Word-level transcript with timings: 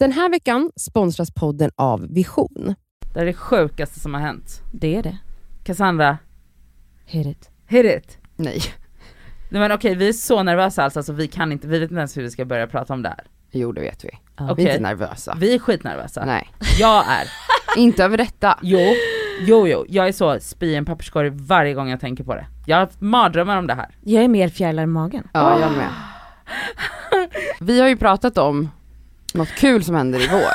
Den 0.00 0.12
här 0.12 0.28
veckan 0.30 0.70
sponsras 0.76 1.30
podden 1.30 1.70
av 1.76 2.06
Vision. 2.10 2.74
Det 3.14 3.20
är 3.20 3.24
det 3.24 3.32
sjukaste 3.32 4.00
som 4.00 4.14
har 4.14 4.20
hänt. 4.20 4.62
Det 4.72 4.96
är 4.96 5.02
det. 5.02 5.18
Cassandra, 5.64 6.18
Hit 7.04 7.26
it. 7.26 7.50
hit 7.66 7.84
it. 7.84 8.18
Nej. 8.36 8.60
Nej 9.50 9.60
men 9.60 9.72
okej 9.72 9.94
vi 9.94 10.08
är 10.08 10.12
så 10.12 10.42
nervösa 10.42 10.84
alltså, 10.84 11.02
så 11.02 11.12
vi 11.12 11.28
kan 11.28 11.52
inte, 11.52 11.66
vi 11.66 11.78
vet 11.78 11.90
inte 11.90 11.98
ens 11.98 12.16
hur 12.16 12.22
vi 12.22 12.30
ska 12.30 12.44
börja 12.44 12.66
prata 12.66 12.94
om 12.94 13.02
det 13.02 13.08
här. 13.08 13.24
Jo 13.50 13.72
det 13.72 13.80
vet 13.80 14.04
vi. 14.04 14.10
Ja. 14.36 14.54
Vi 14.54 14.64
är 14.64 14.70
inte 14.70 14.82
nervösa. 14.82 15.36
Vi 15.40 15.54
är 15.54 15.58
skitnervösa. 15.58 16.24
Nej. 16.24 16.48
Jag 16.78 17.04
är. 17.08 17.28
Inte 17.76 18.04
över 18.04 18.16
detta. 18.16 18.58
Jo, 18.62 18.78
jo 19.40 19.68
jo, 19.68 19.84
jag 19.88 20.08
är 20.08 20.12
så 20.12 20.40
spy 20.40 20.66
i 20.66 20.74
en 20.76 20.84
papperskorg 20.84 21.30
varje 21.30 21.74
gång 21.74 21.88
jag 21.88 22.00
tänker 22.00 22.24
på 22.24 22.34
det. 22.34 22.46
Jag 22.66 22.76
har 22.76 22.80
haft 22.80 23.00
mardrömmar 23.00 23.56
om 23.56 23.66
det 23.66 23.74
här. 23.74 23.88
Jag 24.04 24.24
är 24.24 24.28
mer 24.28 24.48
fjärilar 24.48 24.82
i 24.82 24.86
magen. 24.86 25.28
Ja, 25.32 25.60
jag 25.60 25.72
med. 25.72 25.88
Vi 27.60 27.80
har 27.80 27.88
ju 27.88 27.96
pratat 27.96 28.38
om 28.38 28.68
något 29.34 29.54
kul 29.54 29.84
som 29.84 29.94
händer 29.94 30.20
i 30.20 30.26
vår. 30.26 30.52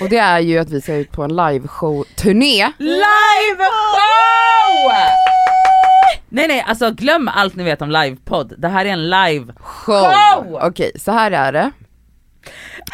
Och 0.00 0.08
det 0.08 0.18
är 0.18 0.38
ju 0.40 0.58
att 0.58 0.70
vi 0.70 0.80
ska 0.80 0.94
ut 0.94 1.12
på 1.12 1.22
en 1.22 1.36
liveshow-turné. 1.36 2.72
Live 2.78 3.64
show! 3.70 4.92
Nej 6.28 6.48
nej, 6.48 6.64
alltså 6.68 6.90
glöm 6.90 7.28
allt 7.28 7.56
ni 7.56 7.64
vet 7.64 7.82
om 7.82 7.90
livepodd. 7.90 8.54
Det 8.58 8.68
här 8.68 8.84
är 8.84 8.90
en 8.90 9.10
live 9.10 9.52
Show! 9.60 10.12
Show! 10.12 10.58
Okej, 10.62 10.92
så 10.98 11.12
här 11.12 11.30
är 11.30 11.52
det. 11.52 11.70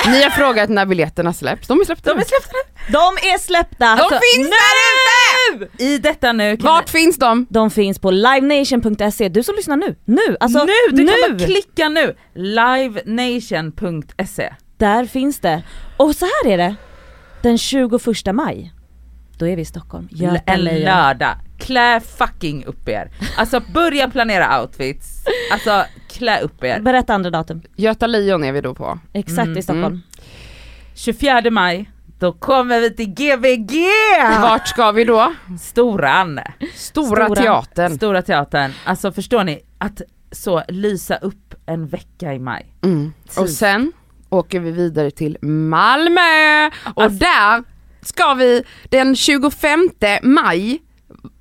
Ni 0.06 0.23
har 0.23 0.30
frågat 0.30 0.69
när 0.70 0.86
biljetterna 0.86 1.33
släpps, 1.33 1.69
de 1.69 1.80
är 1.80 1.84
släppta 1.84 2.14
De 2.14 2.20
är 2.20 2.25
släppta! 2.25 2.56
De 2.89 3.28
är 3.28 3.39
släppta! 3.39 3.86
Alltså, 3.86 4.20
finns 4.34 4.48
där 4.48 4.77
ute! 4.89 5.08
I 5.79 5.98
detta 5.98 6.33
nu 6.33 6.57
kan 6.57 6.66
Vart 6.66 6.88
finns 6.91 7.19
de? 7.19 7.47
De 7.51 7.70
finns 7.70 7.98
på 7.98 8.11
livenation.se, 8.11 9.29
du 9.29 9.43
som 9.43 9.55
lyssnar 9.56 9.77
nu, 9.77 9.97
nu! 10.05 10.37
Alltså 10.41 10.59
nu, 10.65 10.73
du 10.97 11.05
nu! 11.05 11.12
kan 11.12 11.37
bara 11.39 11.47
klicka 11.47 11.89
nu! 11.89 12.15
Livenation.se 12.34 14.55
Där 14.77 15.05
finns 15.05 15.41
det. 15.41 15.62
Och 15.97 16.16
så 16.16 16.25
här 16.25 16.47
är 16.53 16.59
det, 16.59 16.75
den 17.42 17.59
21 17.59 18.01
maj, 18.33 18.72
då 19.39 19.47
är 19.47 19.56
vi 19.56 19.62
i 19.62 19.64
Stockholm. 19.64 20.09
Göta 20.11 20.42
En 20.53 20.64
lördag. 20.64 21.34
Klä 21.59 22.00
fucking 22.19 22.65
upp 22.65 22.89
er. 22.89 23.11
Alltså 23.37 23.61
börja 23.75 24.11
planera 24.11 24.61
outfits. 24.61 25.25
Alltså 25.53 25.84
klä 26.09 26.41
upp 26.41 26.65
er. 26.65 26.81
Berätta 26.81 27.15
andra 27.15 27.31
datum. 27.31 27.62
Göta 27.77 28.06
Lejon 28.06 28.44
är 28.44 28.53
vi 28.53 28.61
då 28.61 28.75
på. 28.75 28.98
Exakt 29.12 29.47
Mm, 29.47 29.59
i 29.59 29.62
Stockholm. 29.62 29.84
mm. 29.87 30.03
24 30.94 31.50
maj, 31.50 31.91
då 32.19 32.33
kommer 32.33 32.80
vi 32.80 32.94
till 32.94 33.14
GVG! 33.14 33.72
Vart 34.41 34.69
ska 34.69 34.91
vi 34.92 35.05
då? 35.05 35.33
Storan. 35.61 36.41
Stora, 36.75 37.25
Stora. 37.25 37.42
Teatern. 37.42 37.97
Stora 37.97 38.22
teatern. 38.22 38.72
Alltså 38.84 39.12
förstår 39.12 39.44
ni, 39.44 39.60
att 39.78 40.02
så 40.33 40.62
lysa 40.69 41.16
upp 41.16 41.55
en 41.66 41.86
vecka 41.86 42.34
i 42.34 42.38
maj. 42.38 42.66
Mm. 42.84 43.12
Och 43.36 43.48
sen 43.50 43.92
åker 44.28 44.60
vi 44.60 44.70
vidare 44.70 45.10
till 45.10 45.38
Malmö 45.42 46.66
och 46.94 47.02
Alltså- 47.02 47.19
där 47.19 47.64
ska 48.02 48.34
vi 48.34 48.62
den 48.88 49.16
25 49.16 49.91
maj 50.22 50.82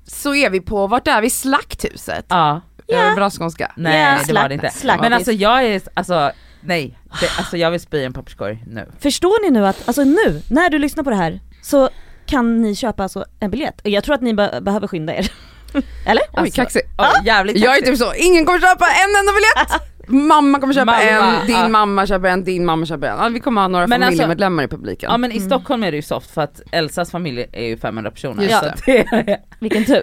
så 0.06 0.34
är 0.34 0.50
vi 0.50 0.60
på, 0.60 0.86
vart 0.86 1.08
är 1.08 1.22
vi? 1.22 1.30
Slakthuset? 1.30 2.26
Ja. 2.28 2.60
Yeah. 2.88 3.14
Bra 3.14 3.30
skånska. 3.30 3.72
Nej 3.76 4.00
Ja, 4.00 4.18
det 4.26 4.32
var 4.32 4.48
det 4.48 4.54
inte. 4.54 4.70
slack. 4.70 5.00
Men 5.00 5.12
alltså 5.12 5.32
jag 5.32 5.64
är, 5.64 5.82
alltså 5.94 6.30
nej, 6.68 6.98
det, 7.20 7.28
alltså 7.38 7.56
jag 7.56 7.70
vill 7.70 7.80
spy 7.80 7.96
i 7.98 8.04
en 8.04 8.12
papperskorg 8.12 8.64
nu. 8.66 8.86
Förstår 8.98 9.42
ni 9.44 9.50
nu 9.60 9.66
att, 9.66 9.88
alltså 9.88 10.04
nu, 10.04 10.42
när 10.50 10.70
du 10.70 10.78
lyssnar 10.78 11.04
på 11.04 11.10
det 11.10 11.16
här, 11.16 11.40
så 11.62 11.88
kan 12.26 12.62
ni 12.62 12.74
köpa 12.74 13.02
alltså 13.02 13.24
en 13.40 13.50
biljett. 13.50 13.80
Och 13.80 13.88
Jag 13.88 14.04
tror 14.04 14.14
att 14.14 14.20
ni 14.22 14.34
be- 14.34 14.60
behöver 14.62 14.86
skynda 14.88 15.14
er. 15.16 15.30
Eller? 16.06 16.22
Oj 16.22 16.28
Alltså, 16.34 16.54
kaxig. 16.56 16.82
Ja, 16.98 17.10
jävligt 17.24 17.58
Jag 17.58 17.76
är 17.78 17.82
typ 17.82 17.96
så, 17.98 18.12
ingen 18.14 18.44
kommer 18.46 18.60
köpa 18.60 18.84
en 18.86 19.16
enda 19.20 19.32
biljett! 19.32 19.82
Mamma 20.10 20.60
kommer 20.60 20.74
köpa 20.74 20.84
Mamma, 20.84 21.02
en, 21.40 21.46
din 21.46 21.56
ja. 21.56 21.68
mamma 21.68 22.06
köper 22.06 22.28
en, 22.28 22.44
din 22.44 22.64
mamma 22.64 22.86
köper 22.86 23.06
en. 23.08 23.18
Ja, 23.18 23.28
vi 23.28 23.40
kommer 23.40 23.60
ha 23.60 23.68
några 23.68 23.86
Men 23.86 24.02
alltså- 24.02 24.10
familjemedlemmar 24.16 24.62
i 24.64 24.68
publiken. 24.68 25.10
Ja 25.10 25.16
men 25.18 25.32
i 25.32 25.40
Stockholm 25.40 25.82
är 25.84 25.90
det 25.90 25.96
ju 25.96 26.02
soft 26.02 26.30
för 26.30 26.42
att 26.42 26.60
Elsas 26.72 27.10
familj 27.10 27.46
är 27.52 27.64
ju 27.64 27.76
500 27.76 28.10
personer. 28.10 28.42
Just 28.42 28.58
så 28.58 28.70
det. 28.86 29.40
Vilken 29.60 29.84
tur. 29.84 30.02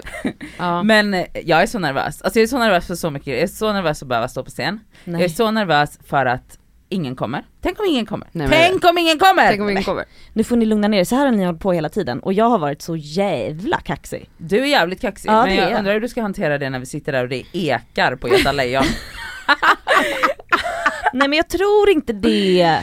Ja. 0.58 0.84
Men 0.84 1.14
eh, 1.14 1.26
jag 1.46 1.62
är 1.62 1.68
så 1.68 1.80
nervös, 1.80 2.22
alltså 2.22 2.40
jag 2.40 2.44
är 2.44 2.48
så 2.48 2.58
nervös 2.58 2.88
för 2.88 2.96
så 2.96 3.10
mycket, 3.12 3.28
jag 3.28 3.38
är 3.40 3.48
så 3.48 3.74
nervös 3.74 4.02
att 4.02 4.08
behöva 4.08 4.28
stå 4.28 4.44
på 4.44 4.50
scen. 4.52 4.80
Jag 5.04 5.14
är 5.16 5.18
Nej. 5.20 5.30
så 5.30 5.52
nervös 5.52 6.00
för 6.08 6.26
att 6.26 6.58
ingen 6.96 7.16
kommer. 7.16 7.44
Tänk 7.62 7.80
om 7.80 7.86
ingen 7.86 8.06
kommer. 8.06 8.28
Nej, 8.32 8.48
men- 8.48 8.70
Tänk 8.72 8.86
om 8.86 8.98
ingen 8.98 9.20
kommer! 9.20 9.48
Tänk 9.50 9.62
om 9.62 9.70
ingen 9.70 9.84
kommer. 9.84 10.06
Nu 10.34 10.44
får 10.44 10.56
ni 10.56 10.66
lugna 10.66 10.88
ner 10.88 11.00
er, 11.00 11.04
så 11.04 11.16
här 11.16 11.26
har 11.26 11.32
ni 11.32 11.46
hållit 11.46 11.62
på 11.62 11.74
hela 11.74 11.90
tiden 11.90 12.20
och 12.20 12.34
jag 12.34 12.46
har 12.50 12.58
varit 12.60 12.82
så 12.82 12.96
jävla 12.96 13.78
kaxig. 13.78 14.30
Du 14.38 14.60
är 14.62 14.66
jävligt 14.66 15.02
kaxig, 15.02 15.30
Ja, 15.30 15.42
men 15.46 15.52
är 15.52 15.62
jag 15.62 15.72
jag. 15.72 15.78
undrar 15.80 15.94
hur 15.94 16.02
du 16.02 16.08
ska 16.10 16.22
hantera 16.22 16.58
det 16.58 16.70
när 16.70 16.80
vi 16.80 16.86
sitter 16.86 17.12
där 17.12 17.24
och 17.24 17.30
det 17.30 17.44
ekar 17.54 18.16
på 18.16 18.30
Göta 18.30 18.52
Lejon. 18.52 18.84
Nej 21.14 21.28
men 21.28 21.38
jag 21.38 21.48
tror 21.50 21.90
inte 21.90 22.14
det. 22.14 22.82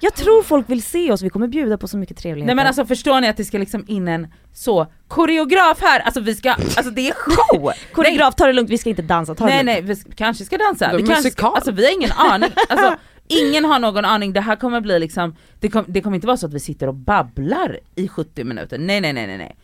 Jag 0.00 0.14
tror 0.14 0.42
folk 0.42 0.70
vill 0.70 0.82
se 0.82 1.12
oss, 1.12 1.22
vi 1.22 1.30
kommer 1.30 1.48
bjuda 1.48 1.78
på 1.78 1.88
så 1.88 1.96
mycket 1.96 2.16
trevligheter. 2.16 2.46
Nej 2.46 2.54
men 2.54 2.66
alltså 2.66 2.86
förstår 2.86 3.20
ni 3.20 3.28
att 3.28 3.36
det 3.36 3.44
ska 3.44 3.58
liksom 3.58 3.84
in 3.88 4.08
en 4.08 4.26
så 4.54 4.86
koreograf 5.08 5.80
här, 5.82 6.00
alltså 6.00 6.20
vi 6.20 6.34
ska, 6.34 6.50
alltså 6.50 6.90
det 6.90 7.08
är 7.08 7.14
show! 7.14 7.72
Koreograf, 7.92 8.34
ta 8.34 8.46
det 8.46 8.52
lugnt, 8.52 8.70
vi 8.70 8.78
ska 8.78 8.90
inte 8.90 9.02
dansa, 9.02 9.34
ta 9.34 9.44
det 9.46 9.50
Nej 9.50 9.64
lugnt. 9.64 9.88
nej, 9.88 9.96
vi 10.08 10.14
kanske 10.16 10.44
ska 10.44 10.58
dansa, 10.58 10.86
är 10.86 10.96
vi 10.96 11.02
kanske 11.02 11.16
ska, 11.16 11.26
musikal. 11.28 11.54
alltså 11.54 11.70
vi 11.70 11.84
har 11.84 11.92
ingen 11.92 12.12
aning, 12.12 12.50
alltså 12.68 12.94
ingen 13.28 13.64
har 13.64 13.78
någon 13.78 14.04
aning, 14.04 14.32
det 14.32 14.40
här 14.40 14.56
kommer 14.56 14.80
bli 14.80 14.98
liksom, 14.98 15.36
det, 15.60 15.68
kom, 15.68 15.84
det 15.88 16.00
kommer 16.00 16.14
inte 16.14 16.26
vara 16.26 16.36
så 16.36 16.46
att 16.46 16.54
vi 16.54 16.60
sitter 16.60 16.86
och 16.86 16.94
babblar 16.94 17.80
i 17.94 18.08
70 18.08 18.44
minuter, 18.44 18.78
nej 18.78 19.00
nej 19.00 19.12
nej 19.12 19.26
nej 19.26 19.38
nej. 19.38 19.56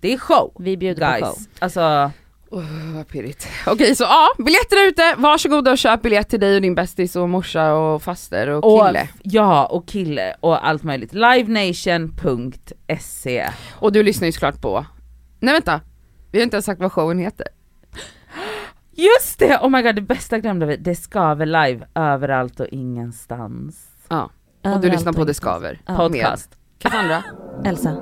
Det 0.00 0.12
är 0.12 0.18
show! 0.18 0.52
Vi 0.58 0.76
bjuder 0.76 1.10
Guys, 1.12 1.20
på 1.20 1.26
show. 1.26 1.36
alltså 1.58 2.10
Oh, 2.50 2.94
vad 2.94 3.08
pirrigt. 3.08 3.48
Okej 3.66 3.96
så 3.96 4.04
ja, 4.04 4.28
biljetterna 4.38 4.80
är 4.82 4.86
ute, 4.88 5.14
varsågoda 5.18 5.70
och 5.70 5.78
köp 5.78 6.02
biljett 6.02 6.28
till 6.28 6.40
dig 6.40 6.56
och 6.56 6.62
din 6.62 6.74
bästis 6.74 7.16
och 7.16 7.28
morsa 7.28 7.72
och 7.74 8.02
faster 8.02 8.48
och 8.48 8.74
och, 8.74 8.86
kille. 8.86 9.08
Ja 9.22 9.66
och 9.66 9.88
kille 9.88 10.36
och 10.40 10.66
allt 10.68 10.82
möjligt. 10.82 11.12
Livenation.se 12.14 13.50
Och 13.72 13.92
du 13.92 14.02
lyssnar 14.02 14.26
ju 14.26 14.32
såklart 14.32 14.60
på, 14.60 14.86
nej 15.40 15.54
vänta, 15.54 15.80
vi 16.30 16.38
har 16.38 16.44
inte 16.44 16.56
ens 16.56 16.66
sagt 16.66 16.80
vad 16.80 16.92
showen 16.92 17.18
heter. 17.18 17.46
Just 18.96 19.38
det! 19.38 19.58
Oh 19.58 19.68
my 19.70 19.82
god 19.82 19.94
det 19.94 20.00
bästa 20.00 20.38
glömde 20.38 20.66
vi, 20.66 20.76
det 20.76 20.94
skaver 20.94 21.46
live 21.46 21.86
överallt 21.94 22.60
och 22.60 22.66
ingenstans. 22.66 23.86
Ja, 24.08 24.22
och 24.24 24.30
du 24.62 24.68
Överallt 24.68 24.92
lyssnar 24.92 25.12
på 25.12 25.24
Det 25.24 25.34
skaver. 25.34 25.80
Ja. 25.86 25.96
Podcast. 25.96 26.50
Med 26.50 26.92
Cassandra. 26.92 27.24
Elsa. 27.64 27.96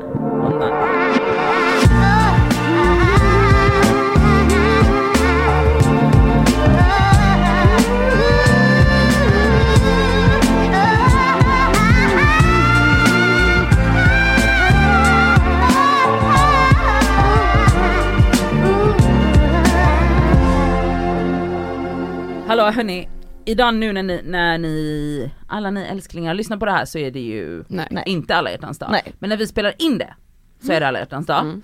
Hallå 22.62 22.74
hörni, 22.74 23.08
idag 23.44 23.74
nu 23.74 23.92
när 23.92 24.02
ni, 24.02 24.22
när 24.24 24.58
ni, 24.58 25.30
alla 25.46 25.70
ni 25.70 25.80
älsklingar 25.82 26.34
lyssnar 26.34 26.56
på 26.56 26.64
det 26.64 26.72
här 26.72 26.84
så 26.84 26.98
är 26.98 27.10
det 27.10 27.20
ju 27.20 27.64
Nej. 27.68 28.02
Inte 28.06 28.34
alla 28.34 28.50
hjärtans 28.50 28.78
dag. 28.78 28.88
Nej. 28.92 29.14
Men 29.18 29.30
när 29.30 29.36
vi 29.36 29.46
spelar 29.46 29.74
in 29.78 29.98
det 29.98 30.14
så 30.60 30.72
är 30.72 30.80
det 30.80 30.88
alla 30.88 30.98
hjärtans 30.98 31.26
dag. 31.26 31.40
Mm. 31.40 31.62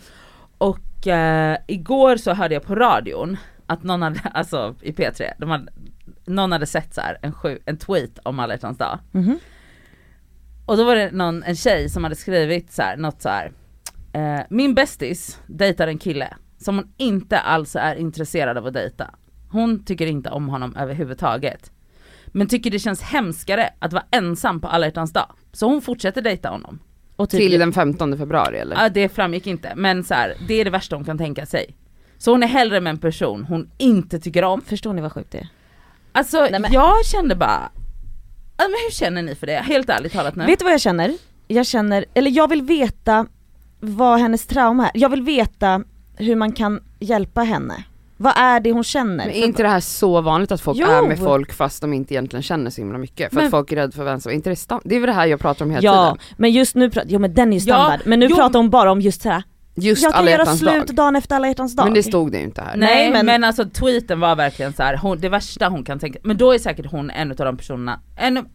Och 0.58 1.06
eh, 1.06 1.58
igår 1.66 2.16
så 2.16 2.32
hörde 2.32 2.54
jag 2.54 2.62
på 2.62 2.74
radion 2.74 3.36
att 3.66 3.82
någon 3.82 4.02
hade, 4.02 4.20
alltså 4.34 4.74
i 4.82 4.92
P3, 4.92 5.32
de 5.38 5.50
hade, 5.50 5.72
någon 6.26 6.52
hade 6.52 6.66
sett 6.66 6.94
så 6.94 7.00
här 7.00 7.18
en, 7.22 7.32
sju, 7.32 7.58
en 7.64 7.76
tweet 7.76 8.18
om 8.22 8.38
alla 8.38 8.54
hjärtans 8.54 8.78
dag. 8.78 8.98
Mhm. 9.12 9.38
Och 10.66 10.76
då 10.76 10.84
var 10.84 10.94
det 10.96 11.10
någon, 11.10 11.42
en 11.42 11.56
tjej 11.56 11.88
som 11.88 12.04
hade 12.04 12.16
skrivit 12.16 12.72
så 12.72 12.82
här, 12.82 12.96
något 12.96 13.22
så 13.22 13.28
här. 13.28 13.52
Eh, 14.12 14.40
min 14.50 14.74
bästis 14.74 15.40
dejtar 15.46 15.88
en 15.88 15.98
kille 15.98 16.34
som 16.58 16.76
hon 16.76 16.92
inte 16.96 17.38
alls 17.38 17.76
är 17.76 17.96
intresserad 17.96 18.58
av 18.58 18.66
att 18.66 18.74
dejta. 18.74 19.10
Hon 19.50 19.84
tycker 19.84 20.06
inte 20.06 20.30
om 20.30 20.48
honom 20.48 20.76
överhuvudtaget. 20.76 21.70
Men 22.26 22.48
tycker 22.48 22.70
det 22.70 22.78
känns 22.78 23.02
hemskare 23.02 23.70
att 23.78 23.92
vara 23.92 24.04
ensam 24.10 24.60
på 24.60 24.68
alla 24.68 24.86
hjärtans 24.86 25.12
dag. 25.12 25.32
Så 25.52 25.66
hon 25.66 25.82
fortsätter 25.82 26.22
dejta 26.22 26.48
honom. 26.48 26.78
Och 27.16 27.30
typ, 27.30 27.40
Till 27.40 27.58
den 27.60 27.72
15 27.72 28.18
februari 28.18 28.58
eller? 28.58 28.76
Ja 28.82 28.88
det 28.88 29.08
framgick 29.08 29.46
inte, 29.46 29.72
men 29.76 30.04
så 30.04 30.14
här, 30.14 30.34
det 30.48 30.54
är 30.54 30.64
det 30.64 30.70
värsta 30.70 30.96
hon 30.96 31.04
kan 31.04 31.18
tänka 31.18 31.46
sig. 31.46 31.76
Så 32.18 32.30
hon 32.30 32.42
är 32.42 32.46
hellre 32.46 32.80
med 32.80 32.90
en 32.90 32.98
person 32.98 33.44
hon 33.44 33.70
inte 33.78 34.20
tycker 34.20 34.44
om. 34.44 34.60
förstår 34.60 34.92
ni 34.92 35.02
vad 35.02 35.12
sjukt 35.12 35.30
det 35.32 35.38
är? 35.38 35.48
Alltså 36.12 36.40
Nej, 36.50 36.60
men- 36.60 36.72
jag 36.72 37.04
kände 37.06 37.36
bara, 37.36 37.70
men 38.56 38.66
hur 38.66 38.90
känner 38.90 39.22
ni 39.22 39.34
för 39.34 39.46
det? 39.46 39.58
Helt 39.58 39.88
ärligt 39.88 40.12
talat 40.12 40.36
nu. 40.36 40.46
Vet 40.46 40.58
du 40.58 40.64
vad 40.64 40.72
jag 40.72 40.80
känner? 40.80 41.14
Jag 41.48 41.66
känner, 41.66 42.04
eller 42.14 42.30
jag 42.30 42.48
vill 42.48 42.62
veta 42.62 43.26
vad 43.80 44.20
hennes 44.20 44.46
trauma 44.46 44.86
är. 44.86 44.90
Jag 44.94 45.08
vill 45.08 45.22
veta 45.22 45.82
hur 46.16 46.36
man 46.36 46.52
kan 46.52 46.80
hjälpa 46.98 47.42
henne. 47.42 47.84
Vad 48.20 48.32
är 48.36 48.60
det 48.60 48.72
hon 48.72 48.84
känner? 48.84 49.16
Men 49.16 49.30
är 49.30 49.44
inte 49.44 49.62
det 49.62 49.68
här 49.68 49.80
så 49.80 50.20
vanligt 50.20 50.52
att 50.52 50.60
folk 50.60 50.78
Jo. 50.80 50.86
är 50.88 51.02
med 51.02 51.18
folk 51.18 51.52
fast 51.52 51.80
de 51.80 51.92
inte 51.92 52.14
egentligen 52.14 52.42
känner 52.42 52.70
så 52.70 52.80
himla 52.80 52.98
mycket? 52.98 53.28
För 53.28 53.36
Men- 53.36 53.44
att 53.44 53.50
folk 53.50 53.72
är 53.72 53.76
rädda 53.76 53.92
för 53.92 54.06
är 54.06 54.30
inte 54.30 54.50
det 54.50 54.56
stam- 54.56 54.80
Det 54.84 54.96
är 54.96 55.00
väl 55.00 55.06
det 55.06 55.12
här 55.12 55.26
jag 55.26 55.40
pratar 55.40 55.64
om 55.64 55.70
hela 55.70 55.82
ja, 55.82 56.10
tiden? 56.10 56.26
men 56.38 56.50
just 56.52 56.74
nu, 56.74 56.88
pra- 56.88 57.04
jo 57.06 57.18
men 57.18 57.34
den 57.34 57.52
är 57.52 57.58
ju 57.58 57.64
Ja, 57.70 57.74
standard. 57.76 58.00
men 58.04 58.20
nu 58.20 58.26
jo. 58.30 58.36
pratar 58.36 58.58
hon 58.58 58.70
bara 58.70 58.92
om 58.92 59.00
just 59.00 59.22
såhär, 59.22 59.42
Just 59.80 60.02
jag 60.02 60.12
kan 60.12 60.20
alla 60.22 60.30
göra 60.30 60.46
slut 60.46 60.86
dag. 60.86 60.96
dagen 60.96 61.16
efter 61.16 61.36
alla 61.36 61.48
hjärtans 61.48 61.76
dag. 61.76 61.84
Men 61.84 61.94
det 61.94 62.02
stod 62.02 62.32
det 62.32 62.38
ju 62.38 62.44
inte 62.44 62.60
här. 62.62 62.76
Nej, 62.76 62.88
Nej, 62.96 63.12
men, 63.12 63.26
men- 63.26 63.44
alltså 63.44 63.64
tweeten 63.64 64.20
var 64.20 64.36
verkligen 64.36 64.72
så 64.72 64.82
här, 64.82 64.96
hon, 64.96 65.18
det 65.20 65.28
värsta 65.28 65.68
hon 65.68 65.84
kan 65.84 65.98
tänka, 65.98 66.18
men 66.22 66.36
då 66.36 66.52
är 66.52 66.58
säkert 66.58 66.86
hon 66.90 67.10
en 67.10 67.30
av 67.30 67.36
de 67.36 67.56
personerna, 67.56 68.00
en, 68.16 68.46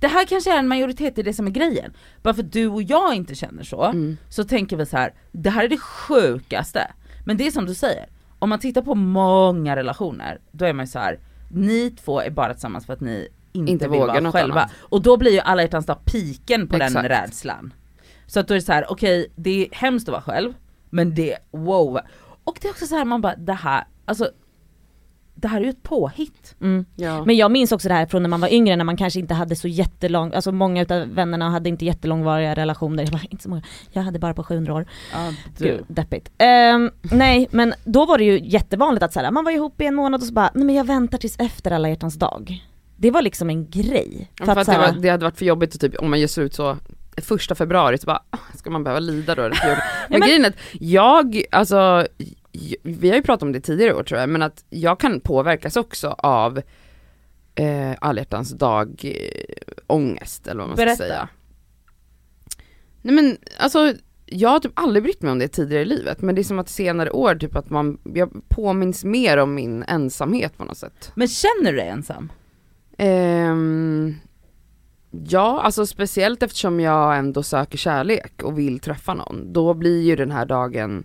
det 0.00 0.06
här 0.08 0.24
kanske 0.26 0.54
är 0.54 0.58
en 0.58 0.68
majoritet 0.68 1.18
i 1.18 1.22
det 1.22 1.32
som 1.32 1.46
är 1.46 1.50
grejen. 1.50 1.92
Bara 2.22 2.34
för 2.34 2.42
att 2.42 2.52
du 2.52 2.66
och 2.68 2.82
jag 2.82 3.14
inte 3.14 3.34
känner 3.34 3.62
så, 3.64 3.84
Mm. 3.84 4.16
så 4.28 4.44
tänker 4.44 4.76
vi 4.76 4.86
så 4.86 4.96
här, 4.96 5.12
det 5.32 5.50
här 5.50 5.64
är 5.64 5.68
det 5.68 5.78
sjukaste. 5.78 6.90
Men 7.26 7.36
det 7.36 7.46
är 7.46 7.50
som 7.50 7.66
du 7.66 7.74
säger, 7.74 8.06
om 8.38 8.48
man 8.48 8.58
tittar 8.58 8.82
på 8.82 8.94
många 8.94 9.76
relationer, 9.76 10.40
då 10.52 10.64
är 10.64 10.72
man 10.72 10.84
ju 10.84 10.90
så 10.90 10.98
här, 10.98 11.18
ni 11.50 11.90
två 11.90 12.20
är 12.20 12.30
bara 12.30 12.52
tillsammans 12.52 12.86
för 12.86 12.92
att 12.92 13.00
ni 13.00 13.28
inte, 13.52 13.72
Inte 13.72 13.88
vill 13.88 14.00
vara 14.00 14.32
själva. 14.32 14.60
annat. 14.60 14.72
Och 14.80 15.02
då 15.02 15.16
blir 15.16 15.32
ju 15.32 15.40
alla 15.40 15.62
hjärtans 15.62 15.86
dag 15.86 16.04
piken 16.04 16.68
på 16.68 16.78
den 16.78 16.86
Exakt. 16.86 17.08
rädslan. 17.08 17.72
Så 18.26 18.40
att 18.40 18.48
då 18.48 18.54
är 18.54 18.58
det 18.58 18.62
så 18.62 18.72
här, 18.72 18.92
okej 18.92 19.32
det 19.36 19.50
är 19.66 19.68
hemskt 19.74 20.08
att 20.08 20.12
vara 20.12 20.22
själv, 20.22 20.52
men 20.90 21.14
det, 21.14 21.38
wow. 21.50 22.00
Och 22.44 22.58
det 22.62 22.68
är 22.68 22.70
också 22.70 22.86
så 22.86 22.96
här 22.96 23.04
man 23.04 23.20
bara, 23.20 23.36
det 23.36 23.52
här, 23.52 23.84
alltså 24.04 24.30
det 25.40 25.48
här 25.48 25.60
är 25.60 25.64
ju 25.64 25.70
ett 25.70 25.82
påhitt. 25.82 26.54
Mm. 26.60 26.84
Ja. 26.96 27.24
Men 27.24 27.36
jag 27.36 27.50
minns 27.50 27.72
också 27.72 27.88
det 27.88 27.94
här 27.94 28.06
från 28.06 28.22
när 28.22 28.28
man 28.28 28.40
var 28.40 28.48
yngre 28.52 28.76
när 28.76 28.84
man 28.84 28.96
kanske 28.96 29.20
inte 29.20 29.34
hade 29.34 29.56
så 29.56 29.68
jättelång, 29.68 30.32
alltså 30.34 30.52
många 30.52 30.82
utav 30.82 31.08
vännerna 31.08 31.50
hade 31.50 31.68
inte 31.68 31.84
jättelångvariga 31.84 32.54
relationer, 32.54 33.02
jag 33.02 33.12
bara, 33.12 33.22
inte 33.30 33.42
så 33.42 33.50
många, 33.50 33.62
jag 33.90 34.02
hade 34.02 34.18
bara 34.18 34.34
på 34.34 34.44
700 34.44 34.74
år. 34.74 34.86
Ja, 35.12 35.32
Gud, 35.58 35.84
deppigt. 35.88 36.30
Ehm, 36.38 36.90
nej 37.02 37.48
men 37.50 37.74
då 37.84 38.06
var 38.06 38.18
det 38.18 38.24
ju 38.24 38.40
jättevanligt 38.44 39.02
att 39.02 39.12
så 39.12 39.20
här, 39.20 39.30
man 39.30 39.44
var 39.44 39.52
ihop 39.52 39.80
i 39.80 39.86
en 39.86 39.94
månad 39.94 40.20
och 40.20 40.26
så 40.26 40.32
bara, 40.32 40.50
nej 40.54 40.64
men 40.64 40.74
jag 40.74 40.84
väntar 40.84 41.18
tills 41.18 41.38
efter 41.38 41.70
alla 41.70 41.88
hjärtans 41.88 42.14
dag. 42.14 42.64
Det 42.96 43.10
var 43.10 43.22
liksom 43.22 43.50
en 43.50 43.70
grej. 43.70 44.30
För 44.38 44.56
att 44.56 44.66
så 44.66 44.72
det, 44.72 44.78
var, 44.78 44.92
det 44.92 45.08
hade 45.08 45.24
varit 45.24 45.38
för 45.38 45.44
jobbigt 45.44 45.74
att 45.74 45.80
typ, 45.80 45.96
om 45.98 46.10
man 46.10 46.20
ger 46.20 46.26
sig 46.26 46.44
ut 46.44 46.54
så 46.54 46.76
första 47.16 47.54
februari 47.54 47.98
så 47.98 48.06
bara, 48.06 48.22
ah, 48.30 48.38
ska 48.54 48.70
man 48.70 48.84
behöva 48.84 49.00
lida 49.00 49.34
då? 49.34 49.42
För. 49.42 49.68
Men, 50.08 50.20
men- 50.20 50.20
grejen 50.20 50.44
är 50.44 50.48
att 50.48 50.56
jag, 50.80 51.42
alltså, 51.50 52.06
vi 52.82 53.08
har 53.08 53.16
ju 53.16 53.22
pratat 53.22 53.42
om 53.42 53.52
det 53.52 53.60
tidigare 53.60 53.94
år 53.94 54.02
tror 54.02 54.20
jag, 54.20 54.28
men 54.28 54.42
att 54.42 54.64
jag 54.70 55.00
kan 55.00 55.20
påverkas 55.20 55.76
också 55.76 56.08
av 56.18 56.62
eh, 57.54 57.92
alla 58.00 58.20
hjärtans 58.20 58.50
dag 58.50 59.00
eh, 59.04 59.52
ångest 59.86 60.46
eller 60.46 60.60
vad 60.60 60.68
man 60.68 60.76
Berätta. 60.76 60.94
ska 60.94 61.04
säga. 61.04 61.28
Nej 63.02 63.14
men 63.14 63.36
alltså, 63.58 63.94
jag 64.26 64.48
har 64.48 64.60
typ 64.60 64.72
aldrig 64.74 65.02
brytt 65.02 65.22
mig 65.22 65.32
om 65.32 65.38
det 65.38 65.48
tidigare 65.48 65.82
i 65.82 65.86
livet, 65.86 66.22
men 66.22 66.34
det 66.34 66.40
är 66.40 66.44
som 66.44 66.58
att 66.58 66.68
senare 66.68 67.10
år 67.10 67.34
typ 67.34 67.56
att 67.56 67.70
man, 67.70 67.98
jag 68.14 68.48
påminns 68.48 69.04
mer 69.04 69.36
om 69.36 69.54
min 69.54 69.82
ensamhet 69.82 70.56
på 70.58 70.64
något 70.64 70.78
sätt. 70.78 71.12
Men 71.14 71.28
känner 71.28 71.72
du 71.72 71.78
dig 71.78 71.88
ensam? 71.88 72.32
Ehm, 72.98 74.14
ja, 75.10 75.60
alltså 75.60 75.86
speciellt 75.86 76.42
eftersom 76.42 76.80
jag 76.80 77.18
ändå 77.18 77.42
söker 77.42 77.78
kärlek 77.78 78.42
och 78.42 78.58
vill 78.58 78.78
träffa 78.78 79.14
någon. 79.14 79.52
Då 79.52 79.74
blir 79.74 80.02
ju 80.02 80.16
den 80.16 80.30
här 80.30 80.46
dagen 80.46 81.04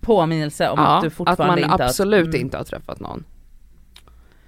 Påminnelse 0.00 0.68
om 0.68 0.78
ja, 0.78 0.96
att 0.96 1.02
du 1.02 1.10
fortfarande 1.10 1.62
man 1.62 1.72
inte 1.72 1.84
absolut 1.84 2.26
har, 2.26 2.34
mm, 2.34 2.40
inte 2.40 2.56
har 2.56 2.64
träffat 2.64 3.00
någon. 3.00 3.24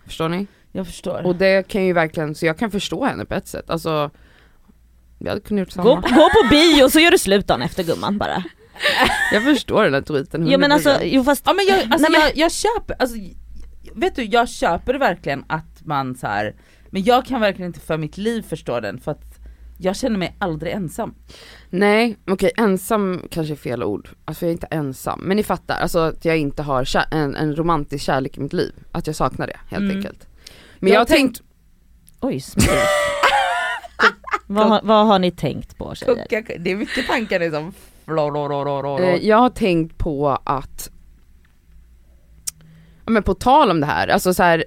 Förstår 0.06 0.28
ni? 0.28 0.46
Jag 0.72 0.86
förstår. 0.86 1.26
Och 1.26 1.36
det 1.36 1.68
kan 1.68 1.84
ju 1.84 1.92
verkligen, 1.92 2.34
så 2.34 2.46
jag 2.46 2.58
kan 2.58 2.70
förstå 2.70 3.04
henne 3.04 3.24
på 3.24 3.34
ett 3.34 3.48
sätt. 3.48 3.70
Alltså, 3.70 4.10
jag 5.18 5.28
hade 5.28 5.40
kunnat 5.40 5.60
gjort 5.60 5.74
Gå, 5.74 5.82
samma. 5.82 5.94
gå 6.16 6.28
på 6.30 6.48
bio 6.50 6.90
så 6.90 7.00
gör 7.00 7.10
du 7.10 7.18
slut 7.18 7.46
dagen 7.46 7.62
efter 7.62 7.82
gumman 7.84 8.18
bara. 8.18 8.44
Jag 9.32 9.42
förstår 9.44 9.84
den 9.84 9.94
här 9.94 10.00
tweeten. 10.00 10.46
Jo 10.46 10.58
men 10.58 10.72
alltså, 10.72 10.90
100%. 10.90 10.98
jo 11.02 11.24
fast 11.24 11.42
Ja 11.46 11.52
men 11.52 11.66
jag, 11.66 11.78
alltså 11.80 11.98
Nej, 11.98 12.10
men- 12.10 12.20
jag, 12.20 12.36
jag 12.36 12.52
köper, 12.52 12.96
alltså, 12.98 13.16
vet 13.94 14.16
du 14.16 14.24
jag 14.24 14.48
köper 14.48 14.94
verkligen 14.94 15.44
att 15.48 15.84
man 15.84 16.14
så 16.14 16.26
här. 16.26 16.54
men 16.90 17.02
jag 17.04 17.26
kan 17.26 17.40
verkligen 17.40 17.66
inte 17.66 17.80
för 17.80 17.98
mitt 17.98 18.16
liv 18.16 18.42
förstå 18.42 18.80
den 18.80 19.00
för 19.00 19.10
att 19.12 19.27
jag 19.80 19.96
känner 19.96 20.18
mig 20.18 20.36
aldrig 20.38 20.72
ensam. 20.72 21.14
Nej, 21.70 22.16
okej 22.26 22.50
ensam 22.56 23.22
kanske 23.30 23.54
är 23.54 23.56
fel 23.56 23.82
ord. 23.82 24.08
Alltså 24.24 24.44
jag 24.44 24.48
är 24.48 24.52
inte 24.52 24.66
ensam, 24.70 25.20
men 25.22 25.36
ni 25.36 25.42
fattar, 25.42 25.74
alltså 25.80 25.98
att 25.98 26.24
jag 26.24 26.36
inte 26.38 26.62
har 26.62 26.84
kär- 26.84 27.06
en, 27.10 27.36
en 27.36 27.56
romantisk 27.56 28.04
kärlek 28.04 28.36
i 28.38 28.40
mitt 28.40 28.52
liv. 28.52 28.72
Att 28.92 29.06
jag 29.06 29.16
saknar 29.16 29.46
det 29.46 29.56
helt 29.68 29.82
Mm. 29.84 29.96
enkelt. 29.96 30.26
Men 30.78 30.88
Jag 30.88 30.94
jag, 30.94 31.00
har 31.00 31.06
har 31.08 31.16
tänkt, 31.16 31.40
oj 32.20 32.42
vad, 34.46 34.66
har- 34.68 34.80
vad 34.84 35.06
har 35.06 35.18
ni 35.18 35.30
tänkt 35.30 35.78
på 35.78 35.94
tjejer? 35.94 36.58
det 36.58 36.70
är 36.70 36.76
mycket 36.76 37.06
tankar 37.06 37.40
liksom. 37.40 37.72
jag 39.22 39.36
har 39.36 39.50
tänkt 39.50 39.98
på 39.98 40.38
att 40.44 40.90
men 43.06 43.22
på 43.22 43.34
tal 43.34 43.70
om 43.70 43.80
det 43.80 43.86
här, 43.86 44.08
alltså 44.08 44.34
så 44.34 44.42
här, 44.42 44.64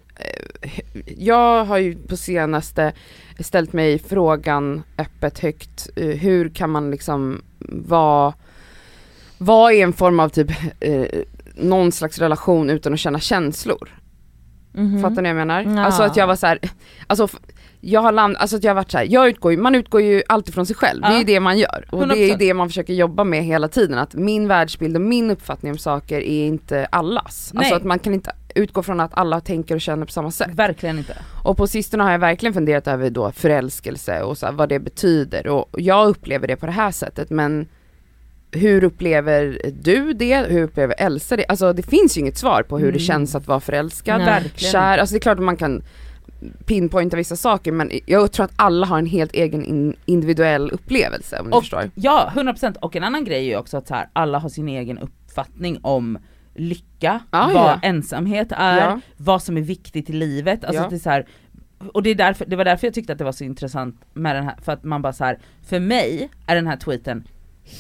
jag 1.18 1.66
har 1.66 1.78
ju 1.78 1.96
på 1.96 2.18
senaste 2.18 2.94
ställt 3.40 3.74
mig 3.74 4.00
frågan 4.00 4.84
öppet 4.98 5.40
högt, 5.40 5.90
eh, 5.96 6.06
hur 6.08 6.50
kan 6.50 6.70
man 6.70 6.92
liksom 6.92 7.42
vara, 7.70 8.34
vara 9.38 9.74
i 9.74 9.82
en 9.82 9.94
form 9.94 10.20
av 10.20 10.30
typ 10.30 10.52
eh, 10.80 11.06
någon 11.56 11.92
slags 11.92 12.20
relation 12.20 12.70
utan 12.70 12.94
att 12.94 13.00
känna 13.00 13.20
känslor? 13.20 13.90
Mhm. 14.74 15.02
Fattar 15.02 15.22
ni 15.22 15.34
vad 15.34 15.42
jag 15.42 15.48
menar? 15.48 15.78
Ja. 15.78 15.86
Alltså 15.86 16.04
att 16.04 16.18
jag 16.18 16.28
var 16.28 16.36
så 16.36 16.48
här, 16.48 16.60
alltså 17.08 17.28
jag 17.84 18.02
har 18.02 18.12
land, 18.12 18.36
alltså 18.38 18.56
att 18.58 18.64
jag 18.64 18.70
har 18.72 18.76
varit 18.76 18.92
så 18.92 18.98
här, 18.98 19.08
jag 19.10 19.28
utgår 19.30 19.52
ju, 19.52 19.58
man 19.58 19.76
utgår 19.76 20.02
ju 20.02 20.24
alltid 20.28 20.54
från 20.54 20.66
sig 20.66 20.76
själv, 20.76 21.02
det 21.02 21.08
är 21.08 21.12
Ja. 21.12 21.18
ju 21.18 21.24
det 21.24 21.40
man 21.40 21.58
gör. 21.58 21.86
Och 21.92 22.08
det 22.08 22.14
är 22.14 22.28
ju 22.28 22.34
100%. 22.34 22.38
det 22.40 22.54
man 22.54 22.70
försöker 22.70 22.94
jobba 22.94 23.24
med 23.24 23.44
hela 23.44 23.68
tiden, 23.68 23.98
att 23.98 24.14
min 24.14 24.48
världsbild 24.48 24.96
och 24.96 25.02
min 25.02 25.32
uppfattning 25.32 25.72
om 25.72 25.78
saker 25.78 26.18
är 26.22 26.46
inte 26.46 26.86
allas. 26.86 27.52
Nej. 27.54 27.60
Alltså 27.60 27.76
att 27.76 27.84
man 27.84 28.00
kan 28.00 28.14
inte 28.14 28.32
utgå 28.56 28.84
från 28.84 29.00
att 29.00 29.12
alla 29.14 29.40
tänker 29.42 29.76
och 29.76 29.82
känner 29.82 30.06
på 30.06 30.12
samma 30.12 30.32
sätt. 30.32 30.50
Verkligen 30.54 30.98
inte. 30.98 31.18
Och 31.44 31.58
på 31.58 31.68
sistone 31.68 32.04
har 32.04 32.12
jag 32.12 32.20
verkligen 32.20 32.54
funderat 32.54 32.88
över 32.88 33.10
då 33.10 33.32
förälskelse 33.32 34.22
och 34.22 34.38
så 34.38 34.46
här, 34.46 34.54
vad 34.54 34.70
det 34.70 34.80
betyder 34.80 35.48
och 35.48 35.70
jag 35.78 36.08
upplever 36.10 36.48
det 36.48 36.56
på 36.56 36.66
det 36.66 36.72
här 36.72 36.92
sättet 36.92 37.30
men 37.30 37.68
hur 38.52 38.84
upplever 38.84 39.62
du 39.82 40.14
det? 40.14 40.38
Hur 40.50 40.64
upplever 40.64 40.96
Elsa 40.98 41.36
det? 41.38 41.46
Alltså 41.46 41.74
det 41.74 41.84
finns 41.84 42.18
ju 42.18 42.22
inget 42.22 42.38
svar 42.38 42.64
på 42.64 42.78
hur 42.78 42.86
det 42.92 42.98
Mm. 42.98 43.00
känns 43.00 43.36
att 43.36 43.48
vara 43.48 43.60
förälskad, 43.60 44.18
Nej. 44.18 44.26
Verkligen 44.26 44.72
kär, 44.72 44.98
alltså 44.98 45.14
det 45.14 45.18
är 45.18 45.22
klart 45.22 45.38
att 45.38 45.44
man 45.44 45.58
kan 45.58 45.84
pinpointa 46.66 47.18
vissa 47.18 47.36
saker 47.36 47.72
men 47.72 47.92
jag 48.06 48.32
tror 48.32 48.44
att 48.46 48.52
alla 48.56 48.86
har 48.88 49.00
en 49.00 49.06
helt 49.06 49.34
egen 49.34 49.66
in, 49.66 49.96
individuell 50.06 50.72
upplevelse 50.72 51.40
om 51.40 51.54
Och- 51.54 51.62
förstår. 51.62 51.92
Ja, 51.96 52.32
100% 52.36 52.78
och 52.80 52.96
en 52.96 53.04
annan 53.04 53.24
grej 53.26 53.38
är 53.38 53.50
ju 53.50 53.58
också 53.58 53.78
att 53.78 53.88
så 53.88 53.94
här, 53.96 54.10
alla 54.14 54.40
har 54.40 54.50
sin 54.50 54.68
egen 54.70 54.98
uppfattning 54.98 55.80
om 55.82 56.18
lycka, 56.54 57.20
Ja, 57.32 57.52
vad 57.54 57.72
ja. 57.72 57.80
ensamhet 57.82 58.48
är, 58.52 58.78
Ja. 58.78 59.00
vad 59.18 59.44
som 59.44 59.58
är 59.58 59.62
viktigt 59.62 60.10
i 60.10 60.14
livet. 60.14 60.64
Alltså 60.66 60.84
Ja. 60.84 60.90
det, 60.90 60.96
är 60.96 61.00
så 61.00 61.10
här, 61.10 61.26
och 61.94 62.04
det, 62.04 62.10
är 62.10 62.16
därför, 62.16 62.46
det 62.46 62.56
var 62.56 62.66
därför 62.66 62.88
jag 62.88 62.94
tyckte 62.94 63.12
att 63.14 63.18
det 63.20 63.24
var 63.26 63.32
så 63.32 63.44
intressant 63.44 64.02
med 64.14 64.36
den 64.36 64.44
här, 64.44 64.56
för 64.62 64.72
att 64.72 64.84
man 64.84 65.02
bara 65.02 65.14
så 65.14 65.24
här, 65.24 65.40
för 65.64 65.80
mig 65.80 66.30
är 66.48 66.56
den 66.56 66.68
här 66.68 66.78
tweeten 66.78 67.28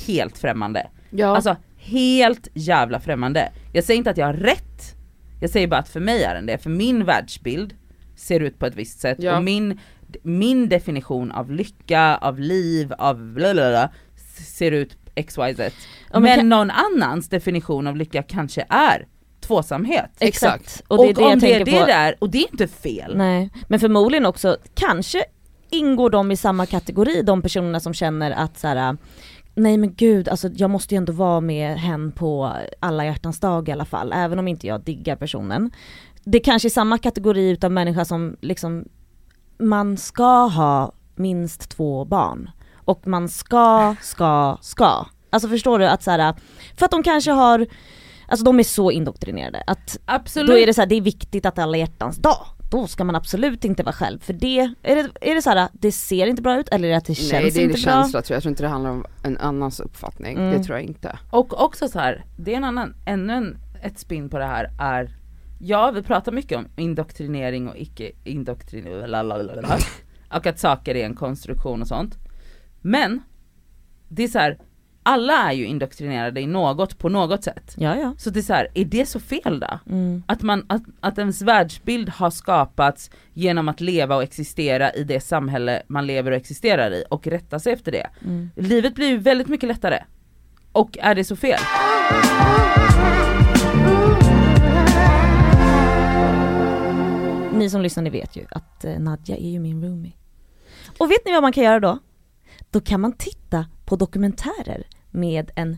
helt 0.07 0.37
främmande. 0.37 0.87
Ja. 1.09 1.35
Alltså 1.35 1.55
helt 1.77 2.47
jävla 2.53 2.99
främmande. 2.99 3.51
Jag 3.73 3.83
säger 3.83 3.97
inte 3.97 4.09
att 4.09 4.17
jag 4.17 4.25
har 4.25 4.33
rätt, 4.33 4.95
jag 5.41 5.49
säger 5.49 5.67
bara 5.67 5.79
att 5.79 5.89
för 5.89 5.99
mig 5.99 6.23
är 6.23 6.35
den 6.35 6.45
det, 6.45 6.57
för 6.57 6.69
min 6.69 7.05
världsbild 7.05 7.73
ser 8.15 8.39
ut 8.39 8.59
på 8.59 8.65
ett 8.65 8.75
visst 8.75 8.99
sätt 8.99 9.17
Ja. 9.21 9.37
och 9.37 9.43
min, 9.43 9.79
min 10.23 10.69
definition 10.69 11.31
av 11.31 11.51
lycka, 11.51 12.17
av 12.21 12.39
liv, 12.39 12.93
av 12.97 13.33
blablabla 13.33 13.89
ser 14.57 14.71
ut 14.71 14.97
xyz. 15.15 15.59
Ja, 15.59 15.69
men 16.11 16.21
men 16.21 16.37
kan- 16.37 16.49
någon 16.49 16.71
annans 16.71 17.29
definition 17.29 17.87
av 17.87 17.95
lycka 17.95 18.23
kanske 18.23 18.65
är 18.69 19.07
tvåsamhet. 19.41 20.09
Exakt. 20.19 20.83
Och 20.87 20.97
det 20.97 21.03
är 21.03 21.07
och 21.09 21.13
det 21.15 21.21
jag 21.21 21.33
om 21.33 21.39
det 21.39 21.47
är 21.47 21.55
tänker 21.57 21.71
det 21.71 21.79
på. 21.79 21.85
där, 21.85 22.15
och 22.19 22.29
det 22.29 22.37
är 22.37 22.51
inte 22.51 22.67
fel. 22.67 23.17
Nej, 23.17 23.49
men 23.67 23.79
förmodligen 23.79 24.25
också, 24.25 24.57
kanske 24.75 25.23
ingår 25.69 26.09
de 26.09 26.31
i 26.31 26.37
samma 26.37 26.65
kategori, 26.65 27.21
de 27.21 27.41
personerna 27.41 27.79
som 27.79 27.93
känner 27.93 28.31
att 28.31 28.59
så 28.59 28.67
här, 28.67 28.97
nej 29.55 29.77
men 29.77 29.93
gud, 29.93 30.29
alltså 30.29 30.49
jag 30.55 30.69
måste 30.69 30.95
ju 30.95 30.97
ändå 30.97 31.13
vara 31.13 31.41
med 31.41 31.77
hen 31.77 32.11
på 32.11 32.53
alla 32.79 33.05
hjärtans 33.05 33.39
dag 33.39 33.69
i 33.69 33.71
alla 33.71 33.85
fall, 33.85 34.13
även 34.15 34.39
om 34.39 34.47
inte 34.47 34.67
jag 34.67 34.81
diggar 34.83 35.15
personen. 35.15 35.71
Det 36.23 36.39
kanske 36.39 36.67
är 36.67 36.69
samma 36.69 36.97
kategori 36.97 37.49
utav 37.49 37.71
människa 37.71 38.05
som 38.05 38.35
liksom, 38.41 38.85
man 39.59 39.97
ska 39.97 40.45
ha 40.45 40.91
minst 41.15 41.69
två 41.69 42.05
barn. 42.05 42.49
Och 42.85 43.07
man 43.07 43.29
ska, 43.29 43.95
ska, 44.01 44.57
ska. 44.61 45.05
Alltså 45.29 45.49
förstår 45.49 45.79
du 45.79 45.87
att 45.87 46.03
så 46.03 46.11
här, 46.11 46.35
för 46.77 46.85
att 46.85 46.91
de 46.91 47.03
kanske 47.03 47.31
har, 47.31 47.67
alltså 48.27 48.43
de 48.45 48.59
är 48.59 48.63
så 48.63 48.91
indoktrinerade 48.91 49.63
att 49.67 49.97
Absolut. 50.05 50.49
då 50.49 50.57
är 50.57 50.65
det 50.65 50.73
så 50.73 50.81
här, 50.81 50.87
det 50.87 50.95
är 50.95 51.01
viktigt 51.01 51.45
att 51.45 51.59
alla 51.59 51.77
hjärtans 51.77 52.17
dag, 52.17 52.45
då 52.71 52.87
ska 52.87 53.03
man 53.03 53.15
absolut 53.15 53.65
inte 53.65 53.83
vara 53.83 53.93
själv. 53.93 54.19
För 54.19 54.33
det, 54.33 54.59
är 54.83 54.95
det, 54.95 55.09
är 55.21 55.35
det 55.35 55.41
så 55.41 55.49
här, 55.49 55.67
det 55.73 55.91
ser 55.91 56.27
inte 56.27 56.41
bra 56.41 56.59
ut 56.59 56.69
eller 56.69 56.87
är 56.87 56.91
det 56.91 56.97
att 56.97 57.05
det 57.05 57.15
känns 57.15 57.31
Nej 57.31 57.51
det 57.51 57.59
är 57.59 57.63
inte 57.63 57.77
det 57.77 57.83
bra? 57.83 57.91
känsla 57.91 58.21
tror 58.21 58.33
jag, 58.33 58.35
jag 58.35 58.43
tror 58.43 58.49
inte 58.51 58.63
det 58.63 58.69
handlar 58.69 58.91
om 58.91 59.05
en 59.23 59.37
annans 59.37 59.79
uppfattning, 59.79 60.37
Mm. 60.37 60.51
det 60.51 60.63
tror 60.63 60.77
jag 60.77 60.85
inte. 60.87 61.19
Och 61.29 61.63
också 61.63 61.87
så 61.87 61.99
här, 61.99 62.25
det 62.37 62.53
är 62.53 62.57
en 62.57 62.63
annan, 62.63 62.93
ännu 63.05 63.33
en, 63.33 63.57
ett 63.83 63.99
spin 63.99 64.29
på 64.29 64.37
det 64.37 64.45
här 64.45 64.69
är, 64.79 65.09
ja 65.59 65.91
vi 65.91 66.03
pratar 66.03 66.31
mycket 66.31 66.57
om 66.57 66.67
indoktrinering 66.75 67.69
och 67.69 67.77
icke 67.77 68.11
indoktrinering, 68.23 69.15
och 70.33 70.45
att 70.47 70.59
saker 70.59 70.95
är 70.95 71.05
en 71.05 71.15
konstruktion 71.15 71.81
och 71.81 71.87
sånt. 71.87 72.17
Men, 72.81 73.21
det 74.07 74.23
är 74.23 74.27
så 74.27 74.39
här, 74.39 74.57
alla 75.03 75.33
är 75.33 75.51
ju 75.51 75.65
indoktrinerade 75.65 76.41
i 76.41 76.47
något 76.47 76.97
på 76.97 77.09
något 77.09 77.43
sätt. 77.43 77.75
Ja 77.77 77.95
ja. 77.95 78.13
Så 78.17 78.29
det 78.29 78.39
är 78.39 78.41
så 78.41 78.53
här, 78.53 78.67
är 78.73 78.85
det 78.85 79.05
så 79.05 79.19
fel 79.19 79.59
då? 79.59 79.79
Mm. 79.89 80.23
Att, 80.25 80.41
man, 80.41 80.65
att, 80.69 80.83
att 80.99 81.17
ens 81.17 81.41
världsbild 81.41 82.09
har 82.09 82.29
skapats 82.29 83.11
genom 83.33 83.69
att 83.69 83.81
leva 83.81 84.15
och 84.15 84.23
existera 84.23 84.93
i 84.93 85.03
det 85.03 85.19
samhälle 85.19 85.83
man 85.87 86.07
lever 86.07 86.31
och 86.31 86.37
existerar 86.37 86.91
i 86.91 87.03
och 87.09 87.27
rätta 87.27 87.59
sig 87.59 87.73
efter 87.73 87.91
det. 87.91 88.07
Mm. 88.25 88.49
Livet 88.55 88.95
blir 88.95 89.07
ju 89.07 89.17
väldigt 89.17 89.47
mycket 89.47 89.67
lättare 89.67 90.03
Och 90.71 90.97
är 91.01 91.15
det 91.15 91.23
så 91.23 91.35
fel? 91.35 91.59
Ni 97.53 97.69
som 97.69 97.81
lyssnar 97.81 98.03
ni 98.03 98.09
vet 98.09 98.35
ju 98.35 98.45
att 98.51 98.85
eh, 98.85 98.99
Nadja 98.99 99.37
är 99.37 99.49
ju 99.49 99.59
min 99.59 99.83
roomie. 99.83 100.13
Och 100.97 101.11
vet 101.11 101.25
ni 101.25 101.31
vad 101.31 101.41
man 101.41 101.51
kan 101.51 101.63
göra 101.63 101.79
då? 101.79 101.99
Då 102.71 102.79
kan 102.79 103.01
man 103.01 103.13
titta 103.13 103.65
på 103.85 103.95
dokumentärer 103.95 104.83
med 105.11 105.51
en 105.55 105.77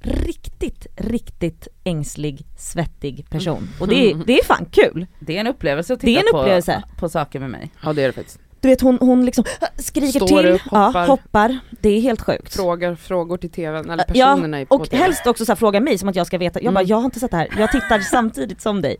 riktigt, 0.00 0.86
riktigt 0.96 1.68
ängslig, 1.84 2.46
svettig 2.58 3.26
person. 3.30 3.68
Och 3.80 3.88
det 3.88 4.10
är, 4.10 4.14
det 4.26 4.38
är 4.38 4.44
fan 4.44 4.66
kul! 4.70 5.06
Det 5.20 5.36
är 5.36 5.40
en 5.40 5.46
upplevelse 5.46 5.94
att 5.94 6.00
Det 6.00 6.16
är 6.16 6.20
titta 6.22 6.36
en 6.36 6.40
upplevelse. 6.40 6.82
På, 6.90 6.96
på 6.96 7.08
saker 7.08 7.40
med 7.40 7.50
mig. 7.50 7.70
Ja 7.82 7.92
det 7.92 8.02
är 8.02 8.06
det 8.06 8.12
faktiskt. 8.12 8.38
Du 8.60 8.68
vet 8.68 8.80
hon, 8.80 8.98
hon 9.00 9.24
liksom 9.26 9.44
skriker 9.76 10.20
Står 10.20 10.26
till, 10.26 10.46
upp, 10.50 10.60
hoppar. 10.60 11.00
Ja, 11.00 11.06
hoppar. 11.06 11.58
Det 11.80 11.88
är 11.88 12.00
helt 12.00 12.20
sjukt. 12.20 12.54
Frågar 12.54 12.94
frågor 12.94 13.36
till 13.36 13.50
tvn, 13.50 13.90
eller 13.90 14.04
Ja, 14.14 14.26
personerna 14.34 14.60
i 14.60 14.66
på 14.66 14.74
Och 14.74 14.90
TV. 14.90 15.02
helst 15.02 15.26
också 15.26 15.44
så 15.44 15.52
här, 15.52 15.56
fråga 15.56 15.80
mig 15.80 15.98
som 15.98 16.08
att 16.08 16.16
jag 16.16 16.26
ska 16.26 16.38
veta, 16.38 16.60
jag 16.62 16.74
bara 16.74 16.80
Mm. 16.80 16.88
jag 16.90 16.96
har 16.96 17.04
inte 17.04 17.20
sett 17.20 17.30
det 17.30 17.36
här, 17.36 17.48
jag 17.58 17.72
tittar 17.72 17.98
samtidigt 18.10 18.60
som 18.60 18.82
dig. 18.82 18.96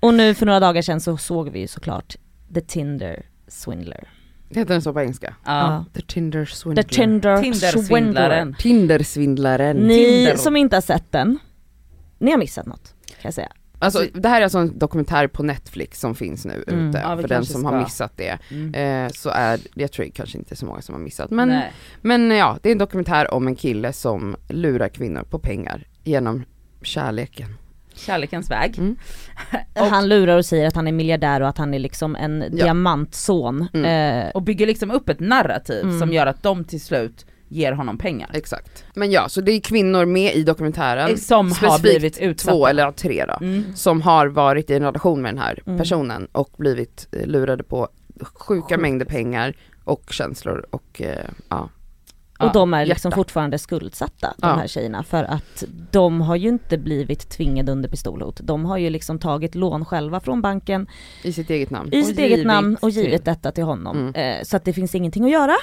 Och 0.00 0.14
nu 0.14 0.34
för 0.34 0.46
några 0.46 0.60
dagar 0.60 0.82
sedan 0.82 1.00
så 1.00 1.16
såg 1.16 1.48
vi 1.50 1.58
ju 1.58 1.66
såklart 1.68 2.16
The 2.54 2.60
Tinder 2.60 3.26
Swindler. 3.48 4.08
Heter 4.50 4.74
den 4.74 4.82
så 4.82 4.92
på 4.92 5.00
engelska? 5.00 5.34
Ja. 5.44 5.84
The 5.94 6.00
Tinder 6.00 6.44
Swindler. 6.44 6.82
The 6.82 6.88
Tinder 6.88 7.36
Swindler. 7.36 7.52
Tindersvindlaren. 7.52 8.54
Tindersvindlaren. 8.58 9.76
Ni 9.76 9.94
Tinder. 10.04 10.36
som 10.36 10.56
inte 10.56 10.76
har 10.76 10.80
sett 10.80 11.12
den, 11.12 11.38
ni 12.18 12.30
har 12.30 12.38
missat 12.38 12.66
något 12.66 12.94
kan 13.08 13.20
jag 13.22 13.34
säga. 13.34 13.48
Alltså 13.78 14.04
det 14.14 14.28
här 14.28 14.40
är 14.40 14.42
alltså 14.44 14.58
en 14.58 14.78
dokumentär 14.78 15.26
på 15.26 15.42
Netflix 15.42 16.00
som 16.00 16.14
finns 16.14 16.44
nu 16.46 16.64
Mm. 16.68 16.88
ute, 16.88 16.98
Ja, 16.98 17.16
för 17.16 17.28
den 17.28 17.44
som 17.44 17.60
ska. 17.60 17.70
har 17.70 17.78
missat 17.82 18.12
det. 18.16 18.38
Mm. 18.50 18.74
Eh, 19.04 19.10
så 19.12 19.28
är, 19.30 19.60
jag 19.74 19.92
tror 19.92 20.06
kanske 20.14 20.38
inte 20.38 20.56
så 20.56 20.66
många 20.66 20.82
som 20.82 20.94
har 20.94 21.02
missat, 21.02 21.30
men, 21.30 21.48
Nej. 21.48 21.72
men 22.02 22.30
ja, 22.30 22.58
det 22.62 22.68
är 22.68 22.72
en 22.72 22.78
dokumentär 22.78 23.34
om 23.34 23.46
en 23.46 23.56
kille 23.56 23.92
som 23.92 24.36
lurar 24.48 24.88
kvinnor 24.88 25.22
på 25.30 25.38
pengar 25.38 25.86
genom 26.04 26.44
kärleken. 26.82 27.48
Kärlekens 27.96 28.50
väg. 28.50 28.78
Mm. 28.78 28.96
Och- 29.74 29.86
Han 29.86 30.08
lurar 30.08 30.36
och 30.36 30.44
säger 30.44 30.66
att 30.66 30.74
han 30.76 30.88
är 30.88 30.92
miljardär 30.92 31.40
och 31.40 31.48
att 31.48 31.58
han 31.58 31.74
är 31.74 31.78
liksom 31.78 32.16
en 32.16 32.44
diamantson. 32.50 33.68
Mm. 33.74 34.26
Eh, 34.26 34.30
Och 34.30 34.42
bygger 34.42 34.66
liksom 34.66 34.90
upp 34.90 35.08
ett 35.08 35.20
narrativ 35.20 35.84
Mm. 35.84 35.98
som 35.98 36.12
gör 36.12 36.26
att 36.26 36.42
de 36.42 36.64
till 36.64 36.80
slut 36.80 37.26
ger 37.48 37.72
honom 37.72 37.98
pengar. 37.98 38.30
Exakt. 38.34 38.84
Men 38.94 39.10
ja, 39.10 39.28
så 39.28 39.40
det 39.40 39.52
är 39.52 39.60
kvinnor 39.60 40.04
med 40.04 40.34
i 40.34 40.42
dokumentären, 40.42 41.18
Som 41.18 41.52
har 41.52 41.82
blivit 41.82 42.18
utsatta. 42.18 42.52
två 42.56 42.66
eller 42.66 42.92
tre 42.92 43.24
då, 43.28 43.38
Mm. 43.46 43.64
som 43.74 44.02
har 44.02 44.26
varit 44.26 44.70
i 44.70 44.74
en 44.74 44.82
relation 44.82 45.22
med 45.22 45.34
den 45.34 45.42
här 45.42 45.62
Mm. 45.66 45.78
personen 45.78 46.28
och 46.32 46.50
blivit 46.56 47.08
eh, 47.12 47.26
lurade 47.26 47.62
på 47.64 47.88
sjuka 48.34 48.66
Sjukt. 48.68 48.80
mängder 48.82 49.06
pengar 49.06 49.54
och 49.84 50.02
känslor 50.10 50.66
och 50.70 51.02
eh, 51.02 51.24
ja. 51.48 51.68
Och 52.38 52.52
de 52.52 52.74
är 52.74 52.86
liksom 52.86 53.08
hjärta. 53.08 53.16
fortfarande 53.16 53.58
skuldsatta 53.58 54.34
de 54.38 54.46
Ja. 54.48 54.54
här 54.56 54.66
tjejerna 54.66 55.02
för 55.02 55.24
att 55.24 55.64
de 55.90 56.20
har 56.20 56.36
ju 56.36 56.48
inte 56.48 56.78
blivit 56.78 57.28
tvingade 57.30 57.72
under 57.72 57.88
pistolhot. 57.88 58.40
De 58.42 58.64
har 58.64 58.78
ju 58.78 58.90
liksom 58.90 59.18
tagit 59.18 59.54
lån 59.54 59.84
själva 59.84 60.20
från 60.20 60.42
banken 60.42 60.86
i 61.22 61.32
sitt 61.32 61.50
eget 61.50 61.70
namn. 61.70 61.88
i 61.92 62.02
Och 62.02 62.06
sitt 62.06 62.18
eget 62.18 62.46
namn 62.46 62.76
och 62.82 62.92
till- 62.92 63.02
givit 63.04 63.24
detta 63.24 63.52
till 63.52 63.64
honom. 63.64 63.96
Mm. 63.98 64.14
Eh, 64.38 64.42
så 64.44 64.56
att 64.56 64.64
det 64.64 64.72
finns 64.72 64.94
ingenting 64.94 65.24
att 65.24 65.30
göra. 65.30 65.54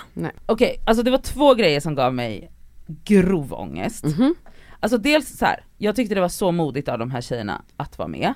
Okej, 0.45 0.75
alltså 0.85 1.03
det 1.03 1.11
var 1.11 1.17
två 1.17 1.53
grejer 1.53 1.79
som 1.79 1.95
gav 1.95 2.13
mig 2.13 2.51
grov 2.87 3.53
ångest. 3.53 4.03
Mhm. 4.05 4.35
Alltså 4.79 4.97
dels 4.97 5.37
så 5.37 5.45
här, 5.45 5.63
jag 5.77 5.95
tyckte 5.95 6.15
det 6.15 6.21
var 6.21 6.29
så 6.29 6.51
modigt 6.51 6.89
av 6.89 6.99
de 6.99 7.11
här 7.11 7.21
tjejerna 7.21 7.61
att 7.77 7.97
vara 7.97 8.07
med. 8.07 8.33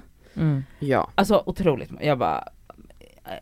Ja. 0.80 1.10
Alltså 1.16 1.44
otroligt, 1.46 1.90
jag 2.02 2.18
bara 2.18 2.44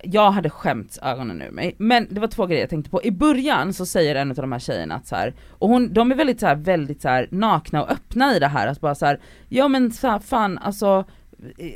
jag 0.03 0.31
hade 0.31 0.49
skämt 0.49 0.97
ögonen 1.01 1.41
ur 1.41 1.51
mig. 1.51 1.75
Men 1.77 2.07
det 2.09 2.19
var 2.19 2.27
två 2.27 2.45
grejer 2.45 2.61
jag 2.61 2.69
tänkte 2.69 2.91
på. 2.91 3.03
I 3.03 3.11
början 3.11 3.73
så 3.73 3.85
säger 3.85 4.15
en 4.15 4.29
av 4.29 4.35
de 4.35 4.51
här 4.51 4.59
tjejerna 4.59 4.95
att 4.95 5.07
så 5.07 5.15
här, 5.15 5.33
och 5.49 5.69
hon, 5.69 5.93
de 5.93 6.11
är 6.11 6.15
väldigt 6.15 6.39
så 6.39 6.47
här, 6.47 6.55
väldigt 6.55 7.01
så 7.01 7.09
här, 7.09 7.27
nakna 7.31 7.83
och 7.83 7.91
öppna 7.91 8.35
i 8.35 8.39
det 8.39 8.47
här. 8.47 8.67
Att 8.67 8.81
bara 8.81 8.95
så 8.95 9.05
här, 9.05 9.19
ja 9.49 9.67
men 9.67 9.91
så 9.91 10.07
här, 10.07 10.19
fan 10.19 10.57
alltså 10.57 11.05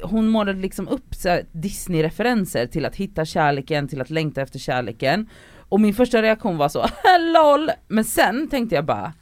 hon 0.03 0.27
målade 0.27 0.59
liksom 0.59 0.87
upp 0.87 1.15
Disney-referenser 1.51 2.67
till 2.67 2.85
att 2.85 2.95
hitta 2.95 3.25
kärleken, 3.25 3.87
till 3.87 4.01
att 4.01 4.09
längta 4.09 4.41
efter 4.41 4.59
kärleken. 4.59 5.29
Och 5.69 5.81
min 5.81 5.93
första 5.93 6.21
reaktion 6.21 6.57
var 6.57 6.69
så, 6.69 6.85
LOL! 7.19 7.71
Men 7.87 8.05
sen 8.05 8.49
tänkte 8.49 8.75
jag 8.75 8.85
bara, 8.85 9.13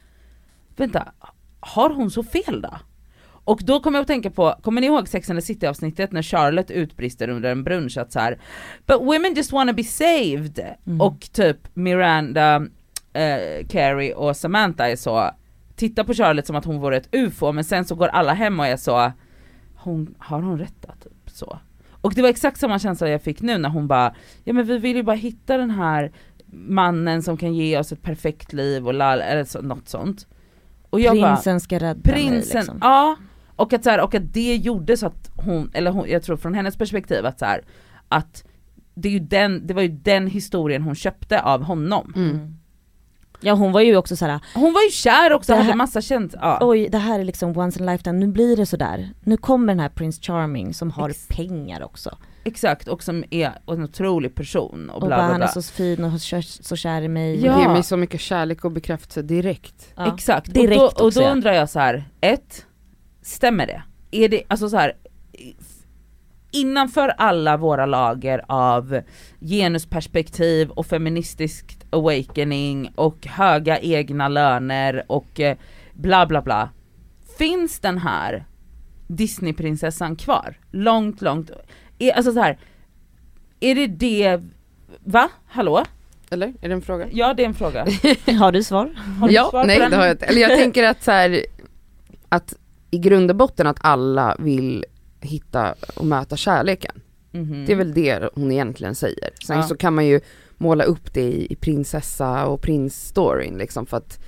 vänta, 0.76 1.12
har 1.60 1.90
hon 1.90 2.10
så 2.10 2.22
fel 2.22 2.62
då? 2.62 2.78
Och 3.48 3.60
då 3.64 3.80
kommer 3.80 3.98
jag 3.98 4.02
att 4.02 4.08
tänka 4.08 4.30
på, 4.30 4.54
kommer 4.62 4.80
ni 4.80 4.86
ihåg 4.86 5.08
Sex 5.08 5.30
and 5.30 5.38
the 5.38 5.46
City 5.46 5.66
avsnittet 5.66 6.12
när 6.12 6.22
Charlotte 6.22 6.70
utbrister 6.70 7.28
under 7.28 7.50
en 7.50 7.64
brunch 7.64 7.98
att 7.98 8.12
så 8.12 8.20
här, 8.20 8.38
But 8.86 9.00
women 9.00 9.34
just 9.34 9.52
wanna 9.52 9.72
be 9.72 9.84
saved! 9.84 10.60
Mm. 10.86 11.00
Och 11.00 11.28
typ 11.32 11.56
Miranda, 11.74 12.66
eh, 13.12 13.66
Carrie 13.68 14.14
och 14.14 14.36
Samantha 14.36 14.88
är 14.88 14.96
så, 14.96 15.30
tittar 15.76 16.04
på 16.04 16.14
Charlotte 16.14 16.46
som 16.46 16.56
att 16.56 16.64
hon 16.64 16.80
vore 16.80 16.96
ett 16.96 17.08
ufo 17.12 17.52
men 17.52 17.64
sen 17.64 17.84
så 17.84 17.94
går 17.94 18.08
alla 18.08 18.32
hem 18.32 18.60
och 18.60 18.66
är 18.66 18.76
så, 18.76 19.12
hon, 19.74 20.14
har 20.18 20.42
hon 20.42 20.58
rätt 20.58 20.76
då? 20.80 20.92
Typ 21.02 21.30
så. 21.30 21.58
Och 22.00 22.14
det 22.14 22.22
var 22.22 22.28
exakt 22.28 22.60
samma 22.60 22.78
känsla 22.78 23.08
jag 23.08 23.22
fick 23.22 23.42
nu 23.42 23.58
när 23.58 23.68
hon 23.68 23.88
bara, 23.88 24.14
ja 24.44 24.52
men 24.52 24.66
vi 24.66 24.78
vill 24.78 24.96
ju 24.96 25.02
bara 25.02 25.16
hitta 25.16 25.56
den 25.56 25.70
här 25.70 26.12
mannen 26.52 27.22
som 27.22 27.36
kan 27.36 27.54
ge 27.54 27.78
oss 27.78 27.92
ett 27.92 28.02
perfekt 28.02 28.52
liv 28.52 28.86
och 28.86 28.94
lall, 28.94 29.20
eller 29.20 29.44
så, 29.44 29.62
något 29.62 29.88
sånt. 29.88 30.26
Och 30.90 31.00
jag 31.00 31.20
bara, 31.20 31.34
Prinsen 31.34 31.60
ska 31.60 31.76
rädda 31.76 31.94
mig 31.94 32.02
Prinsen, 32.02 32.60
liksom. 32.60 32.78
ja. 32.80 33.16
Och 33.58 33.72
att, 33.72 33.84
så 33.84 33.90
här, 33.90 34.00
och 34.00 34.14
att 34.14 34.32
det 34.34 34.56
gjorde 34.56 34.96
så 34.96 35.06
att 35.06 35.30
hon, 35.36 35.70
eller 35.74 35.90
hon, 35.90 36.08
jag 36.08 36.22
tror 36.22 36.36
från 36.36 36.54
hennes 36.54 36.76
perspektiv 36.76 37.26
att 37.26 37.38
så 37.38 37.44
här, 37.44 37.60
att 38.08 38.44
det, 38.94 39.08
är 39.08 39.12
ju 39.12 39.18
den, 39.20 39.66
det 39.66 39.74
var 39.74 39.82
ju 39.82 39.88
den 39.88 40.26
historien 40.26 40.82
hon 40.82 40.94
köpte 40.94 41.40
av 41.42 41.62
honom. 41.62 42.12
Mm. 42.16 42.54
Ja 43.40 43.52
hon 43.54 43.72
var 43.72 43.80
ju 43.80 43.96
också 43.96 44.16
såhär, 44.16 44.40
Hon 44.54 44.72
var 44.72 44.82
ju 44.82 44.90
kär 44.90 45.32
också, 45.32 45.54
här- 45.54 45.62
hade 45.62 45.76
massa 45.76 46.00
känt, 46.00 46.34
ja. 46.40 46.58
oj 46.60 46.88
det 46.92 46.98
här 46.98 47.20
är 47.20 47.24
liksom 47.24 47.56
once 47.58 47.80
in 47.82 47.88
a 47.88 47.92
lifetime, 47.92 48.18
nu 48.18 48.26
blir 48.28 48.56
det 48.56 48.66
sådär. 48.66 49.08
Nu 49.20 49.36
kommer 49.36 49.66
den 49.74 49.80
här 49.80 49.88
Prince 49.88 50.22
Charming 50.22 50.74
som 50.74 50.90
har 50.90 51.10
Ex- 51.10 51.26
pengar 51.28 51.82
också. 51.82 52.18
Exakt, 52.44 52.88
och 52.88 53.02
som 53.02 53.24
är 53.30 53.52
en 53.66 53.82
otrolig 53.84 54.34
person 54.34 54.90
och 54.90 55.02
Och 55.02 55.08
bla 55.08 55.16
bara 55.16 55.16
bla 55.16 55.32
han 55.32 55.34
är 55.42 55.52
bla. 55.52 55.62
så 55.62 55.62
fin 55.62 56.04
och 56.04 56.20
så, 56.20 56.42
så 56.42 56.76
kär 56.76 57.02
i 57.02 57.08
mig. 57.08 57.44
Ja. 57.44 57.60
Ge 57.62 57.68
mig 57.68 57.82
så 57.82 57.96
mycket 57.96 58.20
kärlek 58.20 58.64
och 58.64 58.72
bekräftelse 58.72 59.22
direkt. 59.22 59.92
Ja. 59.96 60.14
Exakt, 60.14 60.54
Direkt 60.54 60.80
och 60.82 60.92
då, 60.98 61.04
och 61.04 61.12
då 61.12 61.22
undrar 61.22 61.52
jag 61.52 61.68
så 61.70 61.78
här, 61.78 62.04
ett, 62.20 62.66
stämmer 63.22 63.66
det? 63.66 63.82
Är 64.10 64.28
det, 64.28 64.42
alltså 64.48 64.68
så 64.68 64.76
här, 64.76 64.92
innanför 66.50 67.08
alla 67.08 67.56
våra 67.56 67.86
lager 67.86 68.44
av 68.48 69.00
genusperspektiv 69.40 70.70
och 70.70 70.86
feministisk 70.86 71.78
awakening 71.90 72.92
och 72.94 73.26
höga 73.26 73.78
egna 73.78 74.28
löner 74.28 75.04
och 75.06 75.40
eh, 75.40 75.56
bla 75.92 76.26
bla 76.26 76.42
bla. 76.42 76.70
Finns 77.38 77.78
den 77.78 77.98
här 77.98 78.44
Disneyprinsessan 79.06 80.16
kvar? 80.16 80.54
Långt, 80.70 81.22
långt, 81.22 81.50
är, 81.98 82.12
alltså 82.12 82.32
så 82.32 82.40
här, 82.40 82.58
är 83.60 83.74
det 83.74 83.86
det, 83.86 84.42
va? 85.04 85.28
Hallå? 85.46 85.84
Eller? 86.30 86.54
Är 86.60 86.68
det 86.68 86.74
en 86.74 86.82
fråga? 86.82 87.06
Ja 87.12 87.34
det 87.34 87.42
är 87.42 87.46
en 87.46 87.54
fråga. 87.54 87.86
Har 88.38 88.52
du 88.52 88.62
svar? 88.62 88.94
Har 89.20 89.28
du 89.28 89.34
ja, 89.34 89.48
svar 89.50 89.62
på 89.62 89.66
nej 89.66 89.78
den? 89.78 89.90
det 89.90 89.96
har 89.96 90.04
jag 90.04 90.14
inte. 90.14 90.26
Eller 90.26 90.40
jag 90.40 90.58
tänker 90.58 90.84
att 90.84 91.02
så 91.02 91.10
här, 91.10 91.44
att 92.28 92.54
i 92.90 92.98
grund 92.98 93.30
och 93.30 93.36
botten 93.36 93.66
att 93.66 93.78
alla 93.80 94.36
vill 94.38 94.84
hitta 95.20 95.74
och 95.96 96.06
möta 96.06 96.36
kärleken. 96.36 97.00
Mhm. 97.32 97.64
Det 97.66 97.72
är 97.72 97.76
väl 97.76 97.94
det 97.94 98.30
hon 98.34 98.52
egentligen 98.52 98.94
säger. 98.94 99.30
Sen 99.46 99.56
Ja. 99.56 99.62
så 99.62 99.76
kan 99.76 99.94
man 99.94 100.06
ju 100.06 100.20
måla 100.56 100.84
upp 100.84 101.14
det 101.14 101.20
i, 101.22 101.46
i 101.52 101.56
prinsessa 101.56 102.46
och 102.46 102.60
prins-storyn 102.62 103.58
liksom 103.58 103.86
för 103.86 103.96
att 103.96 104.18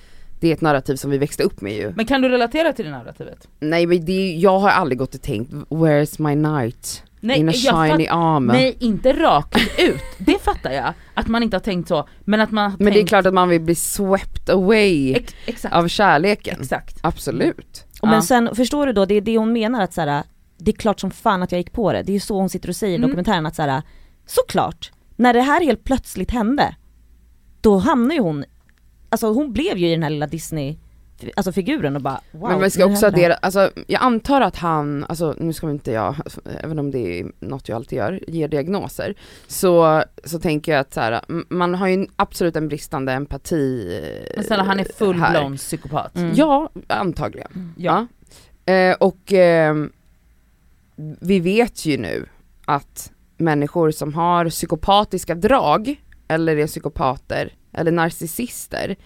det 0.41 0.49
är 0.49 0.53
ett 0.53 0.61
narrativ 0.61 0.97
som 0.97 1.11
vi 1.11 1.19
växte 1.19 1.43
upp 1.43 1.61
med 1.61 1.73
ju. 1.77 1.93
Men 1.97 2.07
kan 2.07 2.23
du 2.23 2.29
relatera 2.29 2.73
till 2.73 2.85
det 2.85 2.91
narrativet? 2.91 3.49
Nej 3.61 3.87
men 3.87 4.05
det, 4.05 4.33
jag 4.33 4.59
har 4.59 4.69
aldrig 4.71 4.99
gått 4.99 5.15
och 5.15 5.23
tänkt, 5.23 5.53
where's 5.53 6.23
my 6.29 6.35
knight? 6.35 7.03
In 7.23 7.49
a 7.49 7.53
shiny 7.53 8.07
armor. 8.09 8.53
Nej 8.53 8.77
inte 8.81 9.13
rakt 9.13 9.57
ut, 9.79 10.03
det 10.19 10.43
fattar 10.43 10.71
jag. 10.73 10.93
Att 11.15 11.27
man 11.29 11.43
inte 11.43 11.57
har 11.57 11.61
tänkt 11.61 11.89
så, 11.89 12.09
men 12.21 12.41
att 12.41 12.51
man 12.51 12.71
har 12.71 12.79
men 12.79 12.85
det 12.87 12.91
är 12.91 12.95
tänkt 12.95 13.09
klart 13.09 13.27
att 13.27 13.35
man 13.35 13.49
vill 13.49 13.61
bli 13.61 13.75
swept 13.75 14.49
away 14.51 15.17
ex- 15.47 15.65
av 15.65 15.89
kärleken. 15.89 16.61
exakt. 16.61 16.99
Absolut. 17.03 17.85
Och. 18.01 18.09
Men 18.09 18.23
sen, 18.23 18.55
förstår 18.55 18.87
du 18.87 18.93
då, 18.93 19.05
det 19.05 19.15
är 19.15 19.21
det 19.21 19.39
hon 19.39 19.53
menar 19.53 19.83
att 19.83 19.93
såhär, 19.93 20.23
det 20.59 20.71
är 20.71 20.77
klart 20.77 21.01
som 21.01 21.11
fan 21.11 21.43
att 21.43 21.53
jag 21.53 21.59
gick 21.59 21.73
på 21.73 21.93
det. 21.93 22.03
Det 22.03 22.13
är 22.13 22.15
ju 22.15 22.21
så 22.21 22.35
hon 22.41 22.49
sitter 22.49 22.69
och 22.69 22.77
säger 22.77 22.93
i 22.93 22.97
Mm. 22.97 23.09
dokumentären 23.11 23.47
att 23.47 23.55
såhär, 23.57 23.83
såklart, 24.27 24.93
när 25.17 25.33
det 25.33 25.41
här 25.41 25.61
helt 25.65 25.85
plötsligt 25.85 26.31
hände, 26.31 26.77
då 27.61 27.79
hamnar 27.79 28.15
ju 28.15 28.21
hon, 28.21 28.45
alltså 29.09 29.33
hon 29.33 29.53
blev 29.53 29.79
ju 29.79 29.89
i 29.89 29.91
den 29.91 30.03
här 30.03 30.11
lilla 30.11 30.27
Disney, 30.27 30.77
alltså 31.37 31.53
figuren 31.53 31.97
och 31.97 32.03
bara 32.03 32.21
wow. 32.31 32.51
men 32.51 32.61
vi 32.61 32.71
ska 32.71 32.87
också 32.87 33.07
addera, 33.07 33.35
alltså 33.35 33.71
jag 33.87 34.03
antar 34.03 34.41
att 34.41 34.57
han, 34.57 35.05
alltså 35.09 35.35
nu 35.39 35.53
ska 35.53 35.67
vi 35.67 35.73
inte 35.73 35.93
jag, 35.93 36.15
även 36.61 36.79
om 36.79 36.91
det 36.91 37.21
är 37.21 37.33
något 37.41 37.69
jag 37.69 37.77
alltid 37.77 37.99
gör, 37.99 38.25
ger 38.29 38.49
diagnoser, 38.49 39.15
så, 39.47 40.05
så 40.25 40.39
tänker 40.39 40.73
jag 40.73 40.81
att 40.81 40.95
så 40.95 41.01
här, 41.01 41.21
man 41.49 41.75
har 41.75 41.89
ju 41.89 42.07
absolut 42.17 42.57
en 42.57 42.69
bristande 42.69 43.13
empati 43.13 43.97
eh, 44.03 44.33
Men 44.37 44.45
snälla 44.45 44.63
han 44.63 44.81
är 44.81 44.85
full-blown 44.85 45.57
psykopat. 45.57 46.17
Mm. 46.17 46.33
Ja, 46.35 46.71
antagligen. 46.87 47.75
Ja. 47.77 48.07
Ja. 48.65 48.73
Eh, 48.73 48.97
och 49.01 49.33
eh, 49.33 49.75
vi 51.21 51.41
vet 51.41 51.87
ju 51.87 51.99
nu 51.99 52.27
att 52.65 53.13
människor 53.37 53.91
som 53.91 54.15
har 54.15 54.49
psykopatiska 54.49 55.35
drag, 55.35 56.01
eller 56.29 56.57
är 56.57 56.67
psykopater, 56.67 57.55
eller 57.73 57.93
narcissister, 57.93 58.97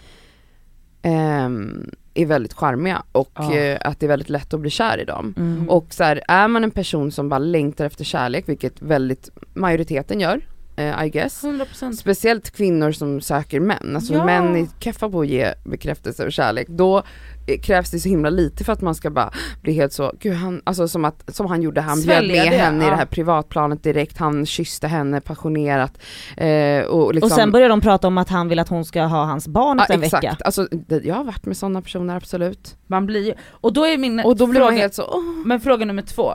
ehm, 1.03 1.91
är 2.15 2.27
väldigt 2.27 2.53
charmiga 2.55 3.03
och 3.13 3.31
Ja. 3.35 3.55
eh, 3.57 3.79
att 3.81 4.01
det 4.01 4.07
är 4.07 4.09
väldigt 4.09 4.29
lätt 4.29 4.55
att 4.55 4.61
bli 4.61 4.71
kär 4.71 4.99
i 5.01 5.05
dem. 5.05 5.35
Mm. 5.37 5.71
Och 5.71 5.87
så 5.91 6.05
här, 6.05 6.21
är 6.29 6.49
man 6.49 6.65
en 6.65 6.71
person 6.71 7.13
som 7.13 7.29
bara 7.29 7.39
längtar 7.39 7.85
efter 7.85 8.05
kärlek, 8.05 8.49
vilket 8.49 8.83
väldigt 8.83 9.31
majoriteten 9.55 10.21
gör, 10.21 10.41
I 10.77 11.09
guess. 11.09 11.45
100% 11.45 11.93
Speciellt 11.93 12.51
kvinnor 12.51 12.93
som 12.93 13.21
söker 13.21 13.61
män, 13.61 13.93
alltså 13.95 14.15
Ja. 14.15 14.25
män 14.25 14.57
är 14.57 14.67
keffa 14.81 15.11
på 15.11 15.21
att 15.21 15.27
ge 15.27 15.55
bekräftelse 15.65 16.27
och 16.27 16.33
kärlek. 16.33 16.69
Då 16.69 17.03
eh, 17.47 17.61
krävs 17.61 17.91
det 17.91 17.99
så 17.99 18.09
himla 18.09 18.31
lite 18.31 18.65
för 18.65 18.73
att 18.73 18.81
man 18.81 18.95
ska 18.95 19.11
bara 19.11 19.31
bli 19.63 19.73
helt 19.73 19.93
så, 19.93 20.13
gud 20.21 20.35
han, 20.35 20.63
alltså 20.65 20.89
som 20.89 21.05
att, 21.05 21.35
som 21.35 21.47
han 21.47 21.63
gjorde, 21.63 21.81
han 21.81 22.03
bjöd 22.03 22.27
med 22.27 22.53
det, 22.53 22.57
henne 22.57 22.85
i 22.85 22.87
ja. 22.87 22.91
det 22.91 22.97
här 22.97 23.07
privatplanet 23.07 23.83
direkt, 23.83 24.19
han 24.19 24.47
kysste 24.47 24.87
henne 24.87 25.21
passionerat. 25.21 25.99
Eh, 26.37 26.85
och, 26.85 27.15
liksom, 27.15 27.27
Och 27.27 27.33
sen 27.33 27.53
börjar 27.53 27.69
de 27.69 27.81
prata 27.81 28.07
om 28.07 28.19
att 28.19 28.29
han 28.29 28.49
vill 28.49 28.59
att 28.59 28.69
hon 28.69 28.85
ska 28.85 29.03
ha 29.03 29.25
hans 29.25 29.49
barn 29.49 29.81
efter 29.81 29.95
ja, 29.95 29.99
en 29.99 30.05
exakt, 30.05 30.25
vecka. 30.25 30.37
alltså 30.45 30.69
det, 30.71 31.05
jag 31.05 31.15
har 31.15 31.25
varit 31.25 31.47
med 31.47 31.57
sådana 31.57 31.83
personer 31.83 32.17
absolut. 32.17 32.77
Man 32.87 33.07
blir 33.07 33.35
och 33.51 33.73
då 33.73 33.87
är 33.87 33.99
min 33.99 34.21
Och 34.21 34.37
då 34.37 34.47
blir 34.47 34.61
fråga, 34.61 34.71
man 34.71 34.79
helt 34.79 34.95
så, 34.95 35.03
åh. 35.13 35.47
men 35.47 35.61
fråga 35.61 35.85
nummer 35.85 36.03
två, 36.03 36.33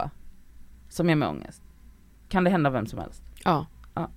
som 0.88 1.08
ger 1.08 1.16
mig 1.16 1.28
ångest. 1.28 1.62
Kan 2.28 2.44
det 2.44 2.50
hända 2.50 2.70
vem 2.70 2.86
som 2.86 2.98
helst? 2.98 3.22
Ja. 3.44 3.66
Ja. 3.94 4.10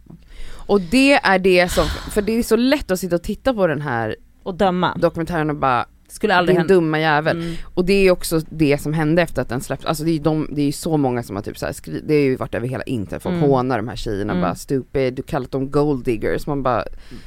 Och 0.67 0.81
det 0.81 1.13
är 1.13 1.39
det 1.39 1.71
som, 1.71 1.85
för 1.87 2.21
det 2.21 2.31
är 2.31 2.43
så 2.43 2.55
lätt 2.55 2.91
att 2.91 2.99
sitta 2.99 3.15
och 3.15 3.23
titta 3.23 3.53
på 3.53 3.67
den 3.67 3.81
här 3.81 4.15
Och 4.43 4.55
döma. 4.55 4.95
dokumentären 4.97 5.49
och 5.49 5.55
bara, 5.55 5.85
Skulle 6.13 6.35
aldrig 6.35 6.55
din 6.55 6.59
hända. 6.59 6.73
dumma 6.73 6.99
jävel. 6.99 7.37
Mm. 7.37 7.53
Och 7.73 7.85
det 7.85 7.93
är 8.07 8.11
också 8.11 8.41
det 8.49 8.81
som 8.81 8.93
hände 8.93 9.21
efter 9.21 9.41
att 9.41 9.49
den 9.49 9.61
släpptes, 9.61 9.85
alltså 9.87 10.03
det 10.03 10.11
är 10.11 10.13
ju 10.13 10.19
de, 10.19 10.47
det 10.51 10.61
är 10.61 10.65
ju 10.65 10.71
så 10.71 10.97
många 10.97 11.23
som 11.23 11.35
har 11.35 11.43
typ 11.43 11.57
så 11.57 11.65
här 11.65 11.73
skri- 11.73 12.01
det 12.07 12.13
har 12.13 12.21
ju 12.21 12.35
varit 12.35 12.55
över 12.55 12.67
hela 12.67 12.83
internet, 12.83 13.23
folk 13.23 13.35
Mm. 13.35 13.49
hånar 13.49 13.77
de 13.77 13.87
här 13.87 13.95
tjejerna 13.95 14.33
Mm. 14.33 14.41
bara 14.41 14.55
stupid, 14.55 15.13
du 15.13 15.21
kallat 15.21 15.51
dem 15.51 15.71
gold 15.71 16.05
diggers, 16.05 16.47
man 16.47 16.63
bara 16.63 16.83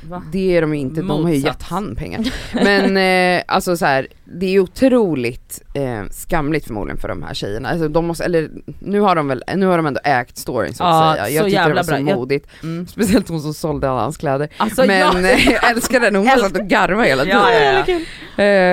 Va? 0.08 0.22
det 0.32 0.56
är 0.56 0.60
de 0.60 0.74
ju 0.74 0.80
inte, 0.80 1.00
de 1.00 1.10
har 1.10 1.16
ju 1.18 1.22
Motsats. 1.24 1.44
gett 1.44 1.62
han 1.62 1.96
pengar. 1.96 2.32
Men 2.54 2.96
eh, 3.38 3.42
alltså 3.48 3.76
så 3.76 3.86
här, 3.86 4.06
det 4.24 4.46
är 4.46 4.60
otroligt 4.60 5.62
eh, 5.74 6.02
skamligt 6.10 6.66
förmodligen 6.66 6.98
för 7.00 7.08
de 7.08 7.22
här 7.22 7.34
tjejerna, 7.34 7.68
alltså 7.68 7.88
de 7.88 8.06
måste, 8.06 8.24
eller 8.24 8.50
nu 8.78 9.00
har 9.00 9.16
de 9.16 9.28
väl, 9.28 9.44
nu 9.56 9.66
har 9.66 9.76
de 9.76 9.86
ändå 9.86 10.00
ägt 10.04 10.36
storyn 10.38 10.74
så 10.74 10.84
att 10.84 10.90
Ja, 11.18 11.24
säga. 11.24 11.26
så 11.26 11.32
Jag 11.32 11.44
tyckte 11.44 11.68
det 11.68 11.74
var 11.74 11.82
så 11.82 11.90
bra. 11.90 12.00
Jag- 12.00 12.16
modigt, 12.18 12.48
Mm. 12.62 12.86
speciellt 12.86 13.28
hon 13.28 13.40
som 13.40 13.54
sålde 13.54 13.90
alla 13.90 14.00
hans 14.00 14.16
kläder. 14.16 14.48
Alltså 14.56 14.84
men 14.86 14.98
jag, 14.98 15.14
eh, 15.24 15.50
jag 15.50 15.70
älskar 15.70 16.00
den, 16.00 16.14
hon 16.14 16.26
satt 16.26 16.56
och 16.58 16.66
garvade 16.68 17.08
hela 17.08 17.22
tiden. 17.24 17.38
Ja, 17.38 17.52
ja, 17.52 17.84
ja. 17.88 17.96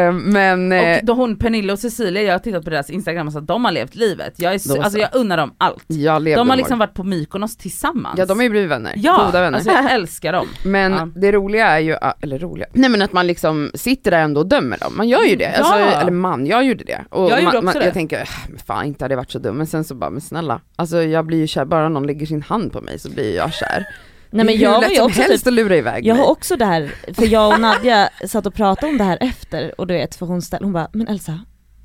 Eh, 0.08 0.12
men 0.14 0.72
eh, 0.72 0.98
och 1.00 1.06
då 1.06 1.14
hon 1.14 1.36
Pernilla 1.36 1.74
och 1.74 1.80
Cecilia, 1.80 2.24
jag 2.24 2.34
har 2.34 2.40
tittat 2.40 2.64
på 2.64 2.70
deras 2.70 2.90
instagram 2.90 3.28
och 3.28 3.34
så 3.34 3.40
att 3.40 3.48
de 3.48 3.66
har 3.66 3.72
levt 3.72 3.96
livet. 3.96 4.34
Jag, 4.38 4.50
är, 4.50 4.54
alltså 4.54 4.90
så. 4.90 5.00
jag 5.00 5.10
unnar 5.14 5.38
dem 5.38 5.54
allt. 5.58 5.84
jag 5.88 6.26
De 6.26 6.50
har 6.50 6.58
liksom 6.58 6.80
varit 6.80 6.94
på 6.94 7.04
Mykonos 7.04 7.58
tillsammans. 7.58 8.20
Ja 8.20 8.26
de 8.26 8.38
har 8.38 8.44
ju 8.44 8.50
blivit 8.50 8.70
vänner, 8.72 8.94
ja, 8.96 9.24
goda 9.26 9.42
vänner. 9.42 9.58
alltså 9.58 9.72
jag 9.72 9.92
älskar 9.92 10.34
dem. 10.34 10.48
Men 10.66 10.92
Ja. 10.94 11.08
det 11.16 11.32
roliga 11.32 11.68
är 11.68 11.80
ju, 11.80 11.96
eller 12.22 12.40
roliga, 12.40 12.68
nej 12.74 12.90
men 12.90 13.02
att 13.02 13.14
man 13.14 13.28
liksom 13.28 13.72
sitter 13.74 14.12
där 14.12 14.20
ändå 14.22 14.42
och 14.42 14.48
dömer 14.48 14.78
dem, 14.78 14.94
man 14.98 15.08
gör 15.10 15.24
ju 15.24 15.36
det, 15.36 15.54
Ja. 15.58 15.64
alltså, 15.74 16.00
eller 16.00 16.12
man, 16.12 16.46
jag 16.46 16.64
gjorde 16.66 16.84
det. 16.84 17.06
Och 17.10 17.24
Jag 17.24 17.30
gjorde 17.30 17.44
man, 17.44 17.56
också 17.56 17.64
man, 17.66 17.74
det. 17.74 17.86
Jag 17.86 17.94
tänker, 17.94 18.22
äh, 18.22 18.28
fan 18.66 18.86
inte 18.86 19.04
hade 19.04 19.14
jag 19.14 19.18
varit 19.18 19.32
så 19.32 19.40
dum, 19.40 19.56
men 19.58 19.68
sen 19.68 19.84
så 19.84 19.96
bara, 19.96 20.10
men 20.10 20.22
snälla, 20.22 20.62
alltså 20.76 21.02
jag 21.04 21.26
blir 21.26 21.38
ju 21.38 21.48
kär, 21.48 21.66
bara 21.66 21.90
någon 21.90 22.08
lägger 22.08 22.26
sin 22.26 22.42
hand 22.42 22.72
på 22.72 22.82
mig 22.82 23.00
så 23.00 23.10
blir 23.10 23.36
jag 23.36 23.54
kär. 23.54 23.86
Nej 24.34 24.46
men 24.46 24.58
jag 24.58 24.70
hur 24.70 24.76
var 24.76 24.82
lätt 24.82 24.92
ju 24.92 24.96
som 24.96 25.06
också 25.06 25.22
helst 25.22 25.44
typ, 25.44 25.48
att 25.48 25.54
lura 25.54 25.76
iväg 25.78 26.06
jag 26.06 26.16
mig. 26.16 26.24
har 26.26 26.32
också 26.32 26.56
det 26.56 26.66
här, 26.66 26.96
för 27.14 27.26
jag 27.26 27.54
och 27.54 27.62
Nadja 27.62 28.10
satt 28.28 28.46
och 28.46 28.54
pratade 28.54 28.92
om 28.92 28.98
det 28.98 29.04
här 29.04 29.18
efter 29.22 29.82
och 29.82 29.88
du 29.88 29.94
vet 29.94 30.16
för 30.16 30.26
hon 30.26 30.42
ställde, 30.42 30.66
hon 30.66 30.74
bara, 30.74 30.90
men 30.94 31.08
Elsa, 31.08 31.40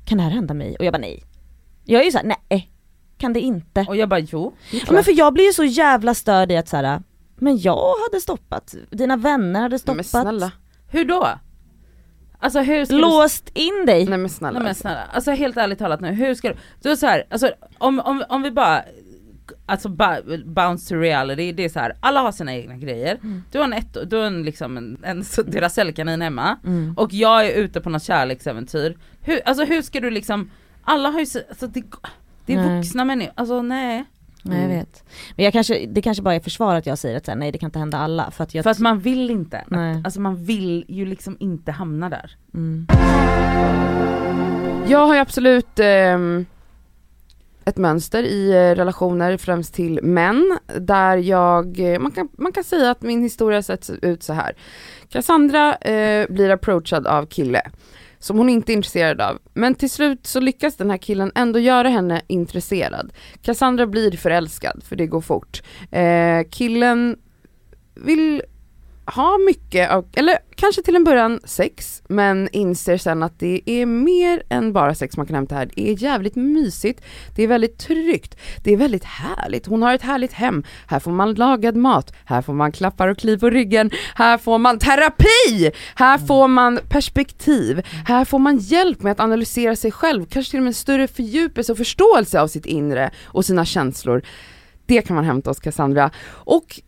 kan 0.05 0.17
det 0.17 0.23
här 0.23 0.31
hända 0.31 0.53
mig? 0.53 0.75
Och 0.79 0.85
jag 0.85 0.93
bara 0.93 0.97
nej. 1.01 1.23
Jag 1.85 2.01
är 2.01 2.05
ju 2.05 2.11
såhär, 2.11 2.25
nej, 2.49 2.71
kan 3.17 3.33
det 3.33 3.39
inte? 3.39 3.85
Och 3.87 3.95
jag 3.95 4.09
bara 4.09 4.19
jo, 4.19 4.53
Ja, 4.71 4.91
men 4.91 5.03
för 5.03 5.17
jag 5.17 5.33
blir 5.33 5.45
ju 5.45 5.53
så 5.53 5.63
jävla 5.63 6.13
störd 6.13 6.51
i 6.51 6.57
att 6.57 6.67
såhär, 6.67 7.01
men 7.35 7.57
jag 7.57 7.93
hade 8.07 8.21
stoppat, 8.21 8.75
dina 8.89 9.17
vänner 9.17 9.61
hade 9.61 9.79
Nej, 9.85 9.95
men 9.95 10.03
stoppat, 10.03 10.23
snälla, 10.23 10.51
Hur 10.87 11.05
då? 11.05 11.27
Alltså 12.41 12.59
hur 12.59 12.85
ska 12.85 12.95
du 12.95 13.01
låst 13.01 13.49
in 13.53 13.85
dig. 13.85 14.05
nej 14.05 14.17
men 14.17 14.29
snälla. 14.29 14.59
Nej 14.59 14.63
men 14.63 14.75
snälla, 14.75 15.03
alltså 15.13 15.31
helt 15.31 15.57
ärligt 15.57 15.79
talat 15.79 16.01
nu, 16.01 16.11
hur 16.11 16.33
ska 16.35 16.49
du, 16.49 16.55
du 16.81 16.91
är 16.91 16.95
så 16.95 17.05
här, 17.05 17.23
alltså 17.29 17.51
om, 17.77 17.99
om, 17.99 18.23
om 18.29 18.41
vi 18.41 18.51
bara, 18.51 18.83
alltså 19.65 19.89
bounce 20.45 20.89
to 20.89 20.95
reality, 20.95 21.51
det 21.51 21.65
är 21.65 21.69
så 21.69 21.79
här, 21.79 21.93
alla 21.99 22.19
har 22.19 22.31
sina 22.31 22.55
egna 22.55 22.77
grejer, 22.77 23.15
Mm. 23.23 23.43
du 23.51 23.57
har 23.57 23.65
en, 23.65 23.73
ett, 23.73 23.97
du 24.09 24.15
har 24.15 24.23
en, 24.23 24.43
liksom 24.43 24.77
en, 24.77 24.97
en 25.03 25.23
Duracellkanin 25.45 26.21
hemma, 26.21 26.57
Mm. 26.65 26.93
och 26.97 27.13
jag 27.13 27.45
är 27.47 27.51
ute 27.53 27.81
på 27.81 27.89
något 27.89 28.03
kärleksäventyr, 28.03 28.97
hur, 29.21 29.41
alltså 29.45 29.63
hur 29.65 29.81
ska 29.81 29.99
du 29.99 30.09
liksom, 30.11 30.49
alla 30.83 31.09
har 31.09 31.19
ju, 31.19 31.25
så- 31.25 31.41
alltså 31.49 31.67
det, 31.67 31.83
det 32.45 32.53
är 32.53 32.57
Nej. 32.57 32.77
vuxna 32.77 33.05
människor, 33.05 33.33
alltså 33.35 33.61
nej. 33.61 34.05
Nej 34.43 34.57
jag 34.57 34.65
Mm. 34.65 34.77
vet. 34.77 35.03
Men 35.35 35.43
jag 35.43 35.53
kanske, 35.53 35.85
det 35.85 36.01
kanske 36.01 36.23
bara 36.23 36.35
är 36.35 36.39
försvar 36.39 36.75
att 36.75 36.85
jag 36.85 36.97
säger 36.97 37.17
att 37.17 37.25
så 37.25 37.31
här, 37.31 37.37
nej 37.37 37.51
det 37.51 37.57
kan 37.57 37.67
inte 37.67 37.79
hända 37.79 37.97
alla 37.97 38.31
för 38.31 38.43
att 38.43 38.55
jag 38.55 38.63
För 38.63 38.69
att 38.71 38.79
man 38.79 38.99
vill 38.99 39.29
inte, 39.29 39.63
Nej. 39.67 40.01
alltså 40.03 40.21
man 40.21 40.35
vill 40.45 40.85
ju 40.87 41.05
liksom 41.05 41.37
inte 41.39 41.71
hamna 41.71 42.09
där. 42.09 42.31
mm. 42.53 42.87
Jag 44.87 45.07
har 45.07 45.13
ju 45.13 45.19
absolut 45.19 45.79
ehm, 45.79 46.45
ett 47.65 47.77
mönster 47.77 48.23
i 48.23 48.49
eh, 48.49 48.75
relationer, 48.75 49.37
främst 49.37 49.73
till 49.73 49.99
män, 50.03 50.57
där 50.79 51.17
jag, 51.17 51.79
eh, 51.79 51.99
man 51.99 52.11
kan, 52.11 52.29
man 52.37 52.51
kan 52.51 52.63
säga 52.63 52.91
att 52.91 53.01
min 53.01 53.23
historia 53.23 53.63
sett 53.63 53.89
ut 54.01 54.23
så 54.23 54.33
här. 54.33 54.55
Cassandra 55.09 55.75
eh, 55.75 56.27
blir 56.29 56.49
approachad 56.49 57.07
av 57.07 57.25
kille 57.25 57.61
som 58.19 58.37
hon 58.37 58.49
inte 58.49 58.71
är 58.71 58.73
intresserad 58.73 59.21
av, 59.21 59.39
men 59.53 59.75
till 59.75 59.89
slut 59.89 60.27
så 60.27 60.39
lyckas 60.39 60.75
den 60.75 60.89
här 60.89 60.97
killen 60.97 61.31
ändå 61.35 61.59
göra 61.59 61.89
henne 61.89 62.21
intresserad. 62.27 63.13
Cassandra 63.41 63.87
blir 63.87 64.11
förälskad, 64.11 64.83
för 64.83 64.95
det 64.95 65.07
går 65.07 65.21
fort. 65.21 65.61
Eh, 65.91 66.41
killen 66.51 67.17
vill 67.95 68.41
ha 69.15 69.37
mycket 69.37 69.91
av, 69.91 70.05
eller 70.13 70.37
kanske 70.55 70.81
till 70.81 70.95
en 70.95 71.03
början 71.03 71.39
sex, 71.43 72.03
men 72.07 72.49
inser 72.51 72.97
sen 72.97 73.23
att 73.23 73.39
det 73.39 73.61
är 73.65 73.85
mer 73.85 74.43
än 74.49 74.73
bara 74.73 74.95
sex 74.95 75.17
man 75.17 75.25
kan 75.25 75.35
hämta 75.35 75.55
här. 75.55 75.69
Det 75.75 75.89
är 75.89 76.03
jävligt 76.03 76.35
mysigt, 76.35 77.01
det 77.35 77.43
är 77.43 77.47
väldigt 77.47 77.77
tryggt, 77.77 78.35
det 78.63 78.73
är 78.73 78.77
väldigt 78.77 79.03
härligt. 79.03 79.65
Hon 79.65 79.81
har 79.81 79.93
ett 79.93 80.01
härligt 80.01 80.33
hem, 80.33 80.63
här 80.87 80.99
får 80.99 81.11
man 81.11 81.33
lagad 81.33 81.75
mat, 81.75 82.13
här 82.25 82.41
får 82.41 82.53
man 82.53 82.71
klappar 82.71 83.07
och 83.07 83.17
kliv 83.17 83.37
på 83.37 83.49
ryggen, 83.49 83.91
här 84.15 84.37
får 84.37 84.57
man 84.57 84.79
terapi, 84.79 85.71
här 85.95 86.17
får 86.17 86.47
man 86.47 86.79
perspektiv, 86.89 87.81
här 88.05 88.25
får 88.25 88.39
man 88.39 88.57
hjälp 88.57 89.01
med 89.01 89.11
att 89.11 89.19
analysera 89.19 89.75
sig 89.75 89.91
själv, 89.91 90.25
kanske 90.25 90.51
till 90.51 90.59
och 90.59 90.63
med 90.63 90.69
en 90.69 90.73
större 90.73 91.07
fördjupelse 91.07 91.71
och 91.71 91.77
förståelse 91.77 92.41
av 92.41 92.47
sitt 92.47 92.65
inre 92.65 93.11
och 93.25 93.45
sina 93.45 93.65
känslor. 93.65 94.21
Det 94.85 95.01
kan 95.01 95.15
man 95.15 95.25
hämta 95.25 95.49
hos 95.49 95.59
Cassandra. 95.59 96.11
Och 96.27 96.81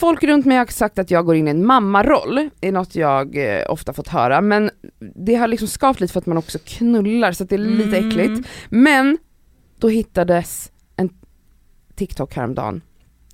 Folk 0.00 0.22
runt 0.24 0.46
mig 0.46 0.56
har 0.56 0.66
sagt 0.66 0.98
att 0.98 1.10
jag 1.10 1.26
går 1.26 1.36
in 1.36 1.46
i 1.48 1.50
en 1.50 1.66
mammaroll, 1.66 2.48
är 2.60 2.72
något 2.72 2.94
jag 2.94 3.36
eh, 3.58 3.62
ofta 3.68 3.92
fått 3.92 4.08
höra, 4.08 4.40
men 4.40 4.70
det 5.26 5.34
har 5.34 5.48
liksom 5.48 5.68
skavt 5.68 6.00
lite 6.00 6.12
för 6.12 6.20
att 6.20 6.26
man 6.26 6.36
också 6.38 6.58
knullar 6.64 7.32
så 7.32 7.42
att 7.44 7.48
det 7.50 7.56
är 7.56 7.58
lite 7.58 7.96
Mm. 7.98 8.08
äckligt. 8.08 8.48
Men 8.68 9.18
då 9.78 9.88
hittades 9.88 10.72
en 10.96 11.10
TikTok 11.94 12.34
häromdagen. 12.36 12.80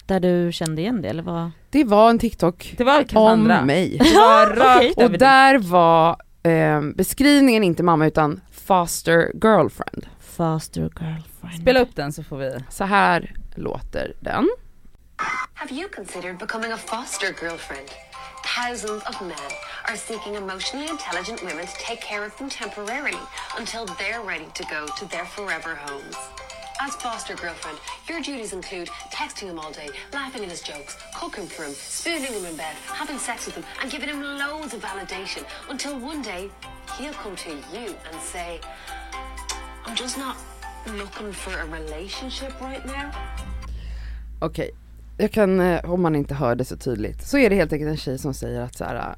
Där 0.06 0.20
du 0.20 0.52
kände 0.52 0.80
igen 0.82 1.02
det 1.02 1.08
eller 1.08 1.22
vad? 1.22 1.50
Det 1.70 1.84
var 1.84 2.10
en 2.10 2.18
TikTok 2.18 2.74
Det 2.78 2.84
var 2.84 3.02
Cassandra. 3.02 3.60
om 3.60 3.66
mig. 3.66 3.98
Det 3.98 4.14
var 4.14 4.56
rakt. 4.56 4.96
Och 5.02 5.10
där 5.18 5.58
var 5.58 6.16
eh, 6.42 6.82
beskrivningen 6.94 7.64
inte 7.64 7.82
mamma 7.82 8.06
utan 8.06 8.40
faster 8.50 9.30
girlfriend. 9.34 10.06
Faster 10.20 10.80
girlfriend. 10.80 11.60
Spela 11.62 11.80
upp 11.80 11.96
den 11.96 12.12
så 12.12 12.22
får 12.22 12.36
vi. 12.38 12.52
Så 12.70 12.84
här 12.84 13.34
låter 13.54 14.12
den. 14.20 14.48
Have 15.18 15.70
you 15.70 15.88
considered 15.88 16.38
becoming 16.38 16.72
a 16.72 16.76
foster 16.76 17.32
girlfriend? 17.32 17.90
Thousands 18.44 19.02
of 19.02 19.20
men 19.20 19.50
are 19.88 19.96
seeking 19.96 20.34
emotionally 20.34 20.88
intelligent 20.88 21.42
women 21.42 21.66
to 21.66 21.74
take 21.78 22.00
care 22.00 22.24
of 22.24 22.36
them 22.38 22.48
temporarily 22.48 23.18
until 23.58 23.86
they're 23.86 24.20
ready 24.20 24.46
to 24.54 24.64
go 24.64 24.86
to 24.96 25.04
their 25.06 25.24
forever 25.24 25.74
homes. 25.74 26.14
As 26.80 26.94
foster 26.96 27.34
girlfriend, 27.34 27.78
your 28.08 28.20
duties 28.20 28.52
include 28.52 28.88
texting 29.12 29.48
him 29.48 29.58
all 29.58 29.72
day, 29.72 29.88
laughing 30.12 30.44
at 30.44 30.50
his 30.50 30.60
jokes, 30.60 30.96
cooking 31.16 31.46
for 31.46 31.64
him, 31.64 31.72
spooning 31.72 32.32
him 32.32 32.44
in 32.44 32.56
bed, 32.56 32.76
having 32.86 33.18
sex 33.18 33.46
with 33.46 33.56
him, 33.56 33.64
and 33.80 33.90
giving 33.90 34.10
him 34.10 34.22
loads 34.22 34.74
of 34.74 34.82
validation 34.82 35.44
until 35.70 35.98
one 35.98 36.20
day 36.20 36.50
he'll 36.98 37.14
come 37.14 37.34
to 37.34 37.50
you 37.72 37.96
and 38.12 38.20
say, 38.20 38.60
I'm 39.86 39.96
just 39.96 40.18
not 40.18 40.36
looking 40.86 41.32
for 41.32 41.58
a 41.58 41.66
relationship 41.66 42.60
right 42.60 42.84
now. 42.84 43.10
Okej, 44.42 44.72
jag 45.18 45.32
kan, 45.32 45.60
eh, 45.60 45.90
om 45.90 46.02
man 46.02 46.14
inte 46.16 46.34
hör 46.34 46.54
det 46.54 46.64
så 46.64 46.76
tydligt, 46.76 47.22
så 47.26 47.38
är 47.38 47.50
det 47.50 47.56
helt 47.56 47.72
enkelt 47.72 47.90
en 47.90 47.96
tjej 47.96 48.18
som 48.18 48.34
säger 48.34 48.60
att 48.60 48.76
så 48.76 48.84
här, 48.84 49.14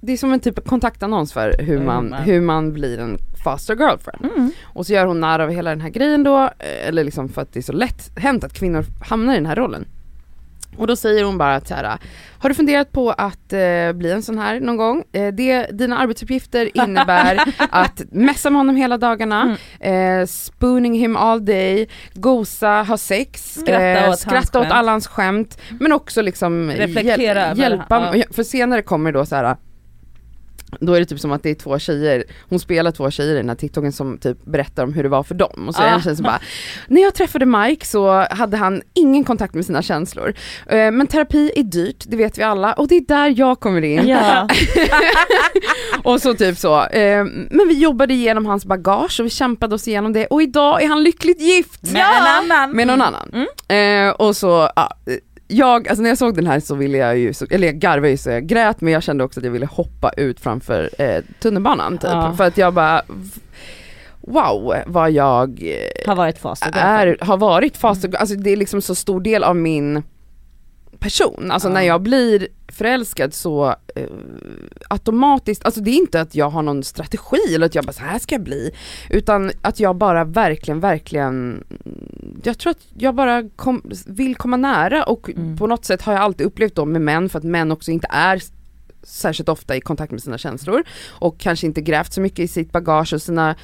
det 0.00 0.12
är 0.12 0.16
som 0.16 0.32
en 0.32 0.40
typ 0.40 0.58
av 0.58 0.62
kontaktannons 0.62 1.32
för 1.32 1.54
hur 1.58 1.66
Hur 1.66 1.84
man, 1.84 2.08
man- 2.10 2.22
hur 2.22 2.40
man 2.40 2.72
blir 2.72 2.98
en 2.98 3.18
faster 3.44 3.76
girlfriend. 3.76 4.24
Mm. 4.36 4.50
Och 4.64 4.86
så 4.86 4.92
gör 4.92 5.06
hon 5.06 5.20
narr 5.20 5.38
av 5.40 5.50
hela 5.50 5.70
den 5.70 5.80
här 5.80 5.88
grejen 5.90 6.22
då, 6.22 6.42
eh, 6.42 6.88
eller 6.88 7.04
liksom 7.04 7.28
för 7.28 7.42
att 7.42 7.52
det 7.52 7.60
är 7.60 7.62
så 7.62 7.72
lätt 7.72 8.10
hänt 8.18 8.44
att 8.44 8.52
kvinnor 8.52 8.84
hamnar 9.00 9.32
i 9.32 9.36
den 9.36 9.46
här 9.46 9.56
rollen. 9.56 9.84
Och 10.76 10.86
då 10.86 10.96
säger 10.96 11.24
hon 11.24 11.38
bara 11.38 11.54
att 11.54 11.68
så 11.68 11.74
här, 11.74 11.98
har 12.38 12.48
du 12.48 12.54
funderat 12.54 12.92
på 12.92 13.10
att 13.10 13.52
eh, 13.52 13.92
bli 13.94 14.12
en 14.12 14.22
sån 14.22 14.38
här 14.38 14.60
någon 14.60 14.76
gång? 14.76 15.04
Eh, 15.12 15.34
det, 15.34 15.66
dina 15.72 15.98
arbetsuppgifter 15.98 16.70
innebär 16.84 17.40
att 17.70 18.02
messa 18.10 18.50
med 18.50 18.60
honom 18.60 18.76
hela 18.76 18.98
dagarna, 18.98 19.56
eh, 19.80 20.26
spooning 20.26 20.94
him 20.94 21.16
all 21.16 21.44
day, 21.44 21.88
gosa, 22.14 22.82
ha 22.82 22.96
sex, 22.96 23.54
Skratta 23.54 23.82
eh, 23.82 24.10
åt 24.10 24.18
skratta 24.18 24.60
åt 24.60 24.70
alla 24.70 24.92
hans 24.92 25.06
skämt, 25.06 25.58
men 25.80 25.92
också 25.92 26.22
liksom 26.22 26.70
Reflektera 26.70 27.40
hjäl- 27.40 27.58
hjälpa, 27.58 28.16
ja. 28.16 28.24
för 28.30 28.42
senare 28.42 28.82
kommer 28.82 29.12
då 29.12 29.26
så 29.26 29.36
här 29.36 29.56
då 30.80 30.92
är 30.94 31.00
det 31.00 31.06
typ 31.06 31.20
som 31.20 31.32
att 31.32 31.42
det 31.42 31.50
är 31.50 31.54
två 31.54 31.78
tjejer, 31.78 32.24
hon 32.48 32.58
spelar 32.58 32.90
två 32.90 33.10
tjejer 33.10 33.34
i 33.34 33.36
den 33.36 33.48
här 33.48 33.56
TikToken 33.56 33.92
som 33.92 34.18
typ 34.18 34.44
berättar 34.44 34.84
om 34.84 34.92
hur 34.92 35.02
det 35.02 35.08
var 35.08 35.22
för 35.22 35.34
dem. 35.34 35.64
Och 35.68 35.74
så 35.74 35.82
är 35.82 35.86
det 35.86 35.90
en 35.92 35.96
Ah. 35.98 36.02
tjej 36.02 36.16
som 36.16 36.22
bara, 36.24 36.40
när 36.88 37.02
jag 37.02 37.14
träffade 37.14 37.46
Mike 37.46 37.86
så 37.86 38.26
hade 38.30 38.56
han 38.56 38.82
ingen 38.94 39.24
kontakt 39.24 39.54
med 39.54 39.66
sina 39.66 39.82
känslor. 39.82 40.34
Eh, 40.66 40.90
Men 40.90 41.06
terapi 41.06 41.52
är 41.56 41.62
dyrt, 41.62 42.04
det 42.06 42.16
vet 42.16 42.38
vi 42.38 42.42
alla, 42.42 42.72
och 42.72 42.88
det 42.88 42.94
är 42.96 43.00
där 43.08 43.34
jag 43.38 43.60
kommer 43.60 43.82
in. 43.84 44.08
Ja. 44.08 44.48
Och 46.02 46.22
så 46.22 46.34
typ 46.34 46.58
så. 46.58 46.84
Eh, 46.86 47.24
Men 47.50 47.68
vi 47.68 47.74
jobbade 47.78 48.14
igenom 48.14 48.46
hans 48.46 48.64
bagage 48.66 49.20
och 49.20 49.26
vi 49.26 49.30
kämpade 49.30 49.74
oss 49.74 49.88
igenom 49.88 50.12
det 50.12 50.26
och 50.26 50.42
idag 50.42 50.82
är 50.82 50.88
han 50.88 51.02
lyckligt 51.02 51.40
gift! 51.40 51.82
Med 51.92 52.02
en 52.20 52.26
annan. 52.26 52.70
Med 52.70 52.86
någon 52.86 53.02
annan. 53.02 53.46
Eh, 53.68 54.10
och 54.14 54.36
så, 54.36 54.70
ja, 54.76 54.90
jag, 55.48 55.88
alltså 55.88 56.02
när 56.02 56.08
jag 56.08 56.18
såg 56.18 56.34
den 56.34 56.46
här 56.46 56.60
så 56.60 56.74
ville 56.74 56.98
jag 56.98 57.18
ju, 57.18 57.32
så, 57.32 57.46
eller 57.50 57.66
jag 57.66 57.76
garvade 57.76 58.10
ju 58.10 58.16
så 58.16 58.30
jag 58.30 58.46
grät 58.46 58.80
men 58.80 58.92
jag 58.92 59.02
kände 59.02 59.24
också 59.24 59.40
att 59.40 59.44
jag 59.44 59.52
ville 59.52 59.66
hoppa 59.66 60.10
ut 60.16 60.40
framför 60.40 60.90
eh, 60.98 61.24
tunnelbanan 61.40 61.98
typ. 61.98 62.10
Ja. 62.10 62.34
För 62.36 62.44
att 62.44 62.58
jag 62.58 62.74
bara, 62.74 63.02
wow 64.20 64.74
vad 64.86 65.10
jag 65.10 65.62
Har 66.06 66.16
varit 66.16 66.38
fast 66.38 66.66
och 66.66 66.76
är, 66.76 67.18
har 67.20 67.36
varit 67.36 67.76
fast 67.76 68.04
och, 68.04 68.20
alltså 68.20 68.36
det 68.36 68.50
är 68.50 68.56
liksom 68.56 68.82
så 68.82 68.94
stor 68.94 69.20
del 69.20 69.44
av 69.44 69.56
min 69.56 70.02
person. 71.00 71.50
Alltså 71.50 71.68
Ja. 71.68 71.72
när 71.74 71.82
jag 71.82 72.02
blir 72.02 72.48
förälskad 72.68 73.34
så 73.34 73.66
eh, 73.94 74.06
automatiskt, 74.90 75.64
alltså 75.64 75.80
det 75.80 75.90
är 75.90 75.94
inte 75.96 76.20
att 76.20 76.34
jag 76.34 76.50
har 76.50 76.62
någon 76.62 76.82
strategi 76.84 77.54
eller 77.54 77.66
att 77.66 77.74
jag 77.74 77.84
bara 77.84 77.92
så 77.92 78.02
här 78.02 78.18
ska 78.18 78.34
jag 78.34 78.42
bli. 78.42 78.70
Utan 79.10 79.50
att 79.62 79.80
jag 79.80 79.96
bara 79.96 80.24
verkligen, 80.24 80.80
verkligen, 80.80 81.64
jag 82.42 82.58
tror 82.58 82.70
att 82.70 82.86
jag 82.98 83.14
bara 83.14 83.48
kom, 83.56 83.82
vill 84.06 84.36
komma 84.36 84.56
nära 84.56 85.04
och 85.04 85.30
Mm. 85.30 85.56
på 85.56 85.66
något 85.66 85.84
sätt 85.84 86.02
har 86.02 86.12
jag 86.12 86.22
alltid 86.22 86.46
upplevt 86.46 86.74
då 86.74 86.84
med 86.84 87.00
män 87.02 87.28
för 87.28 87.38
att 87.38 87.44
män 87.44 87.72
också 87.72 87.90
inte 87.90 88.06
är 88.10 88.42
särskilt 89.02 89.48
ofta 89.48 89.76
i 89.76 89.80
kontakt 89.80 90.12
med 90.12 90.22
sina 90.22 90.38
känslor 90.38 90.82
och 91.08 91.38
kanske 91.38 91.66
inte 91.66 91.80
grävt 91.80 92.12
så 92.12 92.20
mycket 92.20 92.38
i 92.38 92.48
sitt 92.48 92.72
bagage 92.72 93.12
och 93.12 93.22
sina 93.22 93.54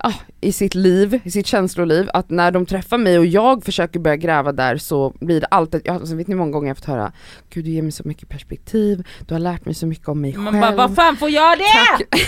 ah, 0.00 0.14
i 0.40 0.52
sitt 0.52 0.74
liv, 0.74 1.20
i 1.24 1.30
sitt 1.30 1.46
känsloliv, 1.46 2.10
att 2.14 2.30
när 2.30 2.50
de 2.50 2.66
träffar 2.66 2.98
mig 2.98 3.18
och 3.18 3.26
jag 3.26 3.64
försöker 3.64 4.00
börja 4.00 4.16
gräva 4.16 4.52
där 4.52 4.76
så 4.76 5.14
blir 5.20 5.40
det 5.40 5.46
alltid, 5.46 5.82
ja, 5.84 5.92
alltså, 5.92 6.14
vet 6.16 6.26
ni 6.28 6.34
hur 6.34 6.38
många 6.38 6.52
gånger 6.52 6.68
jag 6.68 6.76
fått 6.76 6.86
höra 6.86 7.12
Gud 7.50 7.64
du 7.64 7.70
ger 7.70 7.82
mig 7.82 7.92
så 7.92 8.02
mycket 8.08 8.28
perspektiv, 8.28 9.06
du 9.26 9.34
har 9.34 9.38
lärt 9.38 9.64
mig 9.64 9.74
så 9.74 9.86
mycket 9.86 10.08
om 10.08 10.20
mig 10.20 10.36
Man 10.36 10.52
själv. 10.52 10.76
bara, 10.76 10.86
vad 10.86 10.96
fan 10.96 11.16
får 11.16 11.30
jag 11.30 11.58
det? 11.58 11.64
Tack, 11.98 12.02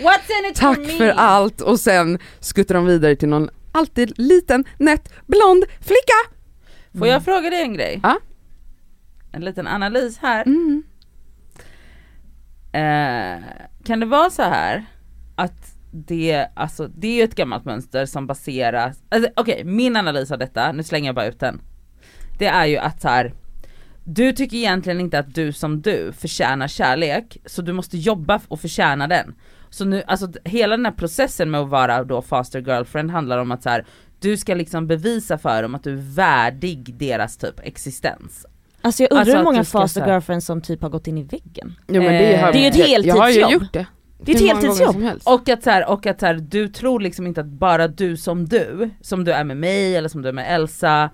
What's 0.00 0.30
in 0.40 0.50
it 0.50 0.56
tack 0.56 0.76
for 0.76 0.82
me? 0.82 0.98
för 0.98 1.08
allt 1.08 1.60
och 1.60 1.80
sen 1.80 2.18
skuttar 2.40 2.74
de 2.74 2.86
vidare 2.86 3.16
till 3.16 3.28
någon 3.28 3.50
alltid 3.72 4.12
liten, 4.18 4.64
nätt, 4.78 5.12
blond 5.26 5.64
flicka. 5.80 6.34
Får 6.98 7.06
jag 7.06 7.24
fråga 7.24 7.50
dig 7.50 7.62
en 7.62 7.74
grej? 7.74 8.00
Ja. 8.02 8.18
En 9.32 9.44
liten 9.44 9.66
analys 9.66 10.18
här. 10.18 10.42
Mm. 10.46 10.82
Eh, 12.72 13.44
kan 13.84 14.00
det 14.00 14.06
vara 14.06 14.30
så 14.30 14.42
här 14.42 14.84
att 15.36 15.73
det, 15.94 16.46
alltså 16.54 16.88
det 16.88 17.08
är 17.08 17.14
ju 17.16 17.22
ett 17.22 17.34
gammalt 17.34 17.64
mönster 17.64 18.06
som 18.06 18.26
baseras, 18.26 19.02
alltså, 19.08 19.30
okej 19.36 19.64
min 19.64 19.96
analys 19.96 20.30
av 20.30 20.38
detta, 20.38 20.72
nu 20.72 20.82
slänger 20.82 21.08
jag 21.08 21.14
bara 21.14 21.26
ut 21.26 21.40
den. 21.40 21.60
Det 22.38 22.46
är 22.46 22.66
ju 22.66 22.76
att 22.76 23.00
så 23.00 23.08
här, 23.08 23.34
du 24.04 24.32
tycker 24.32 24.56
egentligen 24.56 25.00
inte 25.00 25.18
att 25.18 25.34
du 25.34 25.52
som 25.52 25.82
du 25.82 26.12
förtjänar 26.12 26.68
kärlek, 26.68 27.36
så 27.46 27.62
du 27.62 27.72
måste 27.72 27.98
jobba 27.98 28.40
och 28.48 28.60
förtjäna 28.60 29.06
den. 29.06 29.34
Så 29.70 29.84
nu, 29.84 30.02
alltså 30.06 30.28
hela 30.44 30.76
den 30.76 30.84
här 30.86 30.92
processen 30.92 31.50
med 31.50 31.60
att 31.60 31.68
vara 31.68 32.04
då 32.04 32.22
faster 32.22 32.60
girlfriend 32.60 33.10
handlar 33.10 33.38
om 33.38 33.50
att 33.52 33.62
så 33.62 33.68
här, 33.68 33.84
du 34.20 34.36
ska 34.36 34.54
liksom 34.54 34.86
bevisa 34.86 35.38
för 35.38 35.62
dem 35.62 35.74
att 35.74 35.84
du 35.84 35.92
är 35.92 36.14
värdig 36.14 36.94
deras 36.94 37.36
typ 37.36 37.60
existens. 37.62 38.46
Alltså 38.80 39.02
jag 39.02 39.12
undrar 39.12 39.20
Alltså 39.20 39.36
hur 39.36 39.44
många 39.44 39.64
faster 39.64 40.06
girlfriends 40.06 40.46
som 40.46 40.60
typ 40.60 40.82
har 40.82 40.88
gått 40.88 41.06
in 41.06 41.18
i 41.18 41.22
väggen. 41.22 41.74
Jo 41.88 42.02
men 42.02 42.12
det, 42.12 42.34
Eh, 42.34 42.40
har, 42.40 42.52
Det 42.52 42.58
är 42.58 42.62
ju 42.62 42.68
ett 42.68 42.76
jag, 42.76 43.06
jag 43.06 43.14
har 43.16 43.28
ju 43.28 43.34
heltidsjobb. 43.40 43.62
gjort 43.62 43.72
det. 43.72 43.86
Det 44.24 44.32
är 44.32 44.36
ett 44.36 44.62
heltidsjobb. 44.62 45.10
Och 45.24 45.48
att 45.48 45.62
så 45.62 45.70
här, 45.70 45.88
och 45.90 46.06
att 46.06 46.20
så 46.20 46.26
här, 46.26 46.34
du 46.34 46.68
tror 46.68 47.00
liksom 47.00 47.26
inte 47.26 47.40
att 47.40 47.46
bara 47.46 47.88
du 47.88 48.16
som 48.16 48.44
du, 48.48 48.90
som 49.00 49.24
du 49.24 49.32
är 49.32 49.44
med 49.44 49.56
mig 49.56 49.96
eller 49.96 50.08
som 50.08 50.22
du 50.22 50.28
är 50.28 50.32
med 50.32 50.54
Elsa, 50.54 51.10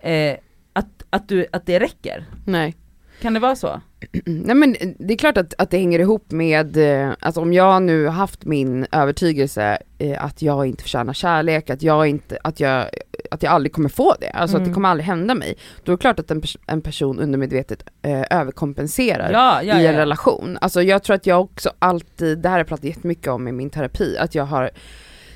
eh, 0.00 0.36
att, 0.72 1.02
att, 1.10 1.28
du, 1.28 1.46
att 1.52 1.66
det 1.66 1.78
räcker. 1.78 2.26
Nej. 2.46 2.76
Kan 3.20 3.34
det 3.34 3.40
vara 3.40 3.56
så? 3.56 3.80
Nej 4.26 4.54
men 4.54 4.76
det 4.98 5.14
är 5.14 5.18
klart 5.18 5.36
att, 5.36 5.54
att 5.58 5.70
det 5.70 5.78
hänger 5.78 5.98
ihop 5.98 6.30
med, 6.30 6.76
eh, 6.76 7.12
alltså 7.20 7.40
om 7.40 7.52
jag 7.52 7.82
nu 7.82 8.04
har 8.04 8.12
haft 8.12 8.44
min 8.44 8.86
övertygelse 8.92 9.78
eh, 9.98 10.24
att 10.24 10.42
jag 10.42 10.66
inte 10.66 10.82
förtjänar 10.82 11.12
kärlek, 11.12 11.70
att 11.70 11.82
jag 11.82 12.06
inte, 12.06 12.38
att 12.44 12.60
jag, 12.60 12.86
att 13.30 13.42
jag 13.42 13.52
aldrig 13.52 13.72
kommer 13.72 13.88
få 13.88 14.14
det, 14.20 14.30
alltså 14.30 14.56
att 14.56 14.60
det 14.62 14.66
Mm. 14.66 14.74
kommer 14.74 14.88
aldrig 14.88 15.06
hända 15.06 15.34
mig. 15.34 15.56
Då 15.84 15.92
är 15.92 15.96
det 15.96 16.00
klart 16.00 16.18
att 16.18 16.30
en, 16.30 16.42
pers- 16.42 16.58
en 16.66 16.80
person 16.80 17.20
undermedvetet 17.20 17.84
eh, 18.02 18.22
överkompenserar 18.30 19.32
Ja, 19.32 19.62
ja, 19.62 19.80
i 19.80 19.86
en 19.86 19.94
ja. 19.94 20.00
relation. 20.00 20.58
Alltså 20.60 20.82
jag 20.82 21.02
tror 21.02 21.16
att 21.16 21.26
jag 21.26 21.40
också 21.40 21.70
alltid, 21.78 22.38
det 22.38 22.48
här 22.48 22.52
har 22.54 22.60
jag 22.60 22.66
pratat 22.68 22.84
jättemycket 22.84 23.28
om 23.28 23.48
i 23.48 23.52
min 23.52 23.70
terapi, 23.70 24.16
att 24.18 24.34
jag 24.34 24.44
har 24.44 24.70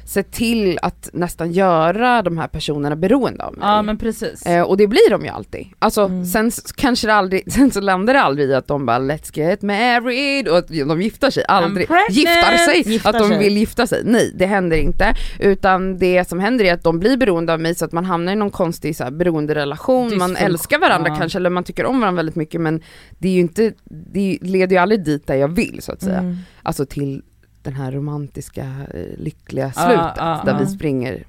sett 0.04 0.32
till 0.32 0.78
att 0.82 1.10
nästan 1.12 1.52
göra 1.52 2.22
de 2.22 2.38
här 2.38 2.48
personerna 2.48 2.96
beroende 2.96 3.44
av 3.44 3.52
mig. 3.52 3.68
Ja 3.68 3.82
men 3.82 3.98
precis. 3.98 4.46
Eh, 4.46 4.62
och 4.62 4.76
det 4.76 4.86
blir 4.86 5.10
de 5.10 5.22
ju 5.24 5.28
alltid. 5.28 5.66
Alltså 5.78 6.02
Mm. 6.04 6.24
sen 6.24 6.50
kanske 6.76 7.06
det 7.06 7.14
aldrig, 7.14 7.52
sen 7.52 7.70
så 7.70 7.80
landar 7.80 8.14
det 8.14 8.20
aldrig 8.20 8.48
i 8.48 8.54
att 8.54 8.66
de 8.68 8.86
bara 8.86 8.98
let's 8.98 9.38
get 9.38 9.62
married 9.62 10.48
och 10.48 10.58
att 10.58 10.68
de 10.68 11.02
gifter 11.02 11.30
sig, 11.30 11.44
aldrig. 11.48 11.88
Giftar 12.10 12.56
sig, 12.56 12.82
Giftar 12.92 13.10
att 13.10 13.18
de 13.18 13.28
sig. 13.28 13.38
vill 13.38 13.56
gifta 13.56 13.86
sig. 13.86 14.02
Nej 14.04 14.32
det 14.34 14.46
händer 14.46 14.76
inte. 14.76 15.14
Utan 15.40 15.98
det 15.98 16.28
som 16.28 16.40
händer 16.40 16.64
är 16.64 16.74
att 16.74 16.82
de 16.82 16.98
blir 16.98 17.16
beroende 17.16 17.52
av 17.52 17.60
mig 17.60 17.74
så 17.74 17.84
att 17.84 17.92
man 17.92 18.04
hamnar 18.04 18.32
i 18.32 18.36
någon 18.36 18.50
konstig 18.50 18.96
så 18.96 19.04
här, 19.04 19.10
beroenderelation, 19.10 20.18
man 20.18 20.36
älskar 20.36 20.78
varandra 20.78 21.08
Ja. 21.10 21.16
kanske 21.16 21.38
eller 21.38 21.50
man 21.50 21.64
tycker 21.64 21.84
om 21.86 22.00
varandra 22.00 22.16
väldigt 22.16 22.36
mycket 22.36 22.60
men 22.60 22.80
det 23.18 23.28
är 23.28 23.32
ju 23.32 23.40
inte, 23.40 23.72
det 24.12 24.38
leder 24.42 24.76
ju 24.76 24.82
aldrig 24.82 25.04
dit 25.04 25.26
där 25.26 25.34
jag 25.34 25.48
vill 25.48 25.78
så 25.82 25.92
att 25.92 26.02
säga. 26.02 26.18
Mm. 26.18 26.36
Alltså 26.62 26.86
till 26.86 27.22
den 27.64 27.74
här 27.74 27.92
romantiska, 27.92 28.66
eh, 28.94 29.18
lyckliga 29.18 29.72
Ja, 29.76 29.82
slutet 29.82 30.14
ja, 30.16 30.42
där 30.44 30.52
ja. 30.52 30.58
vi 30.58 30.66
springer 30.66 31.24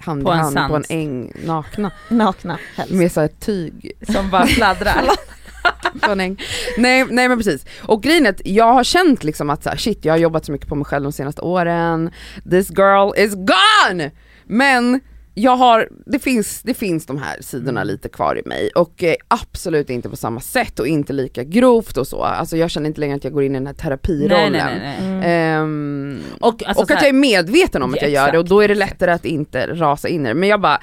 hand 0.00 0.24
På 0.24 0.30
i 0.30 0.32
en 0.34 0.38
hand 0.38 0.70
på 0.70 0.76
en 0.76 0.84
äng 0.88 1.32
nakna 1.44 1.90
Nakna 2.08 2.58
helst. 2.76 2.92
med 2.94 3.12
så 3.12 3.20
här 3.20 3.28
tyg 3.28 3.92
Som 4.12 4.30
bara 4.30 4.46
fladdrar. 4.46 5.02
en. 6.20 6.36
Nej, 6.78 7.06
nej 7.10 7.28
men 7.28 7.38
precis. 7.38 7.66
Och 7.82 8.02
grejen 8.02 8.26
är 8.26 8.30
att 8.30 8.46
jag 8.46 8.72
har 8.72 8.84
känt 8.84 9.24
liksom 9.24 9.50
att 9.50 9.62
så 9.62 9.68
här, 9.68 9.76
shit 9.76 10.04
jag 10.04 10.12
har 10.12 10.18
jobbat 10.18 10.44
så 10.44 10.52
mycket 10.52 10.68
på 10.68 10.74
mig 10.74 10.84
själv 10.84 11.02
de 11.02 11.12
senaste 11.12 11.42
åren, 11.42 12.10
this 12.50 12.70
girl 12.70 13.12
is 13.16 13.34
gone! 13.34 14.10
Men 14.44 15.00
jag 15.38 15.56
har, 15.56 15.88
det 16.06 16.18
finns, 16.18 16.62
det 16.62 16.74
finns 16.74 17.06
de 17.06 17.18
här 17.18 17.36
sidorna 17.40 17.84
lite 17.84 18.08
kvar 18.08 18.38
i 18.38 18.48
mig 18.48 18.70
och 18.74 19.02
eh, 19.04 19.14
absolut 19.28 19.90
inte 19.90 20.08
på 20.08 20.16
samma 20.16 20.40
sätt 20.40 20.78
och 20.80 20.86
inte 20.86 21.12
lika 21.12 21.44
grovt 21.44 21.96
och 21.96 22.06
så. 22.06 22.22
Alltså 22.22 22.56
jag 22.56 22.70
känner 22.70 22.86
inte 22.86 23.00
längre 23.00 23.16
att 23.16 23.24
jag 23.24 23.32
går 23.32 23.42
in 23.42 23.52
i 23.54 23.58
den 23.58 23.66
här 23.66 23.74
terapirollen. 23.74 24.52
nej, 24.52 24.64
nej, 24.64 24.78
nej, 24.80 24.96
nej. 25.00 25.08
Mm. 25.08 25.62
Ehm, 25.62 26.20
Och, 26.40 26.62
alltså, 26.66 26.82
och 26.82 26.90
att 26.90 26.96
här- 26.96 27.02
jag 27.06 27.08
är 27.08 27.12
medveten 27.12 27.82
om 27.82 27.94
att 27.94 28.02
jag 28.02 28.10
Ja, 28.10 28.26
gör 28.26 28.32
det 28.32 28.38
och 28.38 28.48
då 28.48 28.60
är 28.60 28.68
det 28.68 28.74
exakt, 28.74 28.90
lättare 28.90 29.10
att 29.10 29.24
inte 29.24 29.66
rasa 29.66 30.08
in 30.08 30.26
i 30.26 30.28
det. 30.28 30.34
Men 30.34 30.48
jag 30.48 30.60
bara, 30.60 30.80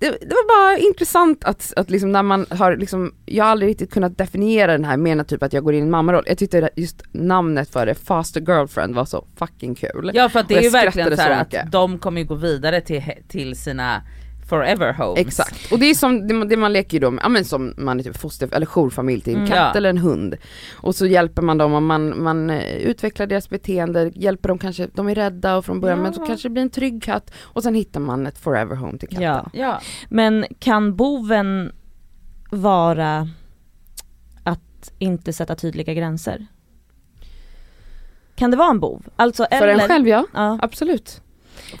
det, 0.00 0.10
det 0.10 0.34
var 0.34 0.48
bara 0.48 0.78
intressant 0.78 1.44
att, 1.44 1.72
att 1.76 1.90
liksom 1.90 2.12
när 2.12 2.22
man 2.22 2.46
har 2.50 2.76
liksom, 2.76 3.14
jag 3.26 3.44
har 3.44 3.50
aldrig 3.50 3.70
riktigt 3.70 3.90
kunnat 3.92 4.18
definiera 4.18 4.72
den 4.72 4.84
här 4.84 4.96
mer 4.96 5.16
än 5.16 5.24
typ 5.24 5.42
att 5.42 5.52
jag 5.52 5.64
går 5.64 5.74
in 5.74 5.80
i 5.80 5.82
en 5.82 5.90
mammaroll. 5.90 6.24
Jag 6.26 6.38
tyckte 6.38 6.70
just 6.76 7.02
namnet 7.12 7.70
för 7.70 7.86
det, 7.86 7.94
Faster 7.94 8.40
Girlfriend 8.40 8.94
var 8.94 9.04
så 9.04 9.24
fucking 9.36 9.74
kul. 9.74 10.10
Ja 10.14 10.28
för 10.28 10.40
att 10.40 10.48
det 10.48 10.56
är 10.56 10.62
ju 10.62 10.70
verkligen 10.70 11.10
så 11.10 11.16
så 11.16 11.22
att 11.22 11.54
de 11.72 11.98
kommer 11.98 12.20
ju 12.20 12.26
gå 12.26 12.34
vidare 12.34 12.80
till, 12.80 13.02
till 13.28 13.56
sina 13.56 14.02
forever 14.50 14.92
homes. 14.92 15.18
Exakt, 15.20 15.72
och 15.72 15.78
det 15.78 15.86
är 15.90 15.94
som, 15.94 16.26
det 16.28 16.34
man, 16.34 16.48
det 16.48 16.56
man 16.56 16.72
leker 16.72 16.92
ju 16.94 16.98
då 17.00 17.10
med, 17.10 17.22
ja 17.24 17.28
men 17.28 17.44
som 17.44 17.74
man 17.76 17.98
är 18.00 18.04
typ 18.04 18.16
foster 18.16 18.48
eller 18.52 18.66
jourfamilj 18.66 19.20
till 19.22 19.32
en 19.32 19.38
Mm. 19.38 19.48
katt 19.50 19.58
Ja. 19.58 19.76
eller 19.78 19.90
en 19.90 19.98
hund. 19.98 20.36
Och 20.72 20.94
så 20.94 21.06
hjälper 21.06 21.42
man 21.42 21.58
dem 21.58 21.74
och 21.74 21.82
man, 21.82 22.22
man 22.22 22.50
eh, 22.50 22.76
utvecklar 22.76 23.26
deras 23.26 23.50
beteende, 23.50 24.12
hjälper 24.14 24.48
dem 24.48 24.58
kanske, 24.58 24.88
de 24.94 25.08
är 25.08 25.14
rädda 25.14 25.56
och 25.56 25.64
från 25.64 25.80
början 25.80 26.02
men 26.02 26.14
så 26.14 26.20
Ja. 26.20 26.26
kanske 26.26 26.48
det 26.48 26.52
blir 26.52 26.62
en 26.62 26.70
trygg 26.70 27.02
katt 27.02 27.30
och 27.38 27.62
sen 27.62 27.74
hittar 27.74 28.00
man 28.00 28.26
ett 28.26 28.38
forever 28.38 28.76
home 28.76 28.98
till 28.98 29.08
katten. 29.08 29.22
Ja. 29.24 29.50
Ja. 29.52 29.80
Men 30.08 30.44
kan 30.58 30.96
boven 30.96 31.72
vara 32.50 33.28
att 34.44 34.92
inte 34.98 35.32
sätta 35.32 35.54
tydliga 35.54 35.94
gränser? 35.94 36.46
Kan 38.34 38.50
det 38.50 38.56
vara 38.56 38.70
en 38.70 38.80
bov? 38.80 39.06
Alltså 39.16 39.46
För 39.50 39.68
eller, 39.68 39.82
en 39.82 39.88
själv 39.88 40.08
ja, 40.08 40.26
Ja. 40.34 40.58
absolut. 40.62 41.20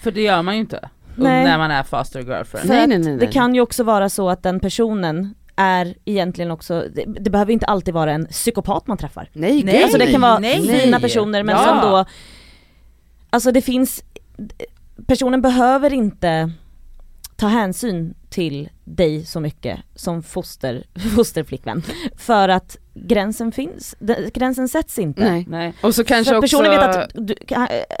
För 0.02 0.10
det 0.10 0.22
gör 0.22 0.42
man 0.42 0.54
ju 0.54 0.60
inte. 0.60 0.88
Nej. 1.24 1.44
När 1.44 1.58
man 1.58 1.70
är 1.70 1.82
foster 1.82 2.20
girlfriend. 2.22 2.68
Nej, 2.68 2.82
att 2.82 2.88
nej, 2.88 2.98
nej, 2.98 3.12
det 3.12 3.24
nej. 3.24 3.32
kan 3.32 3.54
ju 3.54 3.60
också 3.60 3.84
vara 3.84 4.08
så 4.08 4.30
att 4.30 4.42
den 4.42 4.60
personen 4.60 5.34
är 5.56 5.94
egentligen 6.04 6.50
också, 6.50 6.84
det, 6.94 7.04
det 7.20 7.30
behöver 7.30 7.52
inte 7.52 7.66
alltid 7.66 7.94
vara 7.94 8.12
en 8.12 8.26
psykopat 8.26 8.86
man 8.86 8.98
träffar. 8.98 9.28
Nej, 9.32 9.64
Nej, 9.64 9.82
Alltså 9.82 9.98
det 9.98 10.12
kan 10.12 10.20
vara 10.20 10.38
nej. 10.38 10.80
fina 10.80 11.00
personer 11.00 11.42
men 11.42 11.56
Ja. 11.56 11.64
som 11.64 11.90
då, 11.90 12.04
alltså 13.30 13.52
det 13.52 13.60
finns, 13.62 14.04
personen 15.06 15.42
behöver 15.42 15.92
inte 15.92 16.50
ta 17.36 17.46
hänsyn 17.46 18.14
till 18.28 18.68
dig 18.84 19.24
så 19.24 19.40
mycket 19.40 19.80
som 19.94 20.22
foster, 20.22 20.84
fosterflickvän. 21.16 21.82
För 22.16 22.48
att 22.48 22.76
gränsen 22.94 23.52
finns, 23.52 23.94
gränsen 24.34 24.68
sätts 24.68 24.98
inte. 24.98 25.30
Nej. 25.30 25.46
Nej. 25.48 25.74
Och 25.82 25.94
så 25.94 26.04
kanske 26.04 26.30
För 26.30 26.36
att 26.38 26.44
också, 26.44 26.58
personen 26.58 26.70
vet 26.80 26.96
att 26.96 27.10
du, 27.14 27.34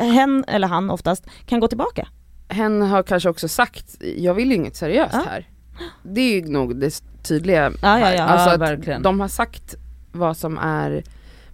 hen 0.04 0.44
eller 0.48 0.68
han 0.68 0.90
oftast 0.90 1.26
kan 1.46 1.60
gå 1.60 1.68
tillbaka. 1.68 2.08
Hen 2.50 2.82
har 2.82 3.02
kanske 3.02 3.28
också 3.28 3.48
sagt, 3.48 3.96
jag 4.16 4.34
vill 4.34 4.48
ju 4.48 4.54
inget 4.54 4.76
seriöst 4.76 5.14
Ja. 5.14 5.24
här. 5.30 5.48
Det 6.02 6.20
är 6.20 6.40
ju 6.40 6.52
nog 6.52 6.76
det 6.76 7.02
tydliga 7.22 7.62
Ja, 7.62 7.70
ja, 7.82 7.88
här. 8.06 8.14
ja. 8.16 8.22
Alltså 8.22 8.48
Ja, 8.48 8.54
att 8.54 8.60
verkligen. 8.60 9.02
de 9.02 9.20
har 9.20 9.28
sagt 9.28 9.74
vad 10.12 10.36
som 10.36 10.58
är 10.58 11.02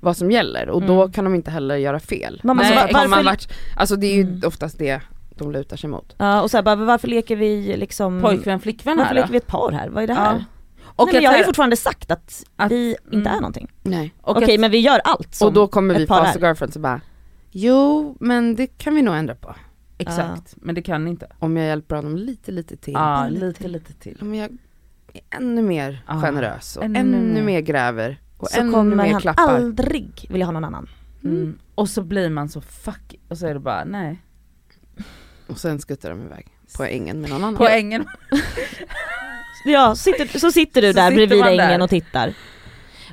vad 0.01 0.17
som 0.17 0.31
gäller 0.31 0.69
och 0.69 0.83
då 0.83 1.09
kan 1.09 1.25
de 1.25 1.35
inte 1.35 1.51
heller 1.51 1.77
göra 1.77 2.01
fel. 2.01 2.41
Man 2.45 2.57
Nej, 2.57 2.65
måste, 2.67 2.81
Har 2.81 2.87
bara, 2.87 2.93
varför, 2.93 3.09
man 3.09 3.25
varit, 3.25 3.49
alltså 3.77 3.97
det 3.97 4.07
är 4.07 4.15
ju 4.15 4.21
Mm. 4.23 4.41
oftast 4.47 4.79
det 4.79 5.01
de 5.39 5.53
lutar 5.53 5.77
sig 5.77 5.91
mot. 5.91 6.15
ja, 6.19 6.43
och 6.43 6.51
så 6.51 6.57
här, 6.57 6.63
bara, 6.63 6.77
varför 6.77 7.09
leker 7.09 7.37
vi 7.37 7.77
liksom 7.77 8.21
Pojkvän, 8.23 8.61
flickvän 8.61 8.97
Varför 8.97 9.09
här 9.09 9.15
leker 9.15 9.27
då? 9.29 9.33
vi 9.33 9.39
ett 9.39 9.47
par 9.47 9.73
här? 9.73 9.89
Vad 9.89 10.03
är 10.03 10.07
det 10.07 10.13
Ja. 10.13 10.21
här? 10.21 10.45
Och 10.85 11.07
Nej, 11.07 11.15
men 11.15 11.23
jag 11.23 11.31
har 11.31 11.39
ju 11.39 11.45
fortfarande 11.45 11.77
sagt 11.77 12.11
att, 12.11 12.45
att- 12.57 12.73
vi 12.73 12.89
inte 13.05 13.17
mm. 13.17 13.27
är 13.27 13.41
någonting. 13.41 13.69
Nej. 13.83 14.15
Okej 14.23 14.55
att- 14.55 14.61
men 14.61 14.71
vi 14.71 14.79
gör 14.79 15.01
allt 15.05 15.35
som 15.35 15.49
Och 15.49 15.55
då 15.55 15.67
kommer 15.67 15.95
vi 15.95 16.03
är. 16.03 16.39
girlfriends 16.41 16.77
och 16.77 16.83
bara 16.83 17.01
Jo 17.51 18.17
men 18.21 18.55
det 18.57 18.67
kan 18.67 18.95
vi 18.95 19.03
nog 19.03 19.15
ändra 19.15 19.35
på. 19.35 19.55
Exakt, 19.99 20.55
men 20.57 20.75
det 20.75 20.83
kan 20.83 21.05
ni 21.05 21.11
inte. 21.11 21.27
Om 21.39 21.57
jag 21.57 21.67
hjälper 21.67 21.97
honom 21.97 22.17
lite 22.17 22.53
lite 22.53 22.77
till. 22.77 22.93
Ja, 22.93 23.29
lite 23.29 23.47
lite 23.47 23.61
till. 23.63 23.73
lite 23.73 23.93
till. 23.93 24.19
Om 24.21 24.35
jag 24.35 24.45
är 25.13 25.21
ännu 25.37 25.63
mer 25.63 26.03
generös 26.23 26.77
och 26.77 26.85
ännu 26.85 26.99
ännu, 26.99 27.43
mer. 27.43 27.61
gräver 27.61 28.21
och 28.37 28.49
Så 28.49 28.61
ännu 28.61 28.73
kommer 28.73 28.97
mer 28.97 29.13
han 29.13 29.21
klappar. 29.21 29.43
aldrig 29.55 30.27
vilja 30.31 30.47
ha 30.47 30.53
någon 30.53 30.65
annan. 30.65 30.89
Mm. 31.25 31.59
Och 31.75 31.89
så 31.89 32.03
blir 32.03 32.31
man 32.31 32.49
så 32.49 32.61
fuck, 32.61 33.15
och 33.29 33.39
så 33.39 33.47
är 33.47 33.55
det 33.55 33.61
bara 33.61 33.85
nej. 33.85 34.23
Och 35.47 35.59
sen 35.59 35.79
skuttar 35.81 36.11
de 36.11 36.23
iväg 36.23 36.47
på 36.77 36.85
ängen 36.85 37.21
med 37.21 37.31
någon 37.31 37.45
annan. 37.45 37.57
Poängen, 37.57 38.05
Ja, 39.65 39.95
sitter, 39.97 40.39
så 40.39 40.53
sitter 40.53 40.83
du 40.83 40.93
Så 40.93 40.97
där 40.99 41.11
sitter 41.11 41.27
bredvid 41.27 41.45
ängen 41.47 41.57
där. 41.79 41.83
och 41.83 41.91
tittar. 41.91 42.35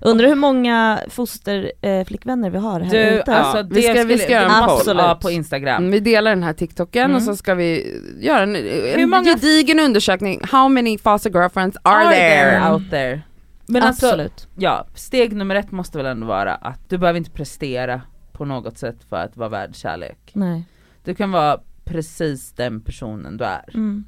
Undrar 0.05 0.27
hur 0.27 0.35
många 0.35 0.99
fosterflickvänner 1.09 1.99
eh, 1.99 2.05
flickvänner 2.05 2.49
vi 2.49 2.57
har 2.57 2.79
här 2.79 2.91
du 2.91 2.97
ute? 3.19 3.35
alltså 3.35 3.57
Ja, 3.57 3.63
det 3.63 3.75
vi 3.75 3.81
ska- 3.83 4.03
vi 4.03 4.17
ska 4.17 4.31
göra 4.31 4.51
en 4.61 4.67
poll. 4.67 4.97
Ja 4.97 5.19
på 5.21 5.31
instagram. 5.31 5.77
Mm, 5.77 5.91
Vi 5.91 5.99
delar 5.99 6.31
den 6.31 6.43
här 6.43 6.53
TikToken 6.53 7.03
Mm. 7.05 7.15
och 7.17 7.23
så 7.23 7.35
ska 7.35 7.53
vi 7.55 8.01
göra 8.19 8.43
en, 8.43 8.55
en 8.55 9.09
många- 9.09 9.23
gedigen 9.23 9.79
undersökning. 9.79 10.39
How 10.51 10.69
many 10.69 10.97
foster 10.97 11.29
girlfriends 11.29 11.77
are, 11.83 12.09
there? 12.15 12.71
out 12.73 12.89
there? 12.89 13.21
Men 13.65 13.83
alltså, 13.83 14.05
Absolut. 14.05 14.47
ja, 14.57 14.87
steg 14.95 15.35
nummer 15.35 15.55
ett 15.55 15.71
måste 15.71 15.97
väl 15.97 16.07
ändå 16.07 16.27
vara 16.27 16.55
att 16.55 16.89
du 16.89 16.97
behöver 16.97 17.17
inte 17.17 17.31
prestera 17.31 18.01
på 18.31 18.45
något 18.45 18.77
sätt 18.77 18.97
för 19.09 19.15
att 19.17 19.37
vara 19.37 19.49
värd 19.49 19.75
kärlek. 19.75 20.31
Nej. 20.33 20.63
Du 21.03 21.15
kan 21.15 21.31
vara 21.31 21.59
precis 21.85 22.51
den 22.51 22.81
personen 22.81 23.37
du 23.37 23.43
är 23.45 23.69
Mm. 23.73 24.03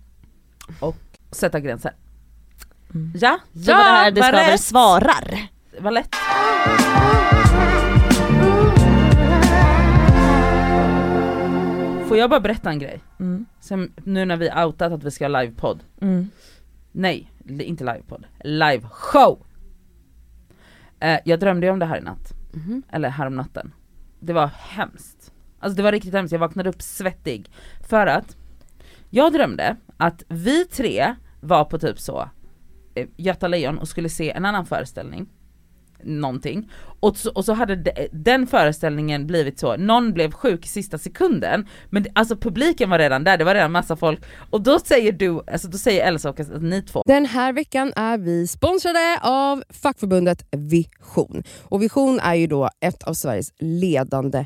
och 0.80 0.96
sätta 1.32 1.60
gränser. 1.60 1.94
Mm. 2.94 3.14
Ja, 3.22 3.40
Det 3.52 3.72
var 3.74 4.12
det 4.12 4.22
här 4.22 4.52
det 4.52 4.58
svarar. 4.58 5.48
Vad 5.80 5.94
lätt. 5.94 6.16
Får 12.08 12.18
jag 12.18 12.30
bara 12.30 12.40
berätta 12.40 12.70
en 12.70 12.80
grej? 12.80 13.00
Mm. 13.20 13.46
Som 13.60 13.92
nu 14.04 14.26
när 14.26 14.38
vi 14.38 14.52
outat 14.66 14.92
att 14.92 15.04
vi 15.04 15.12
ska 15.12 15.24
ha 15.30 15.42
livepodd. 15.42 15.84
Mm. 16.02 16.30
Nej, 16.92 17.32
inte 17.46 17.84
livepodd. 17.84 18.26
Liveshow! 18.44 19.46
Eh, 21.00 21.20
jag 21.26 21.40
drömde 21.40 21.68
ju 21.68 21.74
om 21.74 21.80
det 21.80 21.86
här 21.86 21.98
i 21.98 22.02
natt. 22.02 22.34
Mhm. 22.54 22.84
Eller 22.92 23.10
häromnatten. 23.10 23.74
Det 24.20 24.34
var 24.34 24.48
hemskt. 24.48 25.34
Alltså 25.60 25.78
det 25.78 25.84
var 25.84 25.92
riktigt 25.92 26.14
hemskt, 26.14 26.32
jag 26.32 26.40
vaknade 26.40 26.70
upp 26.70 26.82
svettig. 26.82 27.52
För 27.90 28.08
att 28.08 28.38
jag 29.10 29.34
drömde 29.34 29.76
att 29.98 30.24
vi 30.28 30.66
tre 30.66 31.16
var 31.42 31.66
på 31.66 31.80
typ 31.80 32.00
så 32.00 32.30
eh, 32.96 33.08
Göta 33.18 33.48
Lejon 33.48 33.78
och 33.78 33.88
skulle 33.88 34.10
se 34.10 34.32
en 34.32 34.46
annan 34.46 34.66
föreställning. 34.66 35.28
Någonting. 36.06 36.72
Och 37.00 37.18
så, 37.18 37.32
och 37.32 37.46
så 37.46 37.54
hade 37.54 37.76
de, 37.76 38.08
den 38.12 38.48
föreställningen 38.48 39.28
blivit 39.28 39.60
så, 39.60 39.78
någon 39.78 40.14
blev 40.14 40.32
sjuk 40.32 40.66
i 40.66 40.70
sista 40.70 40.98
sekunden, 40.98 41.68
men 41.90 42.04
det, 42.04 42.10
alltså 42.16 42.36
publiken 42.36 42.90
var 42.90 43.00
redan 43.00 43.24
där, 43.24 43.38
det 43.38 43.44
var 43.44 43.54
redan 43.54 43.72
massa 43.72 43.96
folk. 43.96 44.20
Och 44.50 44.62
då 44.62 44.80
säger 44.80 45.12
du, 45.12 45.42
alltså 45.52 45.68
då 45.68 45.78
säger 45.78 46.08
Elsa 46.08 46.30
och 46.30 46.40
att 46.40 46.62
ni 46.62 46.82
två 46.82 47.04
Den 47.06 47.26
här 47.26 47.54
veckan 47.54 47.94
är 47.96 48.18
vi 48.18 48.48
sponsrade 48.48 49.20
av 49.22 49.64
fackförbundet 49.70 50.48
Vision. 50.52 51.44
Och 51.64 51.82
Vision 51.82 52.20
är 52.20 52.36
ju 52.36 52.48
då 52.48 52.70
ett 52.82 53.04
av 53.04 53.14
Sveriges 53.14 53.54
ledande 53.60 54.46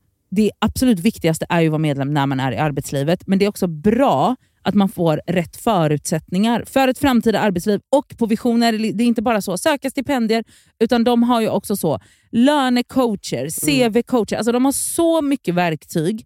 det 0.31 0.51
absolut 0.59 0.99
viktigaste 0.99 1.45
är 1.49 1.61
ju 1.61 1.67
att 1.67 1.71
vara 1.71 1.79
medlem 1.79 2.13
när 2.13 2.25
man 2.25 2.39
är 2.39 2.51
i 2.51 2.57
arbetslivet, 2.57 3.27
men 3.27 3.39
det 3.39 3.45
är 3.45 3.49
också 3.49 3.67
bra 3.67 4.35
att 4.63 4.73
man 4.73 4.89
får 4.89 5.21
rätt 5.27 5.57
förutsättningar 5.57 6.63
för 6.67 6.87
ett 6.87 6.99
framtida 6.99 7.39
arbetsliv. 7.39 7.79
Och 7.89 8.17
på 8.17 8.25
Vision 8.25 8.63
är 8.63 8.71
det, 8.71 8.91
det 8.91 9.03
är 9.03 9.07
inte 9.07 9.21
bara 9.21 9.41
så 9.41 9.57
söka 9.57 9.89
stipendier, 9.89 10.43
utan 10.79 11.03
de 11.03 11.23
har 11.23 11.41
ju 11.41 11.49
också 11.49 11.75
så 11.75 11.99
lönecoacher, 12.31 13.45
CV-coacher. 13.45 14.35
Alltså 14.35 14.51
de 14.51 14.65
har 14.65 14.71
så 14.71 15.21
mycket 15.21 15.55
verktyg 15.55 16.25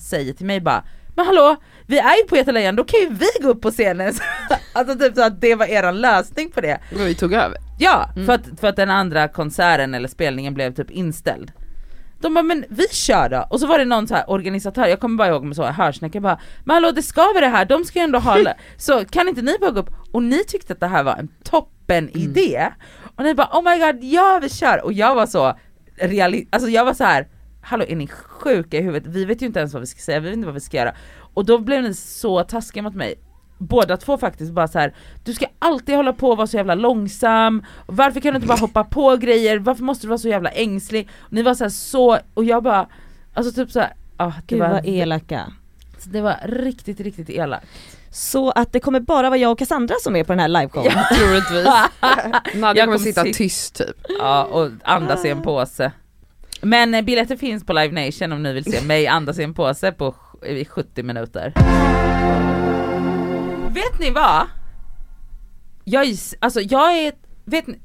Säger 0.00 0.32
till 0.32 0.46
mig 0.46 0.60
bara 0.60 0.84
men 1.16 1.26
hallå, 1.26 1.56
vi 1.86 1.98
är 1.98 2.16
ju 2.16 2.28
på 2.28 2.36
Göta 2.36 2.52
Lejon, 2.52 2.76
då 2.76 2.84
kan 2.84 3.00
ju 3.00 3.08
vi 3.08 3.26
gå 3.42 3.48
upp 3.48 3.62
på 3.62 3.70
scenen. 3.70 4.12
alltså 4.72 4.98
typ 4.98 5.14
så 5.14 5.22
att 5.22 5.40
det 5.40 5.54
var 5.54 5.66
eran 5.66 6.00
lösning 6.00 6.50
på 6.50 6.60
det. 6.60 6.78
Vi 6.90 7.14
tog 7.14 7.32
över. 7.32 7.58
Ja, 7.78 8.08
för, 8.26 8.32
att, 8.32 8.60
för 8.60 8.68
att 8.68 8.76
den 8.76 8.90
andra 8.90 9.28
konserten 9.28 9.94
eller 9.94 10.08
spelningen 10.08 10.54
blev 10.54 10.74
typ 10.74 10.90
inställd. 10.90 11.52
De 12.20 12.34
bara, 12.34 12.42
men 12.42 12.64
vi 12.68 12.88
kör 12.88 13.28
då! 13.28 13.46
Och 13.50 13.60
så 13.60 13.66
var 13.66 13.78
det 13.78 13.84
någon 13.84 14.08
så 14.08 14.14
här 14.14 14.30
organisatör, 14.30 14.86
jag 14.86 15.00
kommer 15.00 15.16
bara 15.16 15.28
ihåg 15.28 15.44
med 15.44 15.56
så 15.56 15.74
jag 16.12 16.22
bara, 16.22 16.40
men 16.64 16.74
hallå 16.74 16.90
det 16.90 17.02
ska 17.02 17.22
vara 17.22 17.40
det 17.40 17.48
här, 17.48 17.64
de 17.64 17.84
ska 17.84 17.98
ju 17.98 18.02
ändå 18.02 18.18
ha, 18.18 18.38
så 18.76 19.04
kan 19.04 19.28
inte 19.28 19.42
ni 19.42 19.56
bara 19.60 19.70
gå 19.70 19.80
upp? 19.80 19.90
Och 20.12 20.22
ni 20.22 20.44
tyckte 20.44 20.72
att 20.72 20.80
det 20.80 20.86
här 20.86 21.02
var 21.02 21.16
en 21.16 21.28
toppen 21.44 22.08
idé, 22.16 22.68
och 23.16 23.24
ni 23.24 23.34
bara, 23.34 23.48
oh 23.52 23.62
my 23.62 23.78
god, 23.78 24.04
ja 24.04 24.38
vi 24.42 24.48
kör! 24.48 24.84
Och 24.84 24.92
jag 24.92 25.14
var 25.14 25.26
så, 25.26 25.58
reali- 26.00 26.46
alltså 26.50 26.68
jag 26.68 26.84
var 26.84 26.94
så 26.94 27.04
här 27.04 27.26
hallå 27.60 27.84
är 27.88 27.96
ni 27.96 28.06
sjuka 28.06 28.76
i 28.78 28.82
huvudet? 28.82 29.14
Vi 29.14 29.24
vet 29.24 29.42
ju 29.42 29.46
inte 29.46 29.58
ens 29.58 29.72
vad 29.72 29.80
vi 29.80 29.86
ska 29.86 30.00
säga, 30.00 30.20
vi 30.20 30.28
vet 30.28 30.36
inte 30.36 30.46
vad 30.46 30.54
vi 30.54 30.60
ska 30.60 30.76
göra. 30.76 30.94
Och 31.34 31.44
då 31.44 31.58
blev 31.58 31.82
ni 31.82 31.94
så 31.94 32.44
taskiga 32.44 32.82
mot 32.82 32.94
mig. 32.94 33.14
Båda 33.58 33.96
två 33.96 34.18
faktiskt 34.18 34.52
bara 34.52 34.68
så 34.68 34.78
här. 34.78 34.94
du 35.24 35.34
ska 35.34 35.46
alltid 35.58 35.96
hålla 35.96 36.12
på 36.12 36.30
och 36.30 36.36
vara 36.36 36.46
så 36.46 36.56
jävla 36.56 36.74
långsam, 36.74 37.64
varför 37.86 38.20
kan 38.20 38.32
du 38.32 38.36
inte 38.36 38.48
bara 38.48 38.58
hoppa 38.58 38.84
på 38.84 39.16
grejer, 39.16 39.58
varför 39.58 39.82
måste 39.84 40.06
du 40.06 40.08
vara 40.08 40.18
så 40.18 40.28
jävla 40.28 40.50
ängslig? 40.50 41.08
Och 41.20 41.32
ni 41.32 41.42
var 41.42 41.54
så 41.54 41.64
här, 41.64 41.68
så, 41.70 42.18
och 42.34 42.44
jag 42.44 42.62
bara, 42.62 42.88
alltså 43.34 43.52
typ 43.52 43.70
såhär, 43.70 43.92
ah, 44.16 44.26
det, 44.26 44.42
Gud 44.46 44.58
var, 44.58 44.68
vad 44.68 44.86
elaka. 44.86 45.52
det 46.04 46.20
var 46.20 46.36
riktigt 46.44 47.00
riktigt 47.00 47.30
elakt. 47.30 47.66
Så 48.10 48.50
att 48.50 48.72
det 48.72 48.80
kommer 48.80 49.00
bara 49.00 49.30
vara 49.30 49.38
jag 49.38 49.52
och 49.52 49.58
Cassandra 49.58 49.94
som 50.02 50.16
är 50.16 50.24
på 50.24 50.32
den 50.32 50.40
här 50.40 50.48
liveshowen. 50.48 50.92
Troligtvis. 51.18 51.66
Nadja 52.54 52.84
kommer 52.84 52.96
kommer 52.96 52.98
sitta 52.98 53.24
sit- 53.24 53.34
tyst 53.36 53.74
typ. 53.76 53.96
Ja, 54.18 54.44
och 54.44 54.70
andas 54.84 55.24
i 55.24 55.28
en 55.28 55.42
påse. 55.42 55.92
Men 56.60 56.94
eh, 56.94 57.02
biljetter 57.02 57.36
finns 57.36 57.66
på 57.66 57.72
Live 57.72 58.04
Nation 58.06 58.32
om 58.32 58.42
ni 58.42 58.52
vill 58.52 58.64
se 58.64 58.86
mig 58.86 59.06
andas 59.06 59.38
i 59.38 59.42
en 59.42 59.54
påse 59.54 59.92
på 59.92 60.14
i 60.46 60.64
70 60.64 61.02
minuter. 61.02 61.52
Vet 63.74 64.00
ni 64.00 64.10
vad? 64.10 64.46
Jag 65.84 66.04
är, 66.04 66.16
alltså 66.38 66.60
jag 66.60 66.98
är, 66.98 67.12
vet 67.44 67.66
ni, 67.66 67.80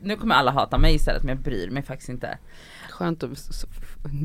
nu 0.00 0.16
kommer 0.16 0.34
alla 0.34 0.50
hata 0.50 0.78
mig 0.78 0.94
istället 0.94 1.22
men 1.22 1.36
jag 1.36 1.44
bryr 1.44 1.70
mig 1.70 1.82
faktiskt 1.82 2.08
inte. 2.08 2.38
Skönt 2.90 3.22
att 3.22 3.30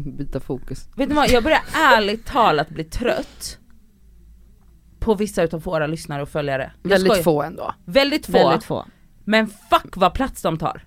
byta 0.06 0.40
fokus. 0.40 0.88
Vet 0.96 1.10
ni 1.10 1.16
vad, 1.16 1.30
jag 1.30 1.44
börjar 1.44 1.62
ärligt 1.76 2.26
talat 2.26 2.70
bli 2.70 2.84
trött 2.84 3.60
på 5.00 5.16
vissa 5.16 5.44
utav 5.44 5.62
våra 5.62 5.88
lyssnare 5.88 6.22
och 6.22 6.30
följare. 6.30 6.72
Väldigt 6.84 7.24
få 7.24 7.44
ändå. 7.44 7.74
Väldigt 7.86 8.26
få. 8.26 8.32
Väldigt 8.32 8.64
få. 8.64 8.86
Men 9.24 9.48
fuck 9.48 9.98
vad 9.98 10.14
plats 10.14 10.42
de 10.42 10.58
tar. 10.58 10.84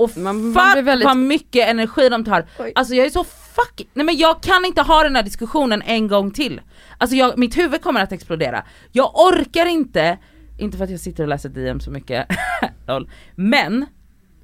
Och 0.00 0.10
Man- 0.18 0.52
man 0.52 0.54
fuck 0.64 0.72
blir 0.72 0.82
väldigt- 0.82 1.06
vad 1.06 1.16
mycket 1.16 1.68
energi 1.68 2.08
de 2.08 2.24
tar. 2.24 2.46
Oj. 2.58 2.72
Alltså 2.74 2.94
jag 2.94 3.06
är 3.06 3.10
så 3.10 3.24
fucking, 3.24 3.86
nej 3.94 4.06
men 4.06 4.16
jag 4.16 4.42
kan 4.42 4.64
inte 4.64 4.82
ha 4.82 5.02
den 5.02 5.16
här 5.16 5.22
diskussionen 5.22 5.82
en 5.86 6.08
gång 6.08 6.30
till. 6.30 6.60
Alltså 6.98 7.16
jag, 7.16 7.38
mitt 7.38 7.58
huvud 7.58 7.82
kommer 7.82 8.00
att 8.02 8.12
explodera. 8.12 8.64
Jag 8.92 9.10
orkar 9.14 9.66
inte, 9.66 10.18
inte 10.58 10.76
för 10.76 10.84
att 10.84 10.90
jag 10.90 11.00
sitter 11.00 11.22
och 11.22 11.28
läser 11.28 11.48
DM 11.48 11.80
så 11.80 11.90
mycket, 11.90 12.26
men 13.34 13.86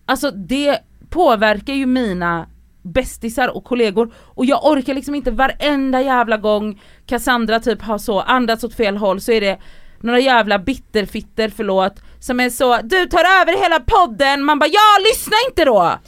alltså 0.07 0.31
det 0.31 0.79
påverkar 1.11 1.75
ju 1.75 1.87
mina 1.87 2.47
bästisar 2.83 3.49
och 3.57 3.65
kollegor 3.65 4.13
och 4.19 4.45
jag 4.47 4.65
orkar 4.65 4.95
liksom 4.95 5.15
inte 5.15 5.31
varenda 5.31 6.01
jävla 6.03 6.37
gång 6.37 6.81
Cassandra 7.07 7.61
typ 7.61 7.83
har 7.83 7.99
så 7.99 8.21
andats 8.21 8.65
åt 8.65 8.75
fel 8.75 8.97
håll 8.97 9.21
så 9.21 9.33
är 9.33 9.41
det 9.41 9.59
några 10.07 10.21
jävla 10.21 10.59
bitterfitter, 10.59 11.53
förlåt, 11.57 11.95
som 12.21 12.41
är 12.41 12.51
så 12.51 12.77
du 12.83 13.07
tar 13.07 13.25
över 13.41 13.63
hela 13.63 13.81
podden, 13.81 14.45
man 14.45 14.59
bara 14.59 14.71
ja 14.71 15.05
lyssna 15.13 15.37
inte 15.49 15.65
då! 15.65 15.99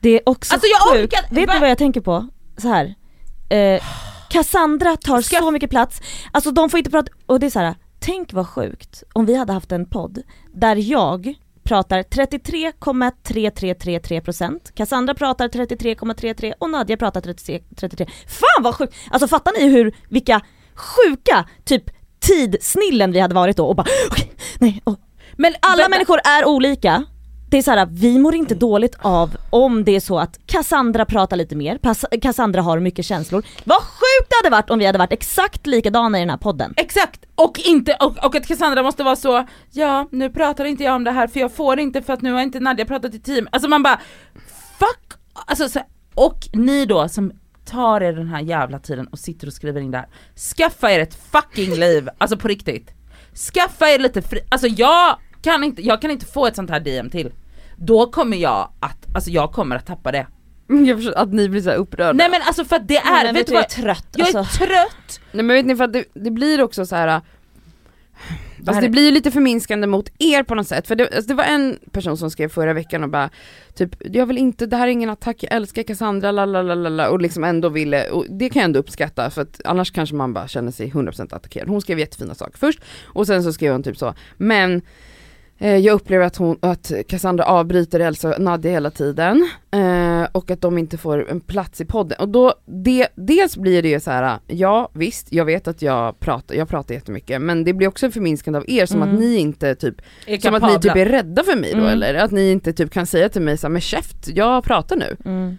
Det 0.00 0.10
är 0.10 0.20
också 0.28 0.54
Alltså, 0.54 0.68
jag 0.68 0.80
sjukt. 0.96 1.14
orkar- 1.14 1.34
Vet 1.34 1.54
ni 1.54 1.60
vad 1.60 1.70
jag 1.70 1.78
tänker 1.78 2.00
på? 2.00 2.28
Så 2.56 2.68
här. 2.68 2.94
Eh, 3.50 3.82
Cassandra 4.30 4.96
tar 4.96 5.20
Ska- 5.20 5.38
så 5.38 5.50
mycket 5.50 5.70
plats, 5.70 6.00
alltså 6.32 6.50
de 6.50 6.70
får 6.70 6.78
inte 6.78 6.90
prata, 6.90 7.12
och 7.26 7.40
det 7.40 7.46
är 7.46 7.50
så 7.50 7.58
här. 7.58 7.74
tänk 8.00 8.32
vad 8.32 8.48
sjukt 8.48 9.02
om 9.12 9.26
vi 9.26 9.36
hade 9.36 9.52
haft 9.52 9.72
en 9.72 9.86
podd 9.86 10.22
där 10.54 10.76
jag 10.76 11.34
pratar 11.64 12.02
33,3333%, 12.02 14.72
Cassandra 14.74 15.14
pratar 15.14 15.48
33,33 15.48 16.52
och 16.58 16.70
Nadja 16.70 16.96
pratar 16.96 17.20
33, 17.20 17.60
33. 17.76 18.06
Fan 18.26 18.62
vad 18.62 18.74
sjukt! 18.74 18.94
Alltså 19.10 19.28
fattar 19.28 19.52
ni 19.58 19.68
hur, 19.68 19.94
vilka 20.08 20.40
sjuka 20.74 21.44
typ 21.64 21.84
tidsnillen 22.22 23.12
vi 23.12 23.20
hade 23.20 23.34
varit 23.34 23.56
då 23.56 23.66
och 23.66 23.76
bara 23.76 23.86
okej, 24.10 24.32
nej, 24.58 24.82
oh. 24.84 24.94
Men 25.36 25.54
Alla 25.60 25.76
vänta. 25.76 25.88
människor 25.88 26.20
är 26.24 26.44
olika. 26.44 27.04
Det 27.50 27.58
är 27.58 27.62
så 27.62 27.70
här, 27.70 27.88
vi 27.90 28.18
mår 28.18 28.34
inte 28.34 28.54
dåligt 28.54 28.96
av 29.02 29.36
om 29.50 29.84
det 29.84 29.96
är 29.96 30.00
så 30.00 30.18
att 30.18 30.38
Cassandra 30.46 31.04
pratar 31.04 31.36
lite 31.36 31.56
mer, 31.56 31.78
Cassandra 32.22 32.62
har 32.62 32.78
mycket 32.80 33.04
känslor. 33.04 33.44
Vad 33.64 33.82
sjukt 33.82 34.30
det 34.30 34.36
hade 34.42 34.56
varit 34.56 34.70
om 34.70 34.78
vi 34.78 34.86
hade 34.86 34.98
varit 34.98 35.12
exakt 35.12 35.66
likadana 35.66 36.18
i 36.18 36.20
den 36.20 36.30
här 36.30 36.36
podden. 36.36 36.74
Exakt! 36.76 37.24
Och, 37.34 37.58
inte, 37.64 37.94
och, 38.00 38.24
och 38.24 38.36
att 38.36 38.46
Cassandra 38.48 38.82
måste 38.82 39.02
vara 39.02 39.16
så, 39.16 39.46
ja 39.70 40.08
nu 40.10 40.30
pratar 40.30 40.64
inte 40.64 40.84
jag 40.84 40.94
om 40.94 41.04
det 41.04 41.10
här 41.10 41.26
för 41.26 41.40
jag 41.40 41.52
får 41.52 41.80
inte 41.80 42.02
för 42.02 42.12
att 42.12 42.22
nu 42.22 42.32
har 42.32 42.40
inte 42.40 42.60
Nadja 42.60 42.84
pratat 42.84 43.14
i 43.14 43.18
team. 43.20 43.48
Alltså 43.52 43.68
man 43.68 43.82
bara, 43.82 44.00
fuck! 44.78 45.20
Alltså, 45.46 45.68
så, 45.68 45.80
och 46.14 46.48
ni 46.52 46.86
då 46.86 47.08
som 47.08 47.32
tar 47.64 48.00
er 48.00 48.12
den 48.12 48.28
här 48.28 48.40
jävla 48.40 48.78
tiden 48.78 49.06
och 49.06 49.18
sitter 49.18 49.46
och 49.46 49.52
skriver 49.52 49.80
in 49.80 49.90
det 49.90 49.98
här, 49.98 50.08
skaffa 50.56 50.92
er 50.92 51.00
ett 51.00 51.14
fucking 51.14 51.74
liv, 51.74 52.08
alltså 52.18 52.36
på 52.36 52.48
riktigt. 52.48 52.90
Skaffa 53.52 53.88
er 53.88 53.98
lite 53.98 54.22
fri, 54.22 54.40
alltså 54.48 54.66
jag 54.66 55.18
kan 55.42 55.64
inte, 55.64 55.82
jag 55.82 56.00
kan 56.00 56.10
inte 56.10 56.26
få 56.26 56.46
ett 56.46 56.56
sånt 56.56 56.70
här 56.70 56.80
DM 56.80 57.10
till. 57.10 57.32
Då 57.76 58.10
kommer 58.10 58.36
jag 58.36 58.72
att, 58.80 59.06
alltså 59.14 59.30
jag 59.30 59.52
kommer 59.52 59.76
att 59.76 59.86
tappa 59.86 60.12
det. 60.12 60.26
Jag 60.86 60.98
förstår 60.98 61.14
att 61.14 61.32
ni 61.32 61.48
blir 61.48 61.62
så 61.62 61.70
upprörda. 61.70 62.12
Nej 62.12 62.30
men 62.30 62.42
alltså 62.42 62.64
för 62.64 62.76
att 62.76 62.88
det 62.88 62.96
är, 62.96 63.24
men 63.24 63.34
vet 63.34 63.46
du 63.46 63.52
jag 63.52 63.58
är 63.58 63.62
vad? 63.62 63.84
trött. 63.84 64.06
Jag 64.16 64.34
är 64.34 64.38
alltså. 64.38 64.64
trött! 64.64 65.20
Nej 65.32 65.44
men 65.44 65.56
vet 65.56 65.66
ni 65.66 65.76
för 65.76 65.84
att 65.84 65.92
det, 65.92 66.04
det 66.14 66.30
blir 66.30 66.62
också 66.62 66.86
så 66.86 66.96
här. 66.96 67.20
Alltså 68.66 68.82
det 68.82 68.88
blir 68.88 69.04
ju 69.04 69.10
lite 69.10 69.30
förminskande 69.30 69.86
mot 69.86 70.08
er 70.18 70.42
på 70.42 70.54
något 70.54 70.68
sätt, 70.68 70.88
för 70.88 70.96
det, 70.96 71.04
alltså 71.04 71.28
det 71.28 71.34
var 71.34 71.44
en 71.44 71.78
person 71.92 72.16
som 72.16 72.30
skrev 72.30 72.48
förra 72.48 72.72
veckan 72.72 73.02
och 73.02 73.10
bara 73.10 73.30
typ, 73.74 73.90
jag 74.00 74.26
vill 74.26 74.38
inte, 74.38 74.66
det 74.66 74.76
här 74.76 74.86
är 74.88 74.90
ingen 74.90 75.10
attack, 75.10 75.42
jag 75.42 75.52
älskar 75.52 75.82
Cassandra, 75.82 76.32
lalalala, 76.32 77.10
och 77.10 77.20
liksom 77.20 77.44
ändå 77.44 77.68
ville, 77.68 78.10
och 78.10 78.26
det 78.28 78.50
kan 78.50 78.60
jag 78.60 78.64
ändå 78.64 78.80
uppskatta 78.80 79.30
för 79.30 79.42
att 79.42 79.60
annars 79.64 79.90
kanske 79.90 80.14
man 80.14 80.32
bara 80.32 80.48
känner 80.48 80.72
sig 80.72 80.90
100% 80.90 81.34
attackerad. 81.34 81.68
Hon 81.68 81.80
skrev 81.80 81.98
jättefina 81.98 82.34
saker 82.34 82.58
först, 82.58 82.80
och 83.04 83.26
sen 83.26 83.42
så 83.42 83.52
skrev 83.52 83.72
hon 83.72 83.82
typ 83.82 83.96
så, 83.96 84.14
men 84.36 84.82
jag 85.68 85.94
upplever 85.94 86.24
att, 86.26 86.36
hon, 86.36 86.58
att 86.60 86.92
Cassandra 87.08 87.44
avbryter 87.44 88.00
Elsa 88.00 88.28
och 88.34 88.40
Nadja 88.42 88.70
hela 88.70 88.90
tiden 88.90 89.48
eh, 89.70 90.26
och 90.32 90.50
att 90.50 90.60
de 90.60 90.78
inte 90.78 90.98
får 90.98 91.30
en 91.30 91.40
plats 91.40 91.80
i 91.80 91.84
podden. 91.84 92.18
Och 92.20 92.28
då, 92.28 92.54
det, 92.66 93.08
dels 93.14 93.56
blir 93.56 93.82
det 93.82 93.88
ju 93.88 94.00
så 94.00 94.10
här: 94.10 94.38
ja 94.46 94.90
visst, 94.92 95.32
jag 95.32 95.44
vet 95.44 95.68
att 95.68 95.82
jag 95.82 96.20
pratar, 96.20 96.54
jag 96.54 96.68
pratar 96.68 96.94
jättemycket, 96.94 97.42
men 97.42 97.64
det 97.64 97.72
blir 97.72 97.88
också 97.88 98.06
en 98.06 98.12
förminskande 98.12 98.58
av 98.58 98.64
er 98.68 98.86
som 98.86 99.02
Mm. 99.02 99.14
att 99.14 99.20
ni 99.20 99.36
inte 99.36 99.74
typ, 99.74 99.94
Är 100.26 100.38
som 100.38 100.54
att 100.54 100.62
ni 100.62 100.78
typ 100.80 100.96
är 100.96 101.06
rädda 101.06 101.44
för 101.44 101.56
mig 101.56 101.70
då 101.72 101.78
Mm. 101.78 101.92
eller? 101.92 102.14
Att 102.14 102.30
ni 102.30 102.50
inte 102.50 102.72
typ 102.72 102.90
kan 102.90 103.06
säga 103.06 103.28
till 103.28 103.42
mig 103.42 103.56
så 103.56 103.66
här, 103.66 103.72
men 103.72 103.80
käft, 103.80 104.28
jag 104.34 104.64
pratar 104.64 104.96
nu. 104.96 105.16
Mm. 105.24 105.56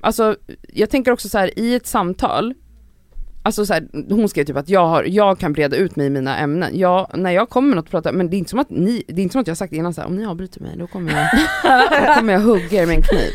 Alltså 0.00 0.36
jag 0.72 0.90
tänker 0.90 1.12
också 1.12 1.28
så 1.28 1.38
här 1.38 1.58
i 1.58 1.74
ett 1.74 1.86
samtal, 1.86 2.54
Alltså 3.50 3.66
så 3.66 3.74
här, 3.74 3.88
hon 4.08 4.28
skrev 4.28 4.44
typ 4.44 4.56
att 4.56 4.68
jag, 4.68 4.86
har, 4.86 5.02
jag 5.02 5.38
kan 5.38 5.52
breda 5.52 5.76
ut 5.76 5.96
mig 5.96 6.06
i 6.06 6.10
mina 6.10 6.38
ämnen. 6.38 6.78
Jag, 6.78 7.10
när 7.14 7.30
jag 7.30 7.48
kommer 7.48 7.68
med 7.68 7.76
något 7.76 7.84
att 7.84 7.90
prata, 7.90 8.12
men 8.12 8.30
det 8.30 8.36
är 8.36 8.38
inte 8.38 8.50
som 8.50 8.58
att 8.58 8.70
ni, 8.70 9.02
det 9.06 9.20
är 9.20 9.22
inte 9.22 9.32
som 9.32 9.40
att 9.40 9.46
jag 9.46 9.52
har 9.52 9.56
sagt 9.56 9.72
innan 9.72 9.94
så 9.94 10.00
här, 10.00 10.08
om 10.08 10.16
ni 10.16 10.26
avbryter 10.26 10.60
mig 10.60 10.76
då 10.78 10.86
kommer 10.86 11.12
jag, 11.12 11.28
då 12.06 12.14
kommer 12.14 12.32
jag 12.32 12.40
hugga 12.40 12.82
er 12.82 12.86
med 12.86 12.96
en 12.96 13.02
kniv. 13.02 13.30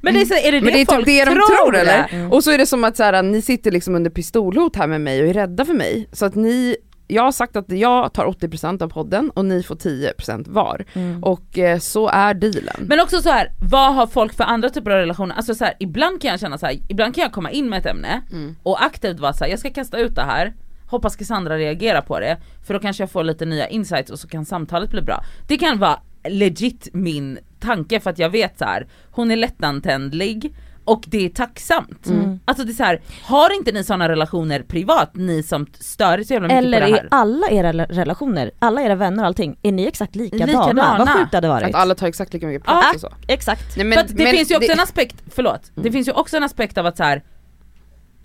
Men 0.00 0.14
det 0.14 0.20
är, 0.20 0.24
så, 0.24 0.34
är 0.34 0.52
det 0.52 0.60
Men 0.60 0.72
det 0.72 0.80
är 0.80 0.86
folk 0.86 1.06
typ 1.06 1.06
det 1.06 1.24
de 1.24 1.34
tror 1.34 1.76
eller? 1.76 2.08
Mm. 2.10 2.32
Och 2.32 2.44
så 2.44 2.50
är 2.50 2.58
det 2.58 2.66
som 2.66 2.84
att 2.84 2.96
så 2.96 3.02
här, 3.02 3.22
ni 3.22 3.42
sitter 3.42 3.70
liksom 3.70 3.94
under 3.94 4.10
pistolhot 4.10 4.76
här 4.76 4.86
med 4.86 5.00
mig 5.00 5.22
och 5.22 5.28
är 5.28 5.34
rädda 5.34 5.64
för 5.64 5.74
mig. 5.74 6.08
Så 6.12 6.26
att 6.26 6.34
ni, 6.34 6.76
jag 7.08 7.22
har 7.22 7.32
sagt 7.32 7.56
att 7.56 7.72
jag 7.72 8.12
tar 8.12 8.26
80% 8.26 8.82
av 8.82 8.88
podden 8.88 9.30
och 9.30 9.44
ni 9.44 9.62
får 9.62 9.74
10% 9.74 10.44
var. 10.50 10.84
Mm. 10.92 11.24
Och 11.24 11.58
eh, 11.58 11.78
så 11.78 12.08
är 12.08 12.34
dealen. 12.34 12.76
Men 12.88 13.00
också 13.00 13.22
så 13.22 13.28
här, 13.28 13.52
vad 13.70 13.94
har 13.94 14.06
folk 14.06 14.32
för 14.32 14.44
andra 14.44 14.70
typer 14.70 14.90
av 14.90 14.96
relationer? 14.96 15.34
Alltså 15.34 15.54
så 15.54 15.64
här, 15.64 15.74
ibland 15.80 16.22
kan 16.22 16.30
jag 16.30 16.40
känna 16.40 16.58
så 16.58 16.66
här, 16.66 16.78
ibland 16.88 17.14
kan 17.14 17.22
jag 17.22 17.32
komma 17.32 17.50
in 17.50 17.68
med 17.70 17.78
ett 17.78 17.86
ämne 17.86 18.22
Mm. 18.32 18.56
och 18.62 18.84
aktivt 18.84 19.20
vara 19.20 19.32
så 19.32 19.44
här, 19.44 19.50
jag 19.50 19.58
ska 19.58 19.70
kasta 19.70 19.98
ut 19.98 20.14
det 20.14 20.22
här, 20.22 20.54
hoppas 20.86 21.16
Cassandra 21.16 21.56
reagerar 21.58 22.00
på 22.00 22.20
det, 22.20 22.36
för 22.66 22.74
då 22.74 22.80
kanske 22.80 23.02
jag 23.02 23.10
får 23.10 23.24
lite 23.24 23.44
nya 23.44 23.68
insights 23.68 24.10
och 24.10 24.18
så 24.18 24.28
kan 24.28 24.44
samtalet 24.44 24.90
bli 24.90 25.02
bra. 25.02 25.24
Det 25.48 25.56
kan 25.58 25.78
vara 25.78 26.00
legit 26.28 26.88
min 26.92 27.38
tanke 27.60 28.00
för 28.00 28.10
att 28.10 28.18
jag 28.18 28.30
vet 28.30 28.58
så 28.58 28.64
här, 28.64 28.86
hon 29.10 29.30
är 29.30 29.36
lättantändlig 29.36 30.54
och 30.88 31.04
det 31.06 31.24
är 31.24 31.28
tacksamt. 31.28 32.06
Mm. 32.06 32.40
Alltså 32.44 32.64
det 32.64 32.72
är 32.72 32.74
så 32.74 32.84
här, 32.84 33.00
har 33.22 33.54
inte 33.56 33.72
ni 33.72 33.84
sådana 33.84 34.08
relationer 34.08 34.62
privat, 34.62 35.10
ni 35.14 35.42
som 35.42 35.66
stör 35.80 36.18
er 36.18 36.22
så 36.24 36.32
jävla 36.32 36.48
mycket 36.48 36.64
Eller 36.64 36.80
på 36.80 36.86
det 36.86 36.92
är 36.92 37.00
här? 37.02 37.08
alla 37.10 37.48
era 37.50 37.72
re- 37.72 37.86
relationer, 37.92 38.50
alla 38.58 38.82
era 38.82 38.94
vänner 38.94 39.22
och 39.22 39.26
allting, 39.26 39.58
är 39.62 39.72
ni 39.72 39.86
exakt 39.86 40.16
likadana? 40.16 40.46
Likadana. 40.52 40.98
Vad 40.98 41.08
sjukt 41.08 41.30
det 41.30 41.36
hade 41.36 41.54
Att 41.54 41.62
varit. 41.62 41.74
alla 41.74 41.94
tar 41.94 42.06
exakt 42.06 42.32
lika 42.34 42.46
mycket 42.46 42.64
plats 42.64 42.86
Ja. 42.86 42.94
och 42.94 43.00
så. 43.00 43.12
Exakt. 43.28 43.76
Nej, 43.76 43.92
för 43.92 44.00
att 44.00 44.08
det 44.08 44.24
men 44.24 44.32
finns 44.32 44.50
ju 44.50 44.56
också 44.56 44.66
det- 44.68 44.72
en 44.74 44.80
aspekt, 44.80 45.16
förlåt, 45.34 45.70
det 45.74 45.92
finns 45.92 46.08
ju 46.08 46.12
också 46.12 46.36
en 46.36 46.42
aspekt 46.42 46.78
av 46.78 46.86
att 46.86 46.96
så 46.96 47.02
här, 47.04 47.22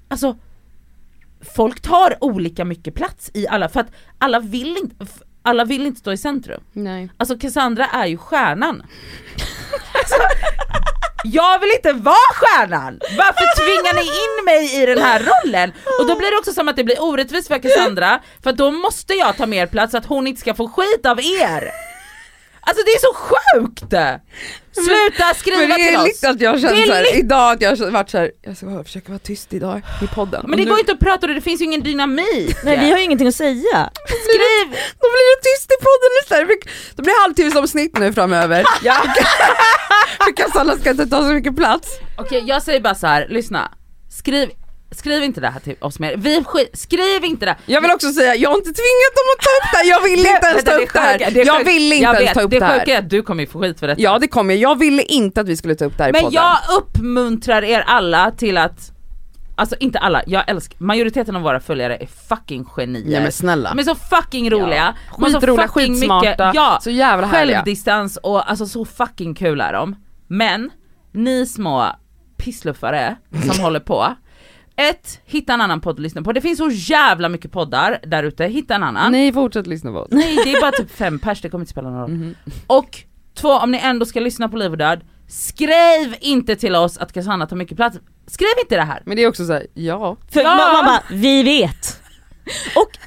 alltså 0.08 0.38
folk 1.56 1.82
tar 1.82 2.24
olika 2.24 2.66
mycket 2.66 2.96
plats 2.96 3.32
i 3.34 3.48
alla, 3.48 3.70
för 3.70 3.80
att 3.80 3.92
alla 4.18 4.40
vill 4.40 4.78
inte, 4.78 5.06
alla 5.42 5.66
vill 5.66 5.86
inte 5.86 6.00
stå 6.00 6.12
i 6.12 6.18
centrum. 6.18 6.62
Nej. 6.74 7.10
Alltså 7.18 7.38
Cassandra 7.38 7.86
är 7.86 8.06
ju 8.06 8.18
stjärnan. 8.18 8.84
alltså, 9.94 10.16
jag 11.24 11.60
vill 11.60 11.72
inte 11.72 11.94
vara 11.94 12.34
stjärnan! 12.34 13.00
Varför 13.18 13.56
tvingar 13.60 13.94
ni 13.94 14.02
in 14.02 14.46
mig 14.46 14.84
i 14.84 14.86
den 14.86 15.02
här 15.02 15.20
rollen? 15.20 15.72
Och 16.00 16.08
då 16.08 16.16
blir 16.16 16.32
det 16.32 16.38
också 16.38 16.54
som 16.54 16.68
att 16.68 16.76
det 16.76 16.84
blir 16.84 17.02
orättvist 17.02 17.48
för 17.48 17.60
Cassandra, 17.60 18.20
för 18.44 18.52
då 18.52 18.72
måste 18.72 19.14
jag 19.14 19.38
ta 19.38 19.46
mer 19.46 19.68
plats 19.68 19.92
så 19.92 19.98
att 19.98 20.06
hon 20.06 20.28
inte 20.28 20.42
ska 20.42 20.54
få 20.54 20.68
skit 20.68 21.06
av 21.06 21.20
er. 21.20 21.93
Alltså 22.66 22.84
det 22.86 22.92
är 22.92 23.00
så 23.00 23.14
sjukt! 23.14 23.94
Sluta 24.72 25.34
skriva 25.36 25.58
Men 25.58 25.70
det 25.70 25.76
till 25.76 25.94
är 25.96 26.00
oss! 26.00 26.06
lite 26.08 26.30
att 26.30 26.42
jag 26.42 26.56
Det 26.56 26.60
känner 26.62 26.82
är 26.82 26.86
såhär, 26.88 27.18
idag 27.20 27.54
att 27.54 27.62
jag 27.62 27.70
har 27.78 27.92
varit 27.92 28.10
såhär, 28.10 28.32
jag 28.42 28.58
ska 28.58 28.66
bara 28.66 28.84
försöka 28.84 29.10
vara 29.12 29.20
tyst 29.20 29.54
idag 29.54 29.82
i 30.04 30.08
podden. 30.08 30.46
Men 30.48 30.58
det 30.58 30.64
nu- 30.66 30.72
går 30.72 30.80
inte 30.80 30.92
att 30.92 31.00
prata 31.00 31.28
och 31.28 31.34
det 31.34 31.42
finns 31.42 31.62
ju 31.62 31.66
ingen 31.66 31.84
dynamik. 31.84 32.56
Nej 32.64 32.80
vi 32.80 32.92
har 32.92 32.98
ju 32.98 33.04
ingenting 33.04 33.28
att 33.28 33.36
säga. 33.36 33.90
Skriv! 34.08 34.66
Då 35.02 35.08
blir 35.14 35.36
det 35.36 35.42
tyst 35.44 35.72
i 35.72 35.78
podden 35.84 36.12
istället, 36.24 36.74
då 36.96 37.04
blir 37.04 37.14
det 37.14 37.22
halvtimmesomsnitt 37.22 37.98
nu 37.98 38.14
framöver. 38.14 38.66
Ja. 38.84 38.96
För 40.26 40.36
Cassandra 40.36 40.78
ska 40.78 40.90
inte 40.90 41.06
ta 41.08 41.18
så 41.22 41.28
mycket 41.34 41.56
plats. 41.56 41.88
Okej 42.18 42.44
jag 42.48 42.64
säger 42.64 42.80
bara 42.80 42.96
så 42.96 43.08
här, 43.08 43.28
lyssna. 43.30 43.72
Skriv, 44.12 44.50
skriv 44.94 45.24
inte 45.24 45.42
det 45.42 45.48
här 45.50 45.60
till 45.60 45.76
oss 45.80 46.00
mer. 46.00 46.18
Vi 46.18 46.44
skriv 46.74 47.24
inte 47.26 47.46
det. 47.46 47.56
Jag 47.66 47.82
vill 47.82 47.92
också 47.92 48.12
säga, 48.12 48.36
jag 48.36 48.50
har 48.50 48.56
inte 48.58 48.70
tvingat 48.74 49.14
dem 49.16 49.26
att 49.38 49.44
ta 49.44 49.50
upp 49.50 49.72
det 49.72 49.78
här, 49.78 49.90
jag 49.90 50.02
vill 50.04 50.20
inte 50.20 50.48
ens 50.48 50.64
ta 50.64 50.72
det 50.72 50.84
upp 50.84 50.94
det 50.94 51.00
här. 51.00 51.46
Jag 51.46 51.64
ville 51.64 51.96
inte 51.96 52.18
ens 52.24 52.34
ta 52.34 52.42
upp 52.42 52.52
det 52.52 52.60
det 52.60 52.66
här. 52.66 52.80
sjuka 52.80 52.94
är 52.94 53.00
att 53.00 53.10
du 53.10 53.22
kommer 53.22 53.44
ju 53.44 53.50
få 53.50 53.60
skit 53.62 53.80
för 53.80 53.88
detta. 53.88 54.02
Ja 54.02 54.20
det 54.20 54.28
kommer 54.28 54.54
jag, 54.54 54.72
jag 54.72 54.80
ville 54.80 55.04
inte 55.04 55.42
att 55.42 55.48
vi 55.48 55.58
skulle 55.58 55.76
ta 55.76 55.86
upp 55.86 55.98
det 55.98 56.04
här 56.04 56.10
i 56.10 56.14
Men 56.14 56.22
podden. 56.22 56.34
jag 56.34 56.58
uppmuntrar 56.78 57.64
er 57.64 57.84
alla 57.88 58.32
till 58.32 58.58
att, 58.58 58.92
alltså 59.56 59.76
inte 59.80 60.00
alla, 60.00 60.22
jag 60.28 60.50
älskar, 60.50 60.76
majoriteten 60.80 61.36
av 61.36 61.42
våra 61.42 61.60
följare 61.60 61.98
är 61.98 62.08
fucking 62.30 62.66
genier. 62.66 63.12
Nej 63.12 63.22
men 63.22 63.32
snälla. 63.32 63.70
De 63.70 63.80
är 63.80 63.84
så 63.84 63.96
fucking 63.96 64.50
roliga, 64.52 64.94
Ja, 65.18 65.26
skitroliga, 65.26 65.68
skitsmarta, 65.68 66.30
mycket, 66.30 66.56
ja, 66.56 66.80
så 66.82 66.90
jävla 66.90 67.28
härliga. 67.28 67.56
självdistans 67.58 68.18
och 68.18 68.50
alltså 68.50 68.66
så 68.66 68.86
fucking 68.86 69.36
kul 69.36 69.62
är 69.62 69.74
de. 69.74 69.96
Men, 70.28 70.70
ni 71.12 71.46
små 71.46 71.96
pissluffare 72.38 73.16
som 73.52 73.60
håller 73.64 73.80
på, 73.80 74.16
ett, 74.76 75.20
hitta 75.26 75.54
en 75.54 75.62
annan 75.62 75.82
podd 75.82 75.96
att 75.96 76.00
lyssna 76.02 76.22
på. 76.22 76.32
Det 76.32 76.42
finns 76.42 76.58
så 76.58 76.70
jävla 76.72 77.30
mycket 77.30 77.52
poddar 77.52 78.00
där 78.04 78.24
ute, 78.24 78.46
hitta 78.46 78.76
en 78.76 78.84
annan. 78.84 79.12
Nej 79.12 79.34
fortsätt 79.34 79.68
lyssna 79.68 79.92
på 79.92 79.98
oss. 79.98 80.08
Nej 80.12 80.36
det 80.46 80.54
är 80.54 80.62
bara 80.62 80.72
typ 80.72 80.92
fem 80.92 81.20
pers, 81.20 81.42
det 81.42 81.50
kommer 81.50 81.62
inte 81.62 81.72
spela 81.72 81.90
någon 81.90 82.00
roll. 82.02 82.10
Mhm. 82.10 82.36
Och 82.68 83.00
två, 83.36 83.50
om 83.52 83.72
ni 83.72 83.78
ändå 83.78 84.06
ska 84.06 84.20
lyssna 84.20 84.50
på 84.50 84.58
Liv 84.58 84.72
och 84.72 84.78
Död, 84.78 85.02
Skriv 85.28 86.16
inte 86.20 86.56
till 86.56 86.76
oss 86.76 86.98
att 86.98 87.14
Cassandra 87.14 87.48
tar 87.48 87.56
mycket 87.56 87.78
plats. 87.78 87.98
Skriv 88.28 88.48
inte 88.64 88.76
det 88.76 88.82
här. 88.84 89.02
Men 89.06 89.16
det 89.18 89.24
är 89.24 89.28
också 89.28 89.46
såhär, 89.46 89.68
ja. 89.74 90.18
För 90.32 90.42
Ja. 90.42 90.56
man, 90.56 90.86
bara, 90.86 91.02
vi 91.12 91.44
vet. 91.44 92.02
Och, 92.76 92.98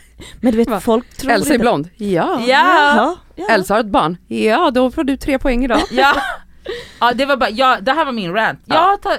men 0.41 0.53
du 0.53 0.59
vet 0.59 0.69
Va? 0.69 0.81
folk 0.81 1.17
tror 1.17 1.33
Elsa 1.33 1.55
är 1.55 1.59
blond, 1.59 1.89
ja. 1.97 2.41
Ja. 2.47 3.17
Ja. 3.35 3.47
Elsa 3.51 3.75
har 3.75 3.81
ett 3.81 3.87
barn, 3.87 4.17
ja 4.29 4.71
då 4.71 4.91
får 4.91 5.05
du 5.05 5.17
tre 5.17 5.39
poäng 5.39 5.65
idag. 5.65 5.81
Ja. 5.91 6.17
ja 7.01 7.13
det 7.15 7.27
var 7.27 7.37
bara, 7.37 7.51
ja, 7.51 7.79
det 7.81 7.93
här 7.93 8.05
var 8.05 8.13
min 8.13 8.33
rant. 8.35 8.61
Ja, 8.65 8.99
ta, 9.03 9.17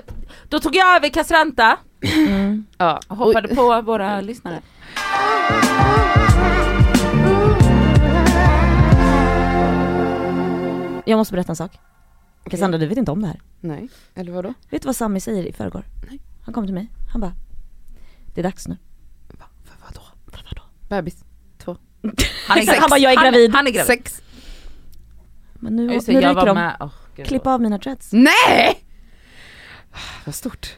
då 0.49 0.59
tog 0.59 0.75
jag 0.75 0.95
över 0.95 1.09
Cassandra 1.09 1.77
Mm. 2.15 2.65
Ja. 2.77 2.99
och 3.07 3.17
hoppade 3.17 3.55
på 3.55 3.81
våra 3.81 4.21
lyssnare. 4.21 4.61
Jag 11.05 11.17
måste 11.17 11.33
berätta 11.33 11.51
en 11.51 11.55
sak. 11.55 11.79
Cassandra 12.49 12.77
du 12.79 12.87
vet 12.87 12.97
inte 12.97 13.11
om 13.11 13.21
det 13.21 13.27
här. 13.27 13.39
Nej, 13.59 13.89
eller 14.15 14.31
vadå? 14.31 14.53
Vet 14.69 14.81
du 14.81 14.85
vad 14.85 14.95
Sammy 14.95 15.19
säger 15.19 15.43
i 15.43 15.53
förrgår? 15.53 15.83
Nej. 16.09 16.19
Han 16.45 16.53
kom 16.53 16.65
till 16.65 16.73
mig, 16.73 16.87
han 17.11 17.21
bara 17.21 17.33
Det 18.35 18.41
är 18.41 18.43
dags 18.43 18.67
nu. 18.67 18.77
Va? 19.39 19.45
För 19.63 19.75
vadå? 19.85 20.01
För 20.31 20.43
vadå? 20.49 20.61
Bebis? 20.89 21.23
Två? 21.57 21.77
Han 22.47 22.57
är 22.57 22.61
sex. 22.61 22.79
han 22.79 22.89
bara, 22.89 22.99
"Jag 22.99 23.11
är 23.13 23.21
gravid." 23.21 23.49
Han, 23.49 23.55
han 23.55 23.67
är 23.67 23.71
gravid. 23.71 23.87
Sex? 23.87 24.21
Men 25.53 25.75
nu, 25.75 25.87
nu 25.87 25.93
ryker 25.97 26.45
de. 26.45 26.53
med. 26.55 26.77
Oh. 26.79 26.91
Klipp 27.25 27.47
av 27.47 27.61
mina 27.61 27.77
dreads. 27.77 28.09
Nej! 28.13 28.83
Vad 30.25 30.35
stort. 30.35 30.75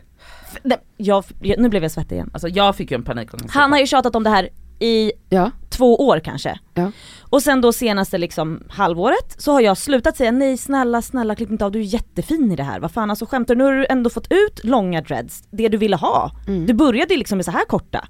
Nej, 0.63 0.77
jag, 0.97 1.23
nu 1.39 1.69
blev 1.69 1.83
jag 1.83 1.91
svettig 1.91 2.15
igen. 2.15 2.29
Alltså 2.33 2.47
jag 2.47 2.75
fick 2.75 2.91
ju 2.91 2.95
en 2.95 3.03
panikångest. 3.03 3.53
Han 3.55 3.71
har 3.71 3.79
ju 3.79 3.87
tjatat 3.87 4.15
om 4.15 4.23
det 4.23 4.29
här 4.29 4.49
i 4.79 5.11
Ja. 5.29 5.51
två 5.69 6.07
år 6.07 6.19
kanske. 6.19 6.59
Ja. 6.73 6.91
Och 7.21 7.43
sen 7.43 7.61
då 7.61 7.73
senaste 7.73 8.17
liksom 8.17 8.63
halvåret 8.69 9.35
så 9.37 9.51
har 9.51 9.61
jag 9.61 9.77
slutat 9.77 10.17
säga 10.17 10.31
nej 10.31 10.57
snälla 10.57 11.01
snälla 11.01 11.35
klipp 11.35 11.51
inte 11.51 11.65
av, 11.65 11.71
du 11.71 11.79
är 11.79 11.83
jättefin 11.83 12.51
i 12.51 12.55
det 12.55 12.63
här. 12.63 12.79
Vad 12.79 12.91
fan 12.91 13.09
alltså 13.09 13.25
skämtar 13.25 13.55
du? 13.55 13.57
Nu 13.57 13.63
har 13.63 13.73
du 13.73 13.85
ändå 13.89 14.09
fått 14.09 14.27
ut 14.29 14.63
långa 14.63 15.01
dreads, 15.01 15.43
det 15.51 15.69
du 15.69 15.77
ville 15.77 15.95
ha. 15.95 16.31
Mm. 16.47 16.65
Du 16.65 16.73
började 16.73 17.17
liksom 17.17 17.37
med 17.37 17.45
så 17.45 17.51
här 17.51 17.65
korta. 17.65 18.07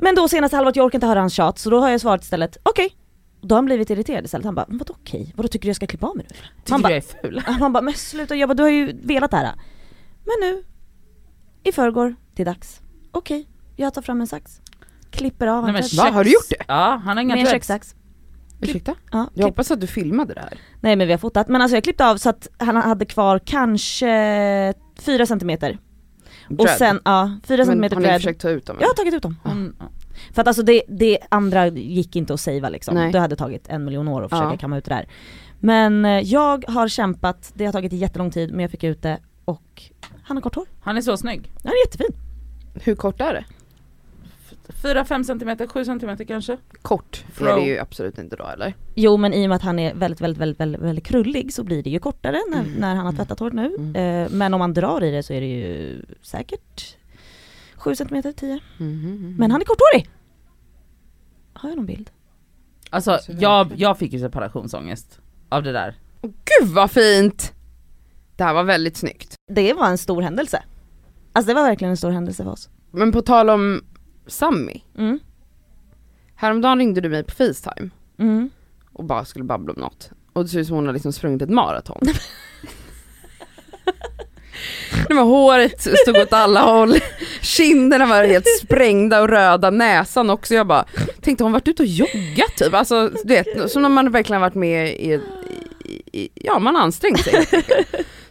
Men 0.00 0.14
då 0.14 0.28
senaste 0.28 0.56
halvåret, 0.56 0.76
jag 0.76 0.86
orkar 0.86 0.96
inte 0.96 1.06
höra 1.06 1.20
hans 1.20 1.32
tjat 1.34 1.58
så 1.58 1.70
då 1.70 1.80
har 1.80 1.88
jag 1.90 2.00
svarat 2.00 2.22
istället 2.22 2.56
okej. 2.62 2.88
Då 3.40 3.54
har 3.54 3.58
han 3.58 3.64
blivit 3.66 3.90
irriterad 3.90 4.24
istället. 4.24 4.44
Han 4.44 4.54
bara, 4.54 4.66
vadå 4.68 4.94
okej? 5.00 5.32
Vadå 5.36 5.48
tycker 5.48 5.62
du 5.62 5.68
jag 5.68 5.76
ska 5.76 5.86
klippa 5.86 6.06
av 6.06 6.16
mig 6.16 6.26
nu? 6.30 6.36
Tycker 6.36 6.70
han 6.72 6.80
du 6.80 6.82
bara, 6.82 6.92
jag 6.92 6.96
är 6.96 7.22
ful? 7.22 7.42
han 7.46 7.72
bara, 7.72 7.82
men 7.82 7.94
sluta, 7.94 8.36
jag 8.36 8.48
bara, 8.48 8.54
du 8.54 8.62
har 8.62 8.70
ju 8.70 8.92
velat 9.02 9.30
det 9.30 9.36
här. 9.36 9.52
Men 10.24 10.34
nu, 10.40 10.64
i 11.68 11.72
förrgår, 11.72 12.14
är 12.36 12.44
dags. 12.44 12.80
Okej, 13.12 13.48
jag 13.76 13.94
tar 13.94 14.02
fram 14.02 14.20
en 14.20 14.26
sax. 14.26 14.60
Klipper 15.10 15.46
av 15.46 15.64
Nej, 15.64 15.72
men 15.72 15.82
hans 15.82 15.94
Va, 15.98 16.04
köks- 16.04 16.12
har 16.14 16.24
du 16.24 16.30
gjort 16.32 16.48
det? 16.50 16.64
Ja, 16.68 17.00
han 17.04 17.16
har 17.16 17.22
inga 17.24 17.34
med 17.36 17.44
en 17.46 17.50
kökssax. 17.50 17.94
Ursäkta? 18.60 18.94
Ja, 19.12 19.18
Jag 19.18 19.32
klipp. 19.34 19.44
hoppas 19.44 19.70
att 19.70 19.80
du 19.80 19.86
filmade 19.86 20.34
det 20.34 20.40
här. 20.40 20.58
Nej 20.80 20.96
men 20.96 21.06
vi 21.06 21.12
har 21.12 21.18
fotat, 21.18 21.48
men 21.48 21.62
alltså 21.62 21.76
jag 21.76 21.84
klippte 21.84 22.06
av 22.06 22.16
så 22.16 22.28
att 22.30 22.48
han 22.58 22.76
hade 22.76 23.04
kvar 23.04 23.38
kanske 23.44 24.74
4 24.98 25.26
centimeter. 25.26 25.78
Och 26.48 26.56
Dread. 26.56 26.78
sen, 26.78 27.00
ja, 27.04 27.38
4 27.46 27.56
Men 27.56 27.66
centimeter 27.66 27.96
har 27.96 28.00
ni 28.00 28.06
dread. 28.08 28.20
försökt 28.20 28.40
ta 28.40 28.48
ut 28.50 28.66
dem? 28.66 28.76
Jag 28.80 28.86
har 28.88 28.94
tagit 28.94 29.14
ut 29.14 29.22
dem. 29.22 29.36
Hon, 29.44 29.76
För 30.34 30.40
att 30.42 30.48
alltså 30.48 30.62
det, 30.62 30.82
det 30.88 31.18
andra 31.28 31.66
gick 31.68 32.16
inte 32.16 32.34
att 32.34 32.40
savea 32.40 32.68
liksom. 32.68 32.94
Nej. 32.94 33.12
Det 33.12 33.18
hade 33.20 33.36
tagit 33.36 33.68
en 33.68 33.84
miljon 33.84 34.08
år 34.08 34.24
att 34.24 34.30
försöka 34.30 34.50
Ja. 34.50 34.56
kamma 34.58 34.78
ut 34.78 34.84
det 34.84 34.94
där. 34.94 35.08
Men 35.60 36.04
eh, 36.04 36.20
jag 36.20 36.64
har 36.68 36.88
kämpat, 36.88 37.52
det 37.54 37.64
har 37.64 37.72
tagit 37.72 37.92
jättelång 37.92 38.30
tid 38.30 38.50
men 38.50 38.60
jag 38.60 38.70
fick 38.70 38.84
ut 38.84 39.02
det 39.02 39.18
och 39.44 39.82
han 40.28 40.36
har 40.36 40.42
kort 40.42 40.54
hår. 40.54 40.66
han 40.80 40.96
är 40.96 41.00
så 41.00 41.16
snygg. 41.16 41.50
Han 41.64 41.72
är 41.72 41.86
jättefin. 41.86 42.16
Hur 42.74 42.94
kort 42.94 43.20
är 43.20 43.34
det? 43.34 43.44
4-5 44.82 45.22
centimeter, 45.22 45.66
7 45.66 45.84
centimeter 45.84 46.24
kanske. 46.24 46.56
Kort 46.82 47.24
Fro. 47.32 47.46
är 47.46 47.56
det 47.56 47.66
ju 47.66 47.78
absolut 47.78 48.18
inte 48.18 48.36
då 48.36 48.46
eller? 48.46 48.74
Jo 48.94 49.16
men 49.16 49.34
i 49.34 49.44
och 49.46 49.48
med 49.48 49.56
att 49.56 49.62
han 49.62 49.78
är 49.78 49.94
väldigt, 49.94 50.20
väldigt, 50.20 50.40
väldigt, 50.40 50.60
väldigt, 50.60 50.80
väldigt 50.82 51.04
krullig 51.06 51.52
så 51.52 51.64
blir 51.64 51.82
det 51.82 51.90
ju 51.90 51.98
kortare 51.98 52.40
när, 52.50 52.60
Mm. 52.60 52.72
när 52.72 52.94
han 52.94 53.06
har 53.06 53.12
tvättat 53.12 53.40
håret 53.40 53.54
nu. 53.54 53.74
Mm. 53.78 53.96
Eh, 54.24 54.30
men 54.30 54.54
om 54.54 54.58
man 54.58 54.74
drar 54.74 55.04
i 55.04 55.10
det 55.10 55.22
så 55.22 55.32
är 55.32 55.40
det 55.40 55.46
ju 55.46 56.02
säkert 56.22 56.96
7 57.76 57.94
centimeter, 57.94 58.32
10. 58.32 58.60
Mhm. 58.78 59.34
Men 59.38 59.50
han 59.50 59.60
är 59.60 59.64
korthårig! 59.64 60.10
Har 61.52 61.68
jag 61.68 61.76
någon 61.76 61.86
bild? 61.86 62.10
Alltså 62.90 63.18
Så 63.22 63.32
jag, 63.38 63.72
jag 63.76 63.98
fick 63.98 64.12
ju 64.12 64.18
separationsångest 64.18 65.20
av 65.48 65.62
det 65.62 65.72
där. 65.72 65.94
Gud 66.22 66.68
vad 66.74 66.90
fint! 66.90 67.52
Det 68.38 68.44
här 68.44 68.54
var 68.54 68.64
väldigt 68.64 68.96
snyggt. 68.96 69.34
Det 69.54 69.72
var 69.72 69.86
en 69.86 69.98
stor 69.98 70.22
händelse. 70.22 70.62
Alltså 71.32 71.48
det 71.48 71.54
var 71.54 71.62
verkligen 71.62 71.90
en 71.90 71.96
stor 71.96 72.10
händelse 72.10 72.44
för 72.44 72.50
oss. 72.50 72.68
Men 72.90 73.12
på 73.12 73.22
tal 73.22 73.50
om 73.50 73.84
Sammy. 74.26 74.80
Mm. 74.98 75.18
Häromdagen 76.34 76.78
ringde 76.78 77.00
du 77.00 77.08
mig 77.08 77.24
på 77.24 77.30
Facetime 77.34 77.90
Mm. 78.18 78.50
och 78.92 79.04
bara 79.04 79.24
skulle 79.24 79.44
babbla 79.44 79.72
om 79.74 79.80
något. 79.80 80.10
Och 80.32 80.42
det 80.42 80.48
ser 80.48 80.58
ut 80.60 80.66
som 80.66 80.76
hon 80.76 80.86
har 80.86 80.92
liksom 80.92 81.12
sprungit 81.12 81.42
ett 81.42 81.50
maraton. 81.50 82.00
Det 85.08 85.14
var 85.14 85.24
håret 85.24 85.80
stod 85.80 86.16
åt 86.16 86.32
alla 86.32 86.60
håll, 86.62 86.94
kinderna 87.40 88.06
var 88.06 88.24
helt 88.24 88.46
sprängda 88.62 89.20
och 89.22 89.28
röda, 89.28 89.70
näsan 89.70 90.30
också. 90.30 90.54
Jag 90.54 90.66
bara 90.66 90.84
tänkte 91.20 91.44
hon 91.44 91.52
varit 91.52 91.68
ute 91.68 91.82
och 91.82 91.86
joggat 91.88 92.56
typ. 92.56 92.74
Alltså 92.74 93.10
du 93.24 93.34
vet, 93.34 93.70
som 93.70 93.82
när 93.82 93.88
man 93.88 94.10
verkligen 94.12 94.40
varit 94.40 94.54
med 94.54 94.88
i, 94.88 95.20
i, 95.84 96.02
i 96.22 96.28
ja 96.34 96.58
man 96.58 96.76
ansträngt 96.76 97.20
sig. 97.20 97.46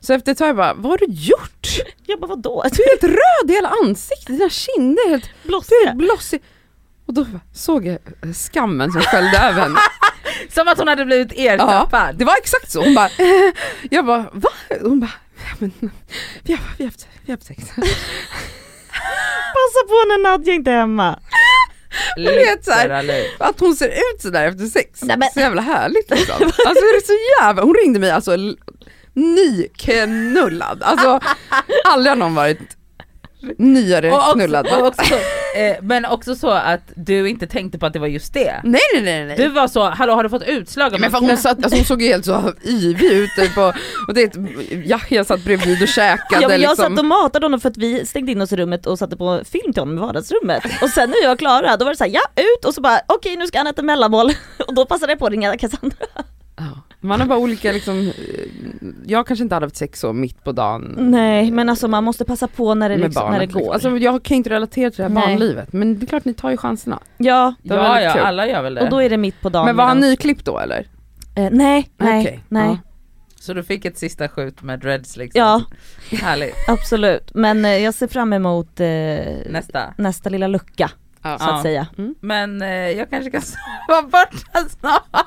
Så 0.08 0.14
efter 0.14 0.32
ett 0.32 0.38
tag 0.38 0.48
jag 0.50 0.56
bara, 0.56 0.74
vad 0.74 0.92
har 0.92 0.98
du 0.98 1.06
gjort? 1.14 1.68
Jag 2.06 2.20
bara 2.20 2.28
vadå? 2.28 2.64
Du 2.72 2.84
är 2.84 2.90
helt 2.90 3.04
röd 3.04 3.52
i 3.52 3.54
hela 3.54 3.74
ansiktet, 3.84 4.28
dina 4.28 4.50
kinder 4.50 5.06
är 5.06 5.10
helt, 5.10 5.30
Blossiga? 5.44 5.94
blossig. 5.96 6.42
Och 7.08 7.14
då 7.14 7.26
såg 7.54 7.86
jag 7.88 8.00
skammen 8.36 8.92
som 8.92 9.02
sköljde 9.02 9.38
över 9.38 9.62
henne. 9.62 9.80
Som 10.54 10.68
att 10.68 10.78
hon 10.78 10.88
hade 10.88 11.06
blivit 11.06 11.34
Ja, 11.38 11.52
ertappad. 11.54 12.16
det 12.18 12.26
var 12.26 12.38
exakt 12.38 12.72
så. 12.72 12.84
Hon 12.84 12.94
bara, 12.96 13.10
jag 13.92 14.06
bara 14.06 14.26
va? 14.34 14.50
Hon 14.82 15.00
bara, 15.00 15.12
ja, 15.38 15.56
men, 15.60 15.72
vi 16.44 16.54
har, 16.54 16.62
vi 16.78 16.84
har, 16.84 16.92
haft, 16.92 17.08
vi 17.26 17.32
har 17.32 17.38
haft 17.38 17.48
sex. 17.48 17.64
Passa 19.54 19.82
på 19.88 19.94
när 20.08 20.24
Nadja 20.24 20.54
inte 20.54 20.72
är 20.72 20.76
hemma. 20.76 21.20
vet 22.18 22.66
så 22.66 22.72
här. 22.72 23.24
Att 23.40 23.60
hon 23.60 23.76
ser 23.76 23.88
ut 23.88 24.22
sådär 24.22 24.48
efter 24.48 24.66
sex, 24.66 25.02
Nej, 25.04 25.18
men- 25.18 25.30
så 25.34 25.40
jävla 25.40 25.62
härligt 25.62 26.10
liksom. 26.10 26.36
Alltså 26.44 26.84
det 26.84 26.98
är 26.98 27.06
så 27.06 27.44
jävla, 27.44 27.62
hon 27.64 27.76
ringde 27.76 28.00
mig 28.00 28.12
alltså 28.12 28.38
nyknullad. 29.18 30.84
Alltså 30.84 31.20
aldrig 31.86 32.12
har 32.12 32.16
någon 32.16 32.36
varit 32.36 32.60
nyare 33.58 34.12
Och 34.12 34.18
också, 34.18 34.34
knullad. 34.34 34.68
och 34.68 34.88
också, 34.88 35.14
eh, 35.56 35.76
men 35.82 36.06
också 36.06 36.36
så 36.36 36.50
att 36.50 36.82
du 36.96 37.30
inte 37.30 37.48
tänkte 37.48 37.80
på 37.80 37.86
att 37.86 37.94
det 37.94 38.00
var 38.00 38.08
just 38.08 38.34
det. 38.34 38.62
Nej 38.64 38.82
nej 38.94 39.04
nej 39.04 39.26
nej. 39.26 39.38
Du 39.38 39.48
var 39.48 39.68
så, 39.68 39.90
hallå 39.90 40.14
har 40.14 40.24
du 40.24 40.30
fått 40.30 40.44
utslag 40.44 40.92
men 41.00 41.12
för 41.12 41.22
något? 41.22 41.30
hon, 41.30 41.38
satt, 41.38 41.58
alltså 41.64 41.78
hon 41.78 41.86
såg 41.86 42.02
ju 42.02 42.08
helt 42.08 42.26
så 42.26 42.54
yvig 42.66 43.12
ut 43.12 43.30
på, 43.56 43.74
och 44.08 44.14
det, 44.14 44.36
Yahya 44.72 45.24
satt 45.26 45.44
bredvid 45.44 45.82
och 45.82 45.88
käkade 45.88 46.42
Ja, 46.42 46.48
men 46.48 46.62
jag 46.62 46.70
liksom. 46.70 46.76
satt 46.76 47.00
och 47.00 47.06
matade 47.06 47.46
honom 47.46 47.60
för 47.60 47.70
att 47.70 47.78
vi 47.78 48.06
stängde 48.06 48.32
in 48.32 48.42
oss 48.42 48.52
i 48.54 48.56
rummet 48.56 48.86
och 48.86 49.00
satte 49.00 49.18
på 49.18 49.42
film 49.52 49.74
till 49.74 49.82
honom 49.82 49.98
i 49.98 50.02
vardagsrummet. 50.02 50.64
Och 50.82 50.90
sen 50.90 51.10
när 51.10 51.22
jag 51.22 51.30
var 51.30 51.36
klara, 51.36 51.78
då 51.78 51.86
var 51.86 51.92
det 51.92 51.98
så 51.98 52.04
här, 52.04 52.12
ja 52.12 52.22
ut 52.36 52.66
och 52.66 52.74
så 52.74 52.82
bara 52.82 53.00
okej 53.08 53.36
nu 53.36 53.48
ska 53.48 53.58
han 53.58 53.68
äta 53.68 53.82
mellanmål. 53.82 54.32
Och 54.68 54.74
då 54.74 54.86
passade 54.86 55.12
jag 55.12 55.20
på 55.20 55.26
att 55.26 55.32
ringa 55.32 55.58
Cassandra. 55.58 55.96
Man 57.00 57.20
har 57.22 57.28
bara 57.28 57.40
olika 57.40 57.72
liksom, 57.72 58.00
eh, 58.00 58.14
jag 59.06 59.28
kanske 59.28 59.44
inte 59.44 59.56
hade 59.56 59.66
haft 59.66 59.76
sex 59.76 60.00
så 60.00 60.14
mitt 60.14 60.44
på 60.44 60.52
dagen 60.52 60.96
Nej 60.98 61.52
men 61.52 61.70
alltså 61.70 61.88
man 61.88 62.04
måste 62.04 62.26
passa 62.26 62.48
på 62.48 62.74
när 62.76 62.90
det, 62.90 62.98
liksom, 62.98 63.32
när 63.32 63.40
det 63.40 63.46
går. 63.46 63.74
Alltså 63.74 63.98
jag 63.98 64.24
kan 64.24 64.38
inte 64.38 64.50
relatera 64.50 64.92
till 64.92 64.98
det 64.98 65.04
här 65.04 65.10
Nej. 65.10 65.28
barnlivet 65.28 65.74
men 65.74 66.00
det 66.00 66.06
är 66.06 66.08
klart 66.08 66.26
ni 66.26 66.34
tar 66.34 66.50
ju 66.50 66.58
chanserna. 66.58 67.00
ja, 67.18 67.54
Ja 67.64 68.02
ja, 68.02 68.22
alla 68.22 68.48
gör 68.48 68.62
väl 68.62 68.76
det. 68.76 68.82
och 68.82 68.90
då 68.90 69.02
är 69.02 69.10
det 69.10 69.18
mitt 69.18 69.42
på 69.42 69.50
dagen. 69.50 69.66
Men 69.66 69.76
var 69.76 69.86
han 69.86 69.98
medan- 69.98 70.10
nyklippt 70.10 70.46
då 70.46 70.60
eller? 70.60 70.88
Eh, 71.36 71.50
nej, 71.52 71.90
nej, 71.98 72.22
Okej, 72.22 72.44
nej. 72.50 72.68
ja. 72.70 72.78
Så 73.40 73.54
du 73.54 73.64
fick 73.64 73.86
ett 73.86 73.98
sista 73.98 74.28
skjut 74.28 74.62
med 74.62 74.80
dreads 74.80 75.18
liksom? 75.18 75.40
Ja, 75.42 75.62
Härligt. 76.18 76.56
absolut. 76.68 77.32
Men 77.34 77.66
eh, 77.66 77.72
jag 77.78 77.94
ser 77.94 78.08
fram 78.08 78.34
emot 78.34 78.80
eh, 78.80 78.88
Nästa. 79.50 79.94
nästa 79.98 80.30
lilla 80.30 80.48
lucka 80.48 80.92
Ja. 81.24 81.38
så 81.40 81.44
att 81.46 81.50
Ja. 81.58 81.62
säga. 81.64 81.88
Men 82.20 82.62
eh, 82.62 82.68
jag 82.70 83.10
kanske 83.10 83.32
kan 83.32 83.42
sova 83.88 84.02
borta 84.02 84.70
snart. 84.70 85.26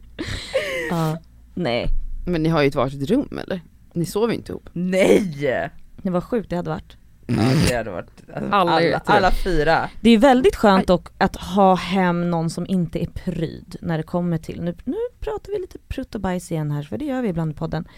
Ja. 0.90 1.18
Nej, 1.54 1.88
Men 2.26 2.42
ni 2.42 2.48
har 2.48 2.62
ju 2.62 2.68
ett 2.68 2.74
varsitt 2.74 3.10
rum 3.10 3.38
eller? 3.42 3.60
Ni 3.92 4.06
sover 4.06 4.28
ju 4.28 4.34
inte 4.34 4.52
ihop. 4.52 4.68
Nej! 4.72 5.70
det 6.02 6.10
var 6.10 6.20
sjukt 6.20 6.50
det 6.50 6.56
hade 6.56 6.70
varit. 6.70 6.96
Ja, 7.26 7.34
det 7.68 7.76
hade 7.76 7.90
varit, 7.90 8.10
alltså, 8.34 8.50
Alla 8.52 8.72
alla, 8.72 9.00
alla, 9.04 9.30
fyra. 9.30 9.90
Det 10.00 10.10
är 10.10 10.18
väldigt 10.18 10.56
skönt 10.56 10.86
dock 10.86 11.08
att 11.18 11.36
ha 11.36 11.74
hem 11.74 12.30
någon 12.30 12.50
som 12.50 12.66
inte 12.66 13.02
är 13.02 13.06
pryd 13.06 13.76
när 13.80 13.96
det 13.96 14.02
kommer 14.02 14.38
till, 14.38 14.62
nu, 14.62 14.74
nu 14.84 14.96
pratar 15.20 15.52
vi 15.52 15.58
lite 15.58 15.78
prutt 15.88 16.14
och 16.14 16.20
bajs 16.20 16.52
igen 16.52 16.70
här 16.70 16.82
för 16.82 16.98
det 16.98 17.04
gör 17.04 17.22
vi 17.22 17.28
ibland 17.28 17.52
i 17.52 17.54
podden. 17.54 17.88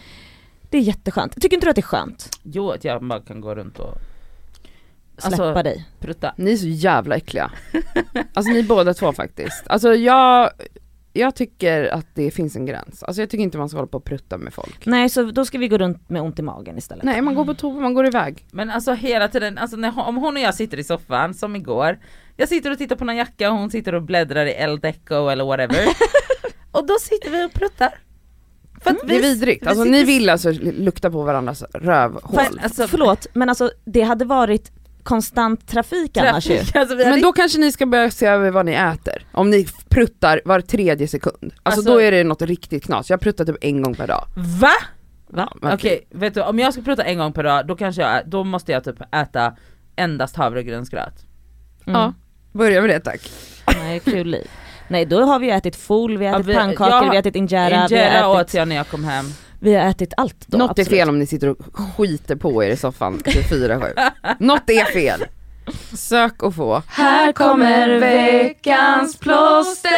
Det 0.69 0.77
är 0.77 0.81
jätteskönt. 0.81 1.41
Tycker 1.41 1.57
inte 1.57 1.65
du 1.65 1.69
att 1.69 1.75
det 1.75 1.79
är 1.79 1.83
skönt? 1.83 2.29
Jo 2.43 2.71
att 2.71 2.83
jag 2.83 3.03
bara 3.03 3.19
kan 3.19 3.41
gå 3.41 3.55
runt 3.55 3.79
och 3.79 3.97
Släppa 5.17 5.43
Alltså- 5.43 5.63
dig. 5.63 5.85
prutta. 5.99 6.33
Ni 6.37 6.51
är 6.51 6.57
så 6.57 6.67
jävla 6.67 7.15
äckliga. 7.15 7.51
Alltså 8.33 8.51
ni 8.53 8.63
båda 8.63 8.93
två 8.93 9.13
faktiskt. 9.13 9.63
Alltså 9.67 9.93
jag, 9.95 10.49
jag 11.13 11.35
tycker 11.35 11.83
att 11.93 12.07
det 12.15 12.31
finns 12.31 12.55
en 12.55 12.65
gräns. 12.65 13.03
Alltså 13.03 13.21
jag 13.21 13.29
tycker 13.29 13.43
inte 13.43 13.57
man 13.57 13.69
ska 13.69 13.77
hålla 13.77 13.87
på 13.87 13.97
och 13.97 14.03
prutta 14.05 14.37
med 14.37 14.53
folk. 14.53 14.85
Nej 14.85 15.09
så 15.09 15.23
då 15.23 15.45
ska 15.45 15.57
vi 15.57 15.67
gå 15.67 15.77
runt 15.77 16.09
med 16.09 16.21
ont 16.21 16.39
i 16.39 16.41
magen 16.41 16.77
istället. 16.77 17.03
Nej 17.03 17.21
man 17.21 17.35
går 17.35 17.45
på 17.45 17.53
toa, 17.53 17.79
man 17.79 17.93
går 17.93 18.05
iväg. 18.07 18.45
Men 18.51 18.69
alltså 18.69 18.93
hela 18.93 19.27
tiden, 19.27 19.57
alltså 19.57 19.77
när, 19.77 19.99
om 20.07 20.17
hon 20.17 20.35
och 20.37 20.41
jag 20.41 20.55
sitter 20.55 20.79
i 20.79 20.83
soffan 20.83 21.33
som 21.33 21.55
igår, 21.55 21.99
jag 22.37 22.49
sitter 22.49 22.71
och 22.71 22.77
tittar 22.77 22.95
på 22.95 23.05
någon 23.05 23.15
jacka 23.15 23.51
och 23.51 23.57
hon 23.57 23.69
sitter 23.71 23.95
och 23.95 24.01
bläddrar 24.03 24.45
i 24.45 24.51
El 24.51 24.79
Deco 24.79 25.27
eller 25.29 25.43
whatever. 25.45 25.85
och 26.71 26.87
då 26.87 26.97
sitter 27.01 27.29
vi 27.31 27.45
och 27.45 27.53
pruttar. 27.53 27.89
För 28.83 28.89
att 28.91 28.97
Det 29.07 29.15
är 29.15 29.21
vi- 29.21 29.33
vidrigt. 29.33 29.63
vi 29.63 29.67
Alltså 29.67 29.83
sitter- 29.83 29.91
ni 29.97 30.03
vill 30.03 30.29
alltså 30.29 30.51
lukta 30.61 31.11
på 31.11 31.23
varandras 31.23 31.63
rövhål. 31.73 32.21
Fast, 32.35 32.51
alltså, 32.63 32.87
Förlåt, 32.87 33.27
men 33.33 33.49
alltså 33.49 33.71
det 33.85 34.01
hade 34.01 34.25
varit 34.25 34.71
konstant 35.03 35.67
trafik 35.67 36.17
annars 36.17 36.49
ju. 36.49 36.57
alltså, 36.57 36.77
hade 36.77 36.95
Men 37.09 37.21
då 37.21 37.31
kanske 37.31 37.59
ni 37.59 37.71
ska 37.71 37.85
börja 37.85 38.11
se 38.11 38.25
över 38.25 38.51
vad 38.51 38.65
ni 38.65 38.71
äter. 38.73 39.25
Om 39.31 39.49
ni 39.49 39.67
pruttar 39.89 40.41
var 40.45 40.61
tredje 40.61 41.07
sekund. 41.07 41.35
Alltså, 41.41 41.79
Alltså- 41.79 41.91
då 41.93 42.01
är 42.01 42.11
det 42.11 42.23
något 42.23 42.41
riktigt 42.41 42.83
knas. 42.83 43.09
Jag 43.09 43.21
pruttar 43.21 43.45
typ 43.45 43.55
en 43.61 43.81
gång 43.81 43.95
per 43.95 44.07
dag. 44.07 44.25
Va? 44.35 44.73
Va? 45.27 45.49
Okej, 45.61 46.07
vet 46.09 46.33
du 46.33 46.41
om 46.41 46.59
jag 46.59 46.73
ska 46.73 46.81
prata 46.81 47.03
en 47.03 47.17
gång 47.17 47.33
per 47.33 47.43
dag, 47.43 47.67
då 47.67 47.75
kanske 47.75 48.01
jag, 48.01 48.21
då 48.29 48.43
måste 48.43 48.71
jag 48.71 48.83
typ 48.83 49.01
äta 49.15 49.53
endast 49.95 50.35
havregrynsgröt. 50.35 51.25
Mm. 51.87 52.01
Ja. 52.01 52.13
Börja 52.53 52.81
med 52.81 52.89
det 52.89 52.99
tack. 52.99 53.31
Nej, 53.77 53.99
kul 53.99 54.27
liv. 54.27 54.47
Nej 54.87 55.05
då 55.05 55.21
har 55.23 55.39
vi 55.39 55.49
ätit 55.51 55.75
fool, 55.75 56.17
vi 56.17 56.25
har 56.25 56.33
Ja, 56.33 56.37
ätit 56.39 56.47
vi- 56.49 56.53
pannkakor, 56.55 56.89
jag- 56.93 57.01
vi 57.01 57.07
har 57.07 57.15
ätit 57.15 57.35
injera, 57.35 57.87
vi 57.89 57.95
Injera 57.95 58.27
åt 58.27 58.53
jag 58.53 58.67
när 58.67 58.75
jag 58.75 58.87
kom 58.87 59.03
hem. 59.03 59.25
Vi 59.61 59.75
har 59.75 59.85
ätit 59.85 60.13
allt 60.17 60.47
då. 60.47 60.57
Något 60.57 60.79
är 60.79 60.81
absolut. 60.81 60.99
fel 60.99 61.09
om 61.09 61.19
ni 61.19 61.25
sitter 61.25 61.49
och 61.49 61.57
skiter 61.97 62.35
på 62.35 62.63
er 62.63 62.69
i 62.69 62.77
soffan 62.77 63.21
24-7. 63.25 64.11
Något 64.39 64.69
är 64.69 64.85
fel. 64.85 65.25
Sök 65.93 66.43
och 66.43 66.55
få. 66.55 66.83
Här 66.87 67.31
kommer 67.31 67.99
veckans 67.99 69.17
plåster 69.17 69.91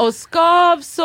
och 0.00 0.14
skavsår! 0.14 0.98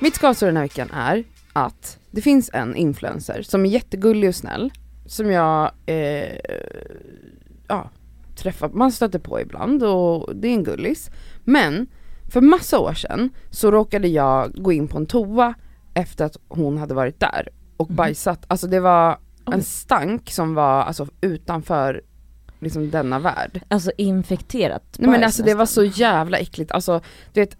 Mitt 0.00 0.14
skavsår 0.14 0.46
den 0.46 0.56
här 0.56 0.64
veckan 0.64 0.90
är 0.90 1.24
att 1.52 1.98
det 2.10 2.20
finns 2.20 2.50
en 2.52 2.76
influencer 2.76 3.42
som 3.42 3.66
är 3.66 3.70
jättegullig 3.70 4.28
och 4.28 4.34
snäll, 4.34 4.70
som 5.06 5.30
jag 5.30 5.70
eh, 5.86 6.38
ja, 7.68 7.90
träffar, 8.36 8.68
man 8.68 8.92
stöter 8.92 9.18
på 9.18 9.40
ibland 9.40 9.82
och 9.82 10.36
det 10.36 10.48
är 10.48 10.52
en 10.52 10.64
gullis. 10.64 11.10
Men 11.44 11.86
för 12.28 12.40
massa 12.40 12.78
år 12.78 12.94
sedan 12.94 13.30
så 13.50 13.70
råkade 13.70 14.08
jag 14.08 14.52
gå 14.62 14.72
in 14.72 14.88
på 14.88 14.98
en 14.98 15.06
toa 15.06 15.54
efter 15.94 16.24
att 16.24 16.36
hon 16.48 16.78
hade 16.78 16.94
varit 16.94 17.20
där 17.20 17.48
och 17.76 17.86
bajsat. 17.86 18.44
Alltså 18.48 18.66
det 18.66 18.80
var 18.80 19.18
en 19.52 19.62
stank 19.62 20.30
som 20.30 20.54
var 20.54 20.82
alltså 20.82 21.06
utanför 21.20 22.02
liksom 22.58 22.90
denna 22.90 23.18
värld. 23.18 23.60
Alltså 23.68 23.90
infekterat 23.96 24.82
Nej 24.98 25.10
men 25.10 25.20
bajs 25.20 25.24
alltså 25.24 25.42
det 25.42 25.54
var 25.54 25.66
så 25.66 25.82
nästan. 25.82 26.00
jävla 26.00 26.38
äckligt, 26.38 26.72
alltså 26.72 27.00
du 27.32 27.40
vet 27.40 27.56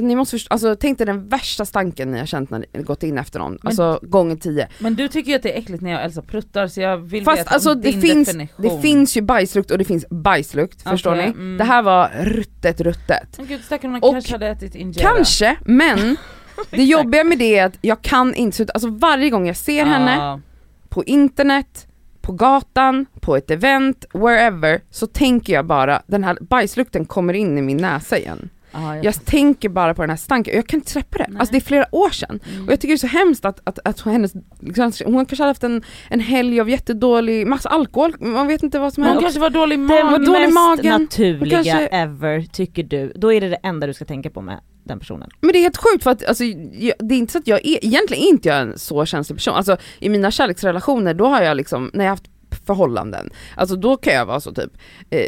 ni 0.00 0.16
måste 0.16 0.30
förstå, 0.30 0.48
alltså 0.52 0.76
tänk 0.80 0.98
dig 0.98 1.06
den 1.06 1.28
värsta 1.28 1.64
stanken 1.64 2.10
ni 2.10 2.18
har 2.18 2.26
känt 2.26 2.50
när 2.50 2.64
ni 2.72 2.82
gått 2.82 3.02
in 3.02 3.18
efter 3.18 3.38
någon, 3.38 3.58
alltså 3.62 3.98
gånger 4.02 4.36
tio. 4.36 4.68
Men 4.78 4.94
du 4.94 5.08
tycker 5.08 5.30
ju 5.30 5.36
att 5.36 5.42
det 5.42 5.52
är 5.54 5.58
äckligt 5.58 5.82
när 5.82 5.90
jag 5.90 5.98
och 5.98 6.04
Elsa 6.04 6.22
pruttar 6.22 6.66
så 6.66 6.80
jag 6.80 6.96
vill 6.96 7.24
Fast 7.24 7.38
veta 7.40 7.50
alltså 7.50 7.72
om 7.72 7.80
det 7.80 7.90
din 7.90 8.00
finns, 8.02 8.28
definition. 8.28 8.62
det 8.62 8.82
finns 8.82 9.16
ju 9.16 9.20
bajslukt 9.22 9.70
och 9.70 9.78
det 9.78 9.84
finns 9.84 10.04
bajslukt, 10.10 10.82
förstår 10.82 11.12
Okej, 11.12 11.26
ni? 11.26 11.30
mm. 11.32 11.58
Det 11.58 11.64
här 11.64 11.82
var 11.82 12.10
ruttet 12.22 12.80
ruttet. 12.80 13.34
Men 13.38 13.46
gud 13.46 13.60
stackarn 13.64 13.90
man 13.92 14.02
Och 14.02 14.12
kanske 14.12 14.32
hade 14.34 14.46
ätit 14.48 14.74
injera. 14.74 15.08
Kanske, 15.14 15.56
men 15.64 16.16
det 16.70 16.84
jobbiga 16.84 17.24
med 17.24 17.38
det 17.38 17.58
är 17.58 17.64
att 17.66 17.78
jag 17.80 18.02
kan 18.02 18.34
inte 18.34 18.66
alltså 18.74 18.90
varje 18.90 19.30
gång 19.30 19.46
jag 19.46 19.56
ser 19.56 19.84
henne 19.84 20.14
Ja. 20.16 20.40
på 20.88 21.04
internet, 21.04 21.84
på 22.20 22.32
gatan, 22.32 23.06
på 23.20 23.36
ett 23.36 23.50
event, 23.50 24.04
wherever, 24.14 24.80
så 24.90 25.06
tänker 25.06 25.52
jag 25.52 25.66
bara 25.66 26.02
den 26.06 26.24
här 26.24 26.38
bajslukten 26.40 27.04
kommer 27.04 27.34
in 27.34 27.58
i 27.58 27.62
min 27.62 27.76
näsa 27.76 28.18
igen. 28.18 28.50
Ja, 28.82 28.96
jag- 28.96 29.04
Jag 29.04 29.24
tänker 29.24 29.68
bara 29.68 29.94
på 29.94 30.02
den 30.02 30.10
här 30.10 30.16
stanken, 30.16 30.56
jag 30.56 30.66
kan 30.66 30.78
inte 30.80 30.90
släppa 30.90 31.18
det. 31.18 31.26
Nej. 31.28 31.40
Alltså 31.40 31.52
det 31.52 31.58
är 31.58 31.60
flera 31.60 31.86
år 31.94 32.10
sedan. 32.10 32.40
Mm. 32.52 32.66
Och 32.66 32.72
jag 32.72 32.80
tycker 32.80 32.92
det 32.92 32.96
är 32.96 33.08
så 33.08 33.18
hemskt 33.18 33.44
att, 33.44 33.60
att, 33.64 33.78
att 33.84 34.00
hennes, 34.00 34.32
liksom, 34.60 34.92
hon 35.04 35.26
kanske 35.26 35.42
hade 35.42 35.50
haft 35.50 35.64
en, 35.64 35.82
en 36.10 36.20
helg 36.20 36.60
av 36.60 36.70
jättedålig, 36.70 37.46
massa 37.46 37.68
alkohol, 37.68 38.14
man 38.20 38.46
vet 38.46 38.62
inte 38.62 38.78
vad 38.78 38.92
som 38.94 39.02
Hon 39.02 39.08
hände. 39.08 39.22
kanske 39.22 39.40
var 39.40 39.50
dålig 39.50 39.74
i 39.74 39.78
Det 39.78 39.82
magen. 39.86 40.06
var 40.06 40.12
var 40.12 40.26
dålig 40.26 40.38
i 40.40 40.42
mest 40.42 40.54
magen. 40.54 41.02
naturliga 41.02 41.56
Kanske- 41.64 41.86
ever 41.86 42.42
tycker 42.52 42.82
du, 42.82 43.12
då 43.16 43.32
är 43.32 43.40
det 43.40 43.48
det 43.48 43.56
enda 43.62 43.86
du 43.86 43.94
ska 43.94 44.04
tänka 44.04 44.30
på 44.30 44.40
med 44.40 44.60
den 44.84 44.98
personen. 44.98 45.28
Men 45.40 45.52
det 45.52 45.58
är 45.58 45.62
helt 45.62 45.76
sjukt 45.76 46.02
för 46.04 46.10
att 46.10 46.24
alltså, 46.28 46.44
jag, 46.44 46.92
det 46.98 47.14
är 47.14 47.18
inte 47.18 47.32
så 47.32 47.38
att 47.38 47.46
jag 47.46 47.58
är, 47.66 47.84
egentligen 47.84 48.22
är 48.24 48.28
inte 48.28 48.48
jag 48.48 48.60
en 48.60 48.78
så 48.78 49.04
känslig 49.06 49.36
person. 49.36 49.54
Alltså 49.54 49.76
i 49.98 50.08
mina 50.08 50.30
kärleksrelationer 50.30 51.14
då 51.14 51.26
har 51.26 51.42
jag 51.42 51.56
liksom, 51.56 51.90
när 51.94 52.04
jag 52.04 52.10
har 52.10 52.16
haft 52.16 52.30
förhållanden, 52.66 53.30
alltså 53.56 53.76
då 53.76 53.96
kan 53.96 54.14
jag 54.14 54.26
vara 54.26 54.40
så 54.40 54.52
typ, 54.54 54.70
eh, 55.10 55.20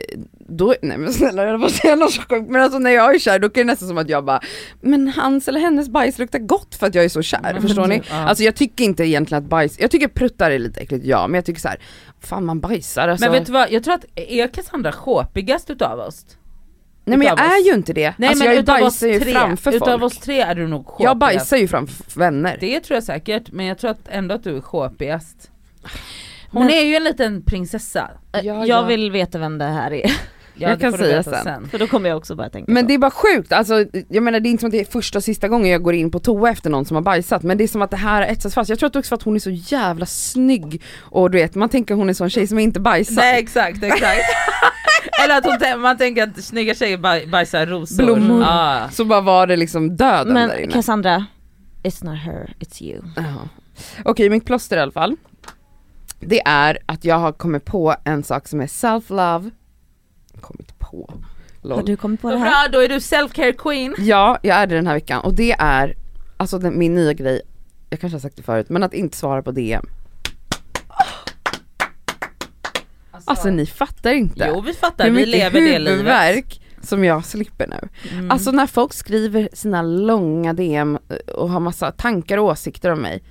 då, 0.51 0.75
nej 0.83 0.99
men 0.99 1.13
snälla 1.13 1.45
jag 1.45 1.61
får 1.61 1.69
säga 1.69 1.97
något 1.97 2.13
så 2.13 2.23
sjukt, 2.23 2.49
men 2.51 2.63
alltså 2.63 2.79
när 2.79 2.91
jag 2.91 3.15
är 3.15 3.19
kär 3.19 3.39
då 3.39 3.49
kan 3.49 3.67
det 3.67 3.73
nästan 3.73 3.89
som 3.89 3.99
att 3.99 4.09
jag 4.09 4.25
bara, 4.25 4.41
men 4.81 5.09
hans 5.09 5.49
eller 5.49 5.61
hennes 5.61 5.89
bajs 5.89 6.19
luktar 6.19 6.39
gott 6.39 6.75
för 6.75 6.87
att 6.87 6.95
jag 6.95 7.05
är 7.05 7.09
så 7.09 7.23
kär, 7.23 7.41
Men 7.43 7.63
förstår 7.63 7.87
ni? 7.87 8.03
ja. 8.11 8.17
Alltså 8.17 8.45
jag 8.45 8.57
tycker 8.57 8.85
inte 8.85 9.05
egentligen 9.05 9.43
att 9.45 9.51
bajs, 9.51 9.81
jag 9.81 9.91
tycker 9.91 10.09
pruttar 10.09 10.51
är 10.51 10.59
lite 10.59 10.81
äckligt 10.81 11.05
ja, 11.07 11.27
men 11.27 11.35
jag 11.35 11.45
tycker 11.45 11.61
så 11.61 11.69
här, 11.69 11.79
fan 12.21 12.45
man 12.45 12.61
bajsar 12.61 13.09
alltså. 13.09 13.25
Men 13.27 13.33
vet 13.33 13.47
du 13.47 13.53
vad, 13.53 13.71
jag 13.71 13.85
tror 13.85 13.95
att 13.95 14.05
är 14.17 14.47
Cassandra 14.49 14.93
sjåpigast 14.93 15.71
utav 15.71 15.99
oss? 15.99 16.27
nej 17.05 17.19
men 17.19 17.27
jag 17.27 17.35
utav 17.35 17.47
är 17.47 17.65
ju 17.67 17.73
inte 17.75 17.93
det, 17.93 18.15
Nej 18.19 18.29
alltså 18.29 18.45
men 18.45 18.55
jag 18.55 18.63
utav 18.63 18.75
oss 18.77 18.81
bajsar 19.01 19.07
ju 19.07 19.21
tre, 19.21 19.33
framför 19.33 19.73
utav 19.75 19.87
folk. 19.99 20.03
oss 20.03 20.19
tre 20.19 20.41
är 20.41 20.55
du 20.55 20.67
nog 20.69 20.87
sjåpigast. 20.87 21.05
Jag 21.05 21.19
bajsar 21.19 21.57
ju 21.57 21.69
framför 21.69 22.19
vänner. 22.21 22.57
Det 22.61 22.81
tror 22.81 22.95
jag 22.97 23.05
säkert, 23.05 23.51
men 23.53 23.67
jag 23.67 23.79
tror 23.79 23.91
att 23.91 24.09
ändå 24.09 24.35
att 24.35 24.45
du 24.45 24.57
är 24.57 24.61
sjåpigast. 24.61 25.51
Hon 26.51 26.67
Men- 26.67 26.75
är 26.75 26.83
ju 26.83 26.95
en 26.97 27.05
liten 27.05 27.43
prinsessa. 27.43 28.11
Äh, 28.33 28.41
Ja, 28.41 28.55
jag 28.55 28.67
ja. 28.67 28.83
vill 28.83 29.11
veta 29.11 29.39
vem 29.39 29.59
det 29.59 29.65
här 29.65 29.93
är, 29.93 30.11
Ja, 30.55 30.69
Jag 30.69 30.81
kan 30.81 30.93
säga 30.93 31.17
veta 31.17 31.43
sen. 31.43 31.69
för 31.69 31.79
då 31.79 31.87
kommer 31.87 32.09
jag 32.09 32.19
också 32.19 32.35
bara 32.35 32.51
tänka 32.51 32.73
Men 32.73 32.83
så. 32.85 32.89
det 32.89 32.95
är 32.95 32.99
bara 32.99 33.11
sjukt, 33.11 33.53
alltså, 33.53 33.85
jag 34.09 34.23
menar 34.23 34.41
det 34.41 34.49
är 34.49 34.51
inte 34.51 34.61
som 34.61 34.69
att 34.69 34.73
det 34.73 34.81
är 34.81 34.85
första 34.85 35.19
och 35.19 35.25
sista 35.25 35.49
gången 35.49 35.71
jag 35.71 35.83
går 35.83 35.95
in 35.95 36.11
på 36.11 36.19
toa 36.19 36.51
efter 36.51 36.71
någon 36.71 36.85
som 36.85 36.95
har 36.95 37.03
bajsat 37.03 37.43
men 37.43 37.59
det 37.59 37.65
är 37.65 37.69
som 37.69 37.83
att 37.83 37.91
det 37.91 37.97
här 37.97 38.15
har 38.23 38.29
etsats 38.29 38.55
fast. 38.55 38.71
Jag 38.71 38.79
tror 38.79 38.87
att 38.87 38.97
också 38.97 39.09
för 39.09 39.17
att 39.17 39.23
hon 39.23 39.35
är 39.35 39.39
så 39.39 39.51
jävla 39.51 40.07
snygg 40.07 40.83
och 41.01 41.31
du 41.31 41.39
vet 41.39 41.55
man 41.55 41.69
tänker 41.69 41.95
hon 41.95 42.05
är 42.07 42.09
en 42.09 42.15
sån 42.15 42.31
tjej 42.31 42.47
som 42.47 42.59
inte 42.59 42.81
bajsar. 42.81 43.15
Nej 43.15 43.41
exakt, 43.41 43.83
exakt. 43.83 44.21
Eller 45.25 45.39
att 45.39 45.45
hon, 45.73 45.81
man 45.81 45.97
tänker 45.97 46.23
att 46.23 46.45
snygga 46.45 46.75
tjejer 46.75 46.99
baj, 46.99 47.27
bajsar 47.27 47.67
rosor. 47.67 48.05
Blommor. 48.05 48.43
Ja. 48.43 48.89
Så 48.93 49.05
bara 49.05 49.21
var 49.21 49.47
det 49.47 49.57
liksom 49.57 49.97
döden 49.97 50.35
där 50.35 50.47
Men 50.49 50.59
inne. 50.59 50.73
Cassandra, 50.73 51.27
it's 51.83 52.05
not 52.05 52.19
her, 52.19 52.55
it's 52.59 52.83
you. 52.83 53.03
Okej 54.05 54.31
mitt 54.31 54.45
plåster 54.45 54.77
i 54.77 54.81
alla 54.81 54.93
fall. 54.93 55.17
Det 56.21 56.43
är 56.45 56.79
att 56.87 57.05
jag 57.05 57.19
har 57.19 57.33
kommit 57.33 57.65
på 57.65 57.95
en 58.05 58.23
sak 58.23 58.49
som 58.49 58.61
är 58.61 58.67
self-love. 58.67 59.51
Kommit 60.41 60.79
på. 60.79 61.11
Har 61.63 61.69
Lol. 61.69 61.85
du 61.85 61.97
kommit 61.97 62.21
på 62.21 62.31
det 62.31 62.37
här? 62.39 62.69
bra, 62.69 62.79
då 62.79 62.85
är 62.85 62.89
du 62.89 62.95
self-care 62.99 63.53
queen. 63.53 63.95
Ja, 63.99 64.39
jag 64.43 64.57
är 64.57 64.67
det 64.67 64.75
den 64.75 64.87
här 64.87 64.95
veckan 64.95 65.21
och 65.21 65.35
det 65.35 65.53
är 65.53 65.95
alltså 66.37 66.59
den, 66.59 66.79
min 66.79 66.95
nya 66.95 67.13
grej, 67.13 67.43
jag 67.91 68.01
kanske 68.01 68.15
har 68.15 68.21
sagt 68.21 68.37
det 68.37 68.43
förut, 68.43 68.69
men 68.69 68.83
att 68.83 68.95
inte 68.95 69.17
svara 69.17 69.43
på 69.43 69.51
DM. 69.51 69.87
Alltså 73.25 73.51
ni 73.51 73.67
fattar 73.67 74.13
inte. 74.13 74.49
Jo 74.55 74.61
vi 74.61 74.73
fattar, 74.73 75.05
hur 75.05 75.13
vi 75.13 75.27
lever 75.27 75.61
det 75.61 75.79
livet. 75.79 76.45
som 76.83 77.05
jag 77.05 77.25
slipper 77.25 77.67
nu. 77.67 77.89
Mm. 78.13 78.31
Alltså 78.31 78.51
när 78.51 78.67
folk 78.67 78.93
skriver 78.93 79.49
sina 79.53 79.83
långa 79.83 80.53
DM 80.53 80.99
och 81.35 81.51
har 81.51 81.61
massa 81.61 81.93
tankar 81.93 82.39
och 82.39 82.45
åsikter 82.45 82.91
om 82.91 82.99
mig. 82.99 83.23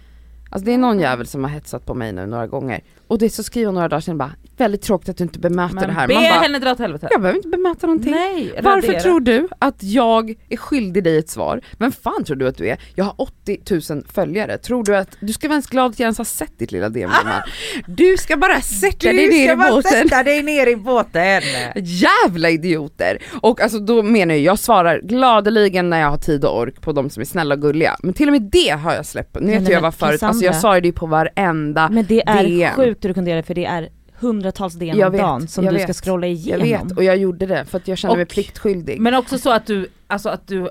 Alltså 0.50 0.66
det 0.66 0.74
är 0.74 0.78
någon 0.78 1.00
jävel 1.00 1.28
som 1.28 1.44
har 1.44 1.52
hetsat 1.52 1.86
på 1.86 1.94
mig 1.94 2.14
nu 2.14 2.26
några 2.26 2.48
gånger. 2.48 2.84
Och 3.08 3.18
det 3.18 3.30
så 3.30 3.44
skriver 3.44 3.66
hon 3.66 3.76
några 3.76 3.88
dagar 3.88 4.02
sedan 4.02 4.18
bara, 4.18 4.32
väldigt 4.60 4.82
tråkigt 4.82 5.10
att 5.10 5.18
du 5.18 5.24
inte 5.24 5.40
bemöter 5.40 5.76
men 5.76 5.88
det 5.88 5.94
här. 5.94 6.08
be 6.08 6.14
Man 6.14 6.24
bara, 6.24 6.34
henne 6.40 6.60
dra 6.60 6.72
åt 6.72 6.80
helvete. 6.80 7.08
jag 7.12 7.22
behöver 7.22 7.38
inte 7.38 7.50
bemöta 7.50 7.88
någonting. 7.88 8.12
Nej, 8.12 8.54
Varför 8.64 8.88
radera. 8.88 9.02
tror 9.02 9.20
du 9.20 9.48
att 9.60 9.84
jag 9.84 10.34
är 10.50 10.58
skyldig 10.58 11.04
dig 11.04 11.18
ett 11.18 11.30
svar? 11.30 11.62
Vem 11.78 11.92
fan 11.92 12.24
tror 12.24 12.36
du 12.38 12.48
att 12.48 12.58
du 12.58 12.70
är? 12.70 12.78
Jag 12.96 13.06
har 13.06 13.14
80 13.18 13.94
000 13.94 14.04
följare. 14.14 14.58
Tror 14.58 14.84
du 14.84 14.96
att, 14.96 15.18
du 15.20 15.34
ska 15.34 15.48
vara 15.48 15.54
ens 15.56 15.68
glad 15.68 15.92
att 15.92 16.00
jag 16.00 16.06
ens 16.06 16.18
har 16.18 16.26
sett 16.26 16.60
ditt 16.60 16.72
lilla 16.72 16.90
DM 16.90 17.10
gumman. 17.24 17.42
Du 17.88 18.18
ska 18.18 18.38
bara 18.38 18.62
sätta 18.62 19.14
dig 19.14 19.28
ner 19.30 19.54
i 19.54 19.56
båten. 19.56 20.08
dig 20.26 20.44
ner 20.44 20.68
i 20.68 20.76
båten. 20.76 21.42
Jävla 21.76 22.50
idioter! 22.50 23.18
Och 23.42 23.62
alltså 23.62 23.80
då 23.80 24.04
menar 24.04 24.34
jag, 24.36 24.44
jag 24.44 24.60
svarar 24.60 25.00
gladeligen 25.04 25.90
när 25.90 26.00
jag 26.02 26.10
har 26.10 26.18
tid 26.18 26.46
och 26.46 26.60
ork 26.60 26.82
på 26.82 26.92
de 26.92 27.10
som 27.10 27.22
är 27.22 27.26
snälla 27.26 27.56
och 27.56 27.62
gulliga. 27.62 27.96
Men 28.04 28.14
till 28.14 28.28
och 28.28 28.32
med 28.32 28.42
det 28.52 28.70
har 28.70 28.94
jag 28.94 29.06
släppt. 29.06 29.38
Nu 29.42 29.60
vet 29.60 29.70
jag 29.70 29.82
vad 29.82 29.94
förut, 29.96 30.24
alltså 30.24 30.46
jag 30.46 30.56
sa 30.56 30.76
ju 30.76 30.82
det 30.82 30.92
på 30.92 31.06
varenda 31.06 31.90
Men 31.92 32.06
det 32.06 32.22
är 32.26 32.44
DM. 32.44 32.74
sjukt 32.76 33.04
hur 33.04 33.10
du 33.10 33.14
kunde 33.14 33.30
göra 33.30 33.42
det 33.42 33.48
för 33.48 33.54
det 33.54 33.66
är 33.66 33.90
hundratals 34.20 34.74
DM 34.74 34.98
Jag 34.98 35.12
om 35.14 35.18
dagen 35.20 35.48
som 35.48 35.66
jag 35.66 35.74
du 35.74 35.78
ska 35.80 35.88
vet. 35.88 35.96
scrolla 36.04 36.28
Jag 36.28 36.36
igenom. 36.36 36.88
vet 36.88 36.98
och 36.98 37.04
jag 37.04 37.18
gjorde 37.18 37.46
det 37.46 37.66
för 37.66 37.78
att 37.78 37.88
jag 37.88 37.98
kände 37.98 38.16
mig 38.16 38.24
Och- 38.24 38.30
pliktskyldig. 38.30 39.00
Men 39.02 39.14
också 39.14 39.38
så 39.38 39.50
att 39.52 39.66
du, 39.66 39.88
alltså 40.08 40.30
att 40.30 40.48
du, 40.48 40.70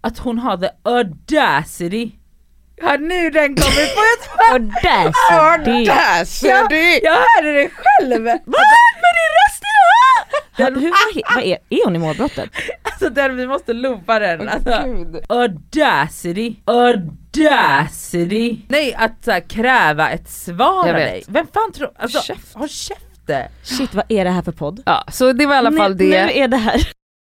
att 0.00 0.18
hon 0.18 0.38
har 0.38 0.56
the 0.56 0.68
audacity. 0.82 2.10
Har 2.82 2.98
nu 2.98 3.30
den 3.30 3.48
kommit 3.48 3.94
på 3.94 4.00
ett. 4.14 4.82
Där 4.82 6.24
ser 6.24 6.68
du! 6.68 7.00
Jag 7.06 7.12
hörde 7.12 7.52
det 7.62 7.70
själv! 7.74 8.24
Va? 8.24 8.38
Men 8.44 8.52
det 9.14 9.22
är 9.22 9.32
rösten 9.48 9.68
jag 10.56 10.70
Hur, 10.70 10.90
vad, 10.90 11.14
he- 11.24 11.34
vad 11.34 11.44
är, 11.44 11.58
är 11.70 11.84
hon 11.84 11.96
i 11.96 11.98
målbrottet? 11.98 12.50
Alltså 13.06 13.14
den, 13.14 13.36
vi 13.36 13.46
måste 13.46 13.72
loopa 13.72 14.18
den. 14.18 14.48
Alltså. 14.48 14.82
Gud. 14.86 15.16
Audacity, 15.28 16.56
audacity. 16.64 18.56
Nej 18.68 18.94
att 18.94 19.24
så 19.24 19.30
här, 19.30 19.40
kräva 19.40 20.10
ett 20.10 20.28
svar 20.30 20.78
av 20.88 20.94
dig. 20.94 21.24
Vem 21.28 21.46
fan 21.54 21.72
tror, 21.72 21.90
alltså 21.96 22.20
Käft. 22.20 22.54
håll 22.54 22.68
käften. 22.68 23.48
Shit 23.62 23.94
vad 23.94 24.04
är 24.08 24.24
det 24.24 24.30
här 24.30 24.42
för 24.42 24.52
podd? 24.52 24.82
Ja, 24.86 25.04
så 25.08 25.32
det 25.32 25.46
var 25.46 25.54
i 25.54 25.58
alla 25.58 25.72
fall 25.72 25.90
nu, 25.90 25.96
det. 25.96 26.26
Nu 26.26 26.32
är 26.32 26.48
det 26.48 26.56
här, 26.56 26.80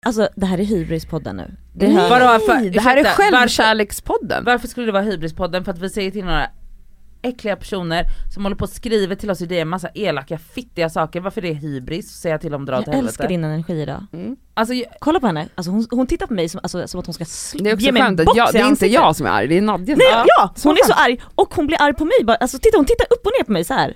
alltså 0.07 0.29
det 0.37 0.47
här 0.47 0.59
är 0.61 0.65
hybrispodden 0.65 1.37
nu. 1.37 1.51
Det 1.75 1.89
Nej, 1.89 2.11
Vadå, 2.11 2.39
för- 2.39 2.71
det 2.71 2.81
här 2.81 2.97
är 2.97 3.05
självkärlekspodden. 3.05 4.45
Varför 4.45 4.69
skulle 4.69 4.87
det 4.87 4.93
vara 4.93 5.03
hybrispodden? 5.03 5.65
För 5.65 5.73
att 5.73 5.79
vi 5.79 5.91
säger 5.91 6.11
till 6.11 6.25
några 6.25 6.47
äckliga 7.23 7.57
personer 7.57 8.05
som 8.35 8.43
håller 8.43 8.57
på 8.57 8.63
och 8.65 8.71
skriver 8.71 9.15
till 9.17 9.31
oss 9.31 9.41
i 9.41 9.47
DM 9.47 9.69
massa 9.69 9.89
elaka 9.95 10.39
fittiga 10.39 10.91
saker, 10.91 11.21
varför 11.21 11.41
det 11.41 11.49
är 11.49 11.55
hybris, 11.55 12.09
säga 12.11 12.39
till 12.39 12.51
dem 12.53 12.65
dra 12.65 12.79
åt 12.79 12.87
Jag 12.87 12.97
älskar 12.97 13.25
helvete. 13.25 13.27
din 13.29 13.45
energi 13.45 13.73
idag. 13.83 14.07
Mm. 14.13 14.37
Alltså 14.55 14.75
jag- 14.75 14.87
Kolla 15.01 15.21
på 15.21 15.27
henne, 15.27 15.49
alltså 15.55 15.71
hon, 15.71 15.87
hon 15.91 16.07
tittar 16.07 16.27
på 16.27 16.35
mig 16.35 16.49
som, 16.49 16.61
alltså, 16.63 16.89
som 16.89 17.01
att 17.01 17.07
hon 17.07 17.15
ska 17.15 17.25
sl- 17.25 17.63
Det 17.63 17.71
är 17.71 17.75
också 17.75 17.87
ge 17.87 17.93
mig 17.93 18.03
en 18.03 18.17
box 18.17 18.37
jag, 18.37 18.49
det 18.53 18.59
är 18.59 18.69
inte 18.69 18.87
jag 18.87 19.17
som 19.17 19.27
är 19.27 19.31
arg, 19.31 19.47
det 19.49 19.57
är 19.59 19.63
Nadja 19.63 19.95
som 19.95 19.99
Nej, 19.99 20.13
är 20.13 20.17
arg. 20.21 20.27
ja! 20.39 20.53
Så 20.57 20.69
Hon 20.69 20.77
är 20.77 20.87
så 20.87 20.93
arg 20.93 21.21
och 21.35 21.55
hon 21.55 21.67
blir 21.67 21.83
arg 21.83 21.95
på 21.95 22.05
mig 22.05 22.17
bara, 22.25 22.37
alltså 22.37 22.59
titta 22.59 22.77
hon 22.79 22.87
tittar 22.87 23.07
upp 23.11 23.27
och 23.27 23.33
ner 23.41 23.45
på 23.45 23.53
mig 23.53 23.65
så 23.65 23.75
här. 23.75 23.95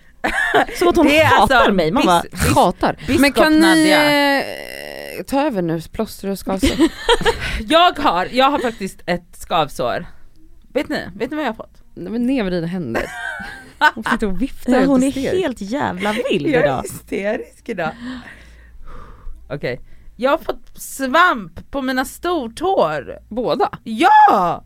Som 0.79 0.89
att 0.89 0.97
hon 0.97 1.07
Det 1.07 1.18
är 1.21 1.25
hatar 1.27 1.55
alltså 1.57 1.73
mig. 1.73 1.93
Man 1.93 2.07
bara, 2.07 2.23
bis- 2.23 2.55
Hatar. 2.55 2.97
Biskop 3.07 3.21
Men 3.21 3.33
kan 3.33 3.53
ni 3.53 3.61
Nadja. 3.61 4.39
eh, 4.39 4.45
ta 5.27 5.43
över 5.47 5.62
nu, 5.62 5.81
plåster 5.93 6.29
och 6.29 6.39
skavsår? 6.39 6.71
jag 7.68 7.99
har, 7.99 8.29
jag 8.33 8.51
har 8.51 8.59
faktiskt 8.59 9.01
ett 9.07 9.37
skavsår. 9.39 10.07
Vet 10.75 10.89
ni? 10.89 11.05
Vet 11.16 11.31
ni 11.31 11.37
vad 11.37 11.45
jag 11.45 11.49
har 11.51 11.55
fått? 11.57 11.83
Nej 12.01 12.12
men 12.12 12.22
ner 12.26 12.42
med 12.44 12.53
dina 12.53 12.66
händer. 12.66 13.03
Hon 13.94 14.05
sitter 14.05 14.26
och 14.26 14.42
viftar 14.42 14.72
ja, 14.72 14.84
hon 14.86 15.03
är 15.03 15.11
helt 15.11 15.61
jävla 15.61 16.12
vild 16.12 16.46
Jag 16.46 16.55
är 16.62 16.64
idag. 16.66 16.82
hysterisk 16.82 17.68
idag. 17.68 17.90
Okej, 19.51 19.80
jag 20.16 20.30
har 20.30 20.38
fått 20.38 20.78
svamp 20.80 21.70
på 21.70 21.82
mina 21.82 22.05
stortår. 22.05 23.18
Båda? 23.28 23.68
Ja! 23.84 24.64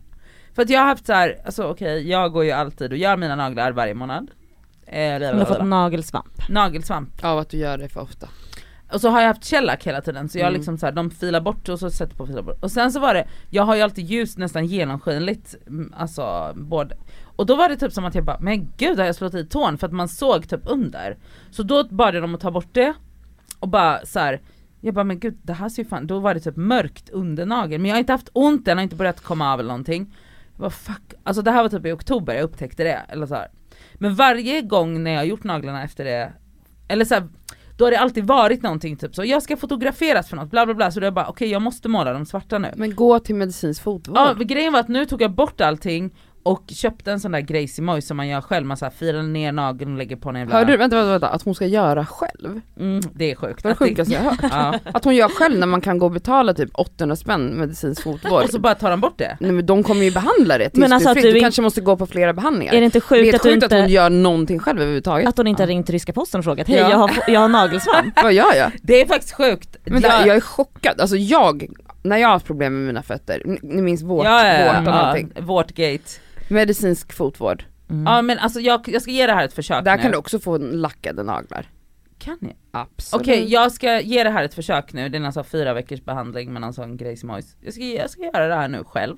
För 0.55 0.61
att 0.61 0.69
jag 0.69 0.79
har 0.79 0.87
haft 0.87 1.05
så 1.05 1.13
här, 1.13 1.37
alltså 1.45 1.63
okej 1.63 2.09
jag 2.09 2.31
går 2.31 2.43
ju 2.45 2.51
alltid 2.51 2.91
och 2.91 2.97
gör 2.97 3.17
mina 3.17 3.35
naglar 3.35 3.71
varje 3.71 3.93
månad. 3.93 4.31
Eh, 4.87 5.11
Hon 5.29 5.39
har 5.39 5.45
fått 5.45 5.65
nagelsvamp. 5.65 6.49
Nagelsvamp. 6.49 7.23
Av 7.25 7.37
att 7.39 7.49
du 7.49 7.57
gör 7.57 7.77
det 7.77 7.89
för 7.89 8.01
ofta. 8.01 8.27
Och 8.93 9.01
så 9.01 9.09
har 9.09 9.21
jag 9.21 9.27
haft 9.27 9.45
shellac 9.45 9.77
hela 9.83 10.01
tiden 10.01 10.29
så 10.29 10.37
jag 10.37 10.47
Mm. 10.47 10.53
liksom 10.57 10.77
så 10.77 10.85
här, 10.85 10.93
de 10.93 11.11
filar 11.11 11.41
bort 11.41 11.69
och 11.69 11.79
så 11.79 11.89
sätter 11.91 12.15
på 12.15 12.27
filar 12.27 12.41
bort. 12.41 12.63
Och 12.63 12.71
sen 12.71 12.91
så 12.91 12.99
var 12.99 13.13
det, 13.13 13.27
jag 13.49 13.63
har 13.63 13.75
ju 13.75 13.81
alltid 13.81 14.05
ljus 14.05 14.37
nästan 14.37 14.65
genomskinligt, 14.65 15.55
mm, 15.67 15.93
alltså 15.97 16.53
både 16.55 16.97
och 17.35 17.45
då 17.45 17.55
var 17.55 17.69
det 17.69 17.75
typ 17.75 17.93
som 17.93 18.05
att 18.05 18.15
jag 18.15 18.25
bara, 18.25 18.39
men 18.39 18.71
gud 18.77 18.99
har 18.99 19.05
jag 19.05 19.15
slått 19.15 19.33
i 19.33 19.45
tån? 19.45 19.77
För 19.77 19.87
att 19.87 19.93
man 19.93 20.07
såg 20.07 20.49
typ 20.49 20.61
under. 20.65 21.17
Så 21.51 21.63
då 21.63 21.83
bad 21.83 22.15
jag 22.15 22.23
dem 22.23 22.35
att 22.35 22.41
ta 22.41 22.51
bort 22.51 22.73
det 22.73 22.93
och 23.59 23.67
bara 23.69 24.05
så 24.05 24.19
här. 24.19 24.41
Jag 24.81 24.93
bara 24.93 25.03
men 25.03 25.19
gud 25.19 25.37
det 25.41 25.53
här 25.53 25.69
ser 25.69 25.83
ju 25.83 25.89
fan, 25.89 26.07
då 26.07 26.19
var 26.19 26.33
det 26.33 26.39
typ 26.39 26.55
mörkt 26.55 27.09
under 27.09 27.45
nageln 27.45 27.81
men 27.81 27.89
jag 27.89 27.95
har 27.95 27.99
inte 27.99 28.11
haft 28.11 28.29
ont, 28.33 28.65
den 28.65 28.77
har 28.77 28.83
inte 28.83 28.95
börjat 28.95 29.21
komma 29.21 29.53
av 29.53 29.59
eller 29.59 29.67
någonting. 29.67 30.15
Jag 30.51 30.59
bara 30.59 30.69
fuck, 30.69 31.13
alltså 31.23 31.41
det 31.41 31.51
här 31.51 31.61
var 31.61 31.69
typ 31.69 31.85
i 31.85 31.91
oktober 31.91 32.33
jag 32.33 32.43
upptäckte 32.43 32.83
det, 32.83 33.01
eller 33.09 33.25
så 33.25 33.35
här. 33.35 33.47
Men 33.93 34.15
varje 34.15 34.61
gång 34.61 35.03
när 35.03 35.11
jag 35.11 35.19
har 35.19 35.25
gjort 35.25 35.43
naglarna 35.43 35.83
efter 35.83 36.05
det, 36.05 36.33
eller 36.87 37.05
så 37.05 37.13
här, 37.13 37.27
då 37.77 37.85
har 37.85 37.91
det 37.91 37.99
alltid 37.99 38.27
varit 38.27 38.61
någonting 38.61 38.97
typ 38.97 39.15
så, 39.15 39.25
jag 39.25 39.43
ska 39.43 39.57
fotograferas 39.57 40.29
för 40.29 40.35
något, 40.35 40.51
bla 40.51 40.65
bla 40.65 40.75
bla, 40.75 40.91
så 40.91 40.99
då 40.99 41.05
jag 41.05 41.13
bara 41.13 41.27
okej 41.27 41.49
jag 41.49 41.61
måste 41.61 41.89
måla 41.89 42.13
dem 42.13 42.25
svarta 42.25 42.57
nu. 42.57 42.73
Men 42.75 42.95
gå 42.95 43.19
till 43.19 43.35
medicinsk 43.35 43.83
fotvård. 43.83 44.17
Ja, 44.17 44.33
grejen 44.33 44.73
var 44.73 44.79
att 44.79 44.87
nu 44.87 45.05
tog 45.05 45.21
jag 45.21 45.31
bort 45.31 45.61
allting 45.61 46.11
och 46.45 46.63
köpte 46.67 47.11
en 47.11 47.19
sån 47.19 47.31
där 47.31 47.81
Moy 47.81 48.01
som 48.01 48.17
man 48.17 48.27
gör 48.27 48.41
själv, 48.41 48.65
man 48.65 48.77
så 48.77 48.85
här 48.85 48.91
filar 48.91 49.23
ner 49.23 49.51
nageln 49.51 49.91
och 49.91 49.97
lägger 49.97 50.15
på 50.15 50.29
en 50.29 50.35
jävla... 50.35 50.55
Hörde 50.55 50.71
du, 50.71 50.77
vänta, 50.77 50.95
vänta, 50.95 51.11
vänta, 51.11 51.27
att 51.29 51.41
hon 51.43 51.55
ska 51.55 51.65
göra 51.65 52.05
själv? 52.05 52.61
Mm, 52.79 53.01
det 53.13 53.31
är 53.31 53.35
sjukt. 53.35 53.63
Det 53.63 53.67
var 53.67 53.71
det 53.71 53.75
sjukaste 53.89 54.13
jag 54.13 54.21
hört. 54.21 54.39
ja. 54.41 54.79
Att 54.93 55.05
hon 55.05 55.15
gör 55.15 55.29
själv 55.29 55.59
när 55.59 55.67
man 55.67 55.81
kan 55.81 55.97
gå 55.97 56.05
och 56.05 56.11
betala 56.11 56.53
typ 56.53 56.69
800 56.73 57.15
spänn 57.15 57.45
medicinsk 57.47 58.03
fotvård. 58.03 58.43
Och 58.43 58.49
så 58.49 58.59
bara 58.59 58.75
tar 58.75 58.89
de 58.91 58.99
bort 59.01 59.17
det. 59.17 59.37
Nej 59.39 59.51
men 59.51 59.65
de 59.65 59.83
kommer 59.83 60.03
ju 60.03 60.11
behandla 60.11 60.57
det 60.57 60.69
Men 60.77 60.93
alltså 60.93 61.13
du 61.13 61.19
är 61.19 61.23
du 61.23 61.37
in- 61.37 61.43
kanske 61.43 61.61
måste 61.61 61.81
gå 61.81 61.97
på 61.97 62.05
flera 62.05 62.33
behandlingar. 62.33 62.73
Är 62.73 62.79
det 62.79 62.85
inte 62.85 62.99
det 62.99 62.99
är 62.99 63.01
sjukt 63.01 63.35
att 63.35 63.43
du 63.43 63.49
sjukt 63.51 63.63
att 63.63 63.71
hon 63.71 63.79
inte, 63.81 63.91
gör 63.93 64.09
någonting 64.09 64.59
själv 64.59 64.79
överhuvudtaget. 64.79 65.27
att 65.29 65.37
hon 65.37 65.47
inte 65.47 65.63
har 65.63 65.67
ringt 65.67 65.89
ryska 65.89 66.13
posten 66.13 66.39
och 66.39 66.43
frågat 66.45 66.67
hej 66.67 66.77
Ja. 66.77 66.89
jag, 66.89 66.97
har, 66.97 67.11
jag 67.27 67.39
har 67.39 67.47
nagelsvamp? 67.49 68.15
Vad 68.23 68.33
gör 68.33 68.53
jag? 68.55 68.71
Det 68.81 69.01
är 69.01 69.05
faktiskt 69.05 69.33
sjukt. 69.33 69.77
Men 69.83 70.01
jag, 70.01 70.27
jag 70.27 70.35
är 70.35 70.41
chockad, 70.41 71.01
alltså 71.01 71.15
jag, 71.17 71.67
när 72.03 72.17
jag 72.17 72.27
har 72.27 72.33
haft 72.33 72.45
problem 72.45 72.73
med 72.73 72.87
mina 72.87 73.03
fötter, 73.03 73.41
ni- 73.45 73.81
minns 73.81 74.01
vårt, 74.03 74.25
ja, 74.25 74.47
ja, 74.47 74.65
vårt 74.73 74.87
och 74.87 74.93
ja, 74.93 75.01
någonting. 75.01 75.31
vårtgate. 75.45 76.03
Medicinsk 76.47 77.13
fotvård. 77.13 77.63
Mm. 77.89 78.03
Ja 78.05 78.21
men 78.21 78.39
alltså 78.39 78.59
jag, 78.59 78.81
jag 78.87 79.01
ska 79.01 79.11
ge 79.11 79.27
det 79.27 79.33
här 79.33 79.45
ett 79.45 79.53
försök 79.53 79.85
Där 79.85 79.95
nu. 79.95 80.01
kan 80.01 80.11
du 80.11 80.17
också 80.17 80.39
få 80.39 80.57
lackade 80.57 81.23
naglar. 81.23 81.69
Kan 82.17 82.37
jag? 82.41 82.53
Absolut. 82.71 83.21
Okej 83.21 83.51
jag 83.51 83.71
ska 83.71 84.01
ge 84.01 84.23
det 84.23 84.29
här 84.29 84.43
ett 84.43 84.53
försök 84.53 84.93
nu, 84.93 85.09
det 85.09 85.17
är 85.17 85.23
alltså 85.23 85.43
fyra 85.43 85.73
veckors 85.73 86.01
behandling 86.01 86.53
med 86.53 86.61
någon 86.61 86.73
sån 86.73 86.99
Moys. 87.23 87.55
Jag 87.61 87.73
ska, 87.73 87.83
jag 87.83 88.09
ska 88.09 88.21
göra 88.21 88.47
det 88.47 88.55
här 88.55 88.67
nu 88.67 88.83
själv. 88.83 89.17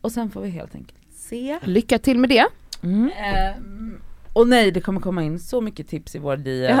Och 0.00 0.12
sen 0.12 0.30
får 0.30 0.40
vi 0.40 0.48
helt 0.50 0.74
enkelt 0.74 0.98
se. 1.14 1.58
Lycka 1.62 1.98
till 1.98 2.18
med 2.18 2.30
det. 2.30 2.46
Mm. 2.82 3.10
Ehm, 3.16 4.00
och 4.32 4.48
nej 4.48 4.70
det 4.70 4.80
kommer 4.80 5.00
komma 5.00 5.22
in 5.22 5.38
så 5.38 5.60
mycket 5.60 5.88
tips 5.88 6.14
i 6.14 6.18
vår 6.18 6.36
DM. 6.36 6.78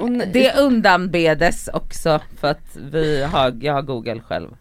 Och 0.00 0.10
nej. 0.12 0.30
Det 0.32 0.54
undanbedes 0.58 1.68
också 1.68 2.20
för 2.36 2.50
att 2.50 2.76
vi 2.76 3.22
har, 3.22 3.58
jag 3.60 3.72
har 3.74 3.82
google 3.82 4.20
själv. 4.20 4.56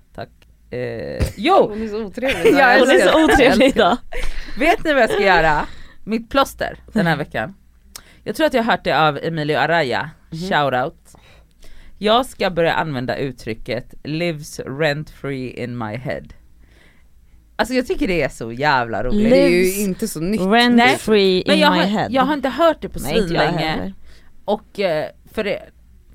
Eh, 0.72 1.28
jo! 1.38 1.68
Hon 1.70 1.82
är 1.84 1.88
så 1.88 2.04
otrevlig. 2.04 2.54
Ja, 2.54 2.76
Hon 2.80 2.90
är 2.90 3.08
så 3.12 3.24
otrevlig 3.24 3.68
idag. 3.68 3.98
Vet 4.60 4.84
ni 4.84 4.94
vad 4.94 5.02
jag 5.04 5.10
ska 5.10 5.24
göra? 5.24 5.66
Mitt 6.04 6.30
plåster 6.30 6.78
den 6.94 7.08
här 7.08 7.18
veckan. 7.18 7.54
Jag 8.24 8.36
tror 8.36 8.48
att 8.48 8.54
jag 8.54 8.64
har 8.64 8.72
hört 8.72 8.84
det 8.84 9.00
av 9.08 9.20
Emilio 9.24 9.58
Araya, 9.58 10.10
shoutout. 10.50 11.16
Jag 11.98 12.26
ska 12.26 12.50
börja 12.50 12.74
använda 12.74 13.18
uttrycket 13.18 13.94
'lives 14.04 14.80
rent 14.80 15.10
free 15.10 15.64
in 15.64 15.78
my 15.78 15.96
head' 15.96 16.34
Alltså 17.56 17.74
jag 17.74 17.88
tycker 17.88 18.08
det 18.08 18.22
är 18.22 18.30
så 18.30 18.52
jävla 18.52 19.04
roligt. 19.04 19.30
Det 19.30 19.42
är 19.44 19.50
ju 19.50 19.56
Lives 19.64 19.80
inte 19.80 20.08
så 20.08 20.20
nytt. 20.20 20.42
Rent 20.42 20.76
Nej, 20.76 20.98
free 20.98 21.42
in 21.42 21.60
jag 21.60 21.72
my 21.74 21.80
har, 21.80 21.86
head. 21.86 22.08
jag 22.12 22.22
har 22.24 22.34
inte 22.34 22.50
hört 22.50 22.82
det 22.82 22.90
på 22.90 23.00
Nej 23.00 23.14
svinlänge 23.14 23.94
och 24.46 24.80
eh, 24.80 25.06
för 25.34 25.44
det, 25.44 25.60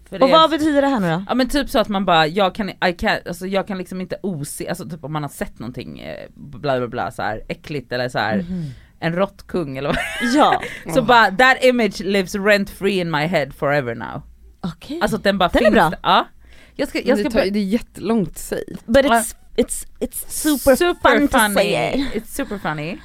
för 0.09 0.23
Och 0.23 0.29
det 0.29 0.33
vad 0.33 0.51
betyder 0.51 0.83
det 0.83 0.89
här 0.89 1.01
nu 1.01 1.11
då? 1.11 1.25
Ja 1.29 1.35
men 1.35 1.49
typ 1.49 1.71
så 1.71 1.79
att 1.79 1.89
man 1.89 2.05
bara, 2.05 2.27
jag 2.27 2.55
kan, 2.55 2.71
I 2.71 2.93
can, 2.99 3.19
alltså 3.27 3.47
jag 3.47 3.67
kan 3.67 3.79
liksom 3.79 4.01
inte 4.01 4.17
ose, 4.23 4.69
alltså 4.69 4.89
typ 4.89 5.05
om 5.05 5.13
man 5.13 5.23
har 5.23 5.31
sett 5.31 5.59
någonting 5.59 6.01
eh, 6.01 6.29
bla 6.35 6.79
bla 6.79 6.89
bla 6.89 7.11
så 7.11 7.23
här 7.23 7.43
äckligt 7.49 7.93
eller 7.93 8.09
så 8.09 8.19
här 8.19 8.37
Mhm. 8.37 8.65
en 9.01 9.13
råttkung 9.13 9.77
eller 9.77 9.89
vad 9.89 9.99
Ja, 10.35 10.63
Så 10.95 11.03
bara, 11.03 11.31
that 11.31 11.65
image 11.65 12.01
lives 12.01 12.35
rent 12.35 12.71
free 12.71 13.01
in 13.01 13.11
my 13.11 13.27
head 13.27 13.51
forever 13.59 13.95
now. 13.95 14.23
okej. 14.61 14.99
Alltså 15.03 15.17
att 15.17 15.25
den 15.25 15.39
bara 15.39 15.49
Den 15.49 15.63
är 15.63 15.65
finns 15.65 15.75
bra. 15.75 15.91
där. 15.91 15.99
Ja. 16.03 16.27
Jag 16.75 16.89
ska, 16.89 17.01
jag 17.01 17.19
ska 17.19 17.29
det, 17.29 17.35
tar, 17.45 17.51
det 17.51 17.59
är 17.59 17.65
jättelångt 17.65 18.39
säg. 18.39 18.65
But 18.87 19.05
it's, 19.07 19.35
it's, 19.57 19.87
it's 20.01 20.25
super, 20.29 20.77
fun 20.77 21.29
to 21.29 21.39
funny. 21.39 21.55
say 21.55 21.93
it. 21.95 22.15
It's 22.15 22.35
super 22.37 22.59
funny. 22.59 22.99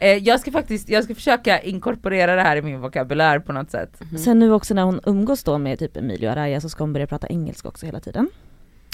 Eh, 0.00 0.16
jag 0.16 0.40
ska 0.40 0.50
faktiskt, 0.50 0.88
jag 0.88 1.04
ska 1.04 1.14
försöka 1.14 1.60
inkorporera 1.60 2.36
det 2.36 2.42
här 2.42 2.56
i 2.56 2.62
min 2.62 2.80
vokabulär 2.80 3.38
på 3.38 3.52
något 3.52 3.70
sätt. 3.70 4.00
Sen 4.24 4.38
nu 4.38 4.52
också 4.52 4.74
när 4.74 4.82
hon 4.82 5.00
umgås 5.06 5.44
då 5.44 5.58
med 5.58 5.78
typ 5.78 5.96
Emilio 5.96 6.30
Araya 6.30 6.60
så 6.60 6.68
ska 6.68 6.82
hon 6.82 6.92
börja 6.92 7.06
prata 7.06 7.26
engelska 7.26 7.68
också 7.68 7.86
hela 7.86 8.00
tiden. 8.00 8.28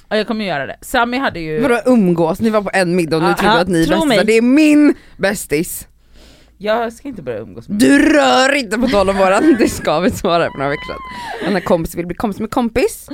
Ja 0.09 0.17
jag 0.17 0.27
kommer 0.27 0.45
göra 0.45 0.67
det. 0.67 0.77
Sami 0.81 1.19
hade 1.19 1.41
ju, 1.41 1.61
Vadå 1.61 1.81
umgås? 1.87 2.41
Ni 2.41 2.51
var 2.51 2.63
på 2.63 2.71
en 2.73 2.97
middag 2.97 3.17
och 3.17 3.23
nu 3.23 3.35
tror 3.35 3.49
du 3.49 3.55
ja, 3.55 3.61
att 3.61 3.69
ni 3.69 3.83
är 3.83 3.89
bästisar. 3.89 4.25
Det 4.25 4.33
är 4.33 4.43
min 4.43 4.95
bästis. 5.17 5.89
jag 6.59 6.93
ska 6.93 7.09
inte 7.09 7.23
börja 7.23 7.39
umgås 7.39 7.69
med 7.69 7.79
Du 7.79 7.99
rör 7.99 8.55
inte 8.55 8.79
på 8.79 8.89
tal 8.89 9.11
om 9.11 9.17
våran, 9.17 9.57
det 9.59 9.69
ska 9.69 10.01
vi 10.01 10.11
svara 10.11 10.51
på 10.51 10.59
några 10.59 10.71
veckor 10.71 10.95
sedan. 11.43 11.53
När 11.53 11.61
kompis 11.61 11.95
vill 11.95 12.07
bli 12.07 12.17
kompis 12.17 12.41
med 12.41 12.51
kompis, 12.51 13.09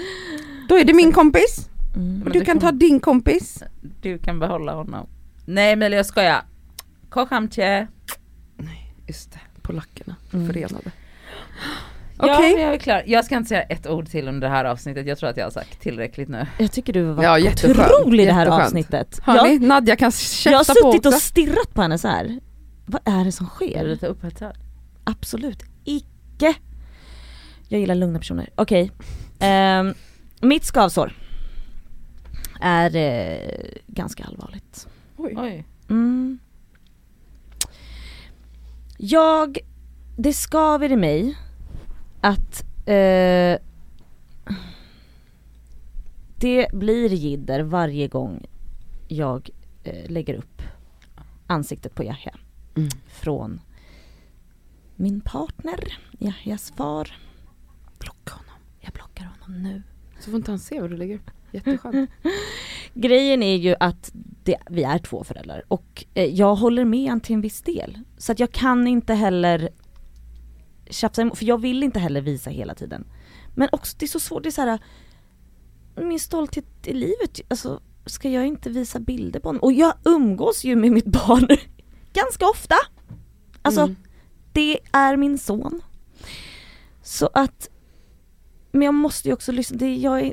då 0.68 0.78
är 0.78 0.84
det 0.84 0.92
min 0.92 1.12
kompis. 1.12 1.68
Mm. 1.96 2.22
Och 2.22 2.30
du 2.30 2.40
kan 2.40 2.58
ta 2.58 2.72
din 2.72 3.00
kompis. 3.00 3.62
du 4.02 4.18
kan 4.18 4.38
behålla 4.38 4.72
honom. 4.72 5.06
Nej 5.44 5.76
men 5.76 5.92
jag 5.92 6.06
skojar. 6.06 6.42
Kocham 7.10 7.48
cię. 7.50 7.86
Just 9.06 9.32
det, 9.32 9.38
polackerna 9.62 10.16
Mm. 10.32 10.46
förenade. 10.46 10.90
Ja 12.22 12.36
Okej. 12.38 12.52
men 12.52 12.62
jag 12.62 12.74
är 12.74 12.78
klar. 12.78 13.02
Jag 13.06 13.24
ska 13.24 13.36
inte 13.36 13.48
säga 13.48 13.62
ett 13.62 13.86
ord 13.86 14.06
till 14.08 14.28
under 14.28 14.48
det 14.48 14.54
här 14.54 14.64
avsnittet, 14.64 15.06
jag 15.06 15.18
tror 15.18 15.30
att 15.30 15.36
jag 15.36 15.44
har 15.46 15.50
sagt 15.50 15.80
tillräckligt 15.80 16.28
nu. 16.28 16.46
Jag 16.58 16.72
tycker 16.72 16.92
du 16.92 17.02
var 17.02 17.24
Ja, 17.24 17.50
otrolig 17.52 18.22
i 18.22 18.26
det 18.26 18.32
här 18.32 18.40
Jätteskönt. 18.44 18.64
avsnittet. 18.64 19.20
Hör 19.22 19.36
Jag? 19.36 19.62
Nadja 19.62 19.96
kan 19.96 20.06
jag 20.44 20.52
har 20.58 20.64
käfta 20.64 20.74
på 20.82 20.92
suttit 20.92 21.06
också. 21.06 21.16
och 21.16 21.22
stirrat 21.22 21.74
på 21.74 21.82
henne 21.82 21.98
så 21.98 22.08
här. 22.08 22.40
Vad 22.86 23.00
är 23.04 23.24
det 23.24 23.32
som 23.32 23.46
Är 23.46 23.50
du 23.50 23.72
sker? 23.72 23.84
lite 23.88 24.06
upphetsad? 24.06 24.52
Absolut 25.04 25.62
icke. 25.84 26.54
Jag 27.68 27.80
gillar 27.80 27.94
lugna 27.94 28.18
personer. 28.18 28.50
Okej. 28.54 28.90
Ehm, 29.38 29.94
mitt 30.40 30.64
skavsår 30.64 31.12
är 32.60 32.96
eh, 32.96 33.38
ganska 33.86 34.24
allvarligt. 34.24 34.88
Oj. 35.16 35.34
Oj. 35.36 35.64
Mm. 35.90 36.38
Jag, 39.02 39.58
det 40.16 40.32
skaver 40.32 40.92
i 40.92 40.96
mig 40.96 41.38
att 42.20 42.62
eh, 42.86 43.58
det 46.36 46.66
blir 46.72 47.12
jidder 47.12 47.60
varje 47.60 48.08
gång 48.08 48.46
jag 49.08 49.50
eh, 49.84 50.10
lägger 50.10 50.34
upp 50.34 50.62
ansiktet 51.46 51.94
på 51.94 52.04
Yahya 52.04 52.34
Mm. 52.76 52.88
från 53.08 53.60
min 54.96 55.20
partner, 55.20 55.98
Yahyas 56.18 56.70
far. 56.76 57.16
Blocka 57.98 58.34
honom. 58.34 58.60
Jag 58.80 58.92
blockar 58.92 59.24
honom 59.40 59.62
nu. 59.62 59.82
Så 60.20 60.30
får 60.30 60.36
inte 60.36 60.50
han 60.50 60.58
se 60.58 60.80
vad 60.80 60.90
du 60.90 60.96
lägger 60.96 61.14
upp. 61.14 61.30
Jätteskönt. 61.52 62.10
Grejen 62.94 63.42
är 63.42 63.56
ju 63.56 63.74
att 63.80 64.10
det, 64.44 64.56
vi 64.70 64.82
är 64.82 64.98
två 64.98 65.24
föräldrar 65.24 65.62
och 65.68 66.04
eh, 66.14 66.24
jag 66.24 66.54
håller 66.54 66.84
med 66.84 67.10
han 67.10 67.20
till 67.20 67.34
en 67.34 67.40
viss 67.40 67.62
del. 67.62 67.98
Så 68.18 68.32
att 68.32 68.40
jag 68.40 68.52
kan 68.52 68.86
inte 68.86 69.14
heller 69.14 69.68
tjafsa 70.90 71.22
emot, 71.22 71.38
för 71.38 71.44
jag 71.44 71.58
vill 71.60 71.82
inte 71.82 71.98
heller 71.98 72.20
visa 72.20 72.50
hela 72.50 72.74
tiden. 72.74 73.04
Men 73.54 73.68
också 73.72 73.96
det 73.98 74.06
är 74.06 74.08
så 74.08 74.20
svårt, 74.20 74.42
det 74.42 74.48
är 74.48 74.50
så 74.50 74.62
här. 74.62 74.78
min 75.96 76.20
stolthet 76.20 76.64
i 76.84 76.92
livet, 76.92 77.40
alltså 77.48 77.80
ska 78.06 78.28
jag 78.28 78.46
inte 78.46 78.70
visa 78.70 79.00
bilder 79.00 79.40
på 79.40 79.48
honom? 79.48 79.62
Och 79.62 79.72
jag 79.72 79.94
umgås 80.04 80.64
ju 80.64 80.76
med 80.76 80.92
mitt 80.92 81.06
barn 81.06 81.48
ganska 82.12 82.48
ofta. 82.48 82.74
Alltså 83.62 83.80
Mm. 83.80 83.96
det 84.52 84.78
är 84.92 85.16
min 85.16 85.38
son. 85.38 85.82
Så 87.02 87.30
att, 87.34 87.68
men 88.72 88.82
jag 88.82 88.94
måste 88.94 89.28
ju 89.28 89.34
också 89.34 89.52
lyssna, 89.52 89.76
det, 89.76 89.94
jag 89.96 90.20
är, 90.20 90.32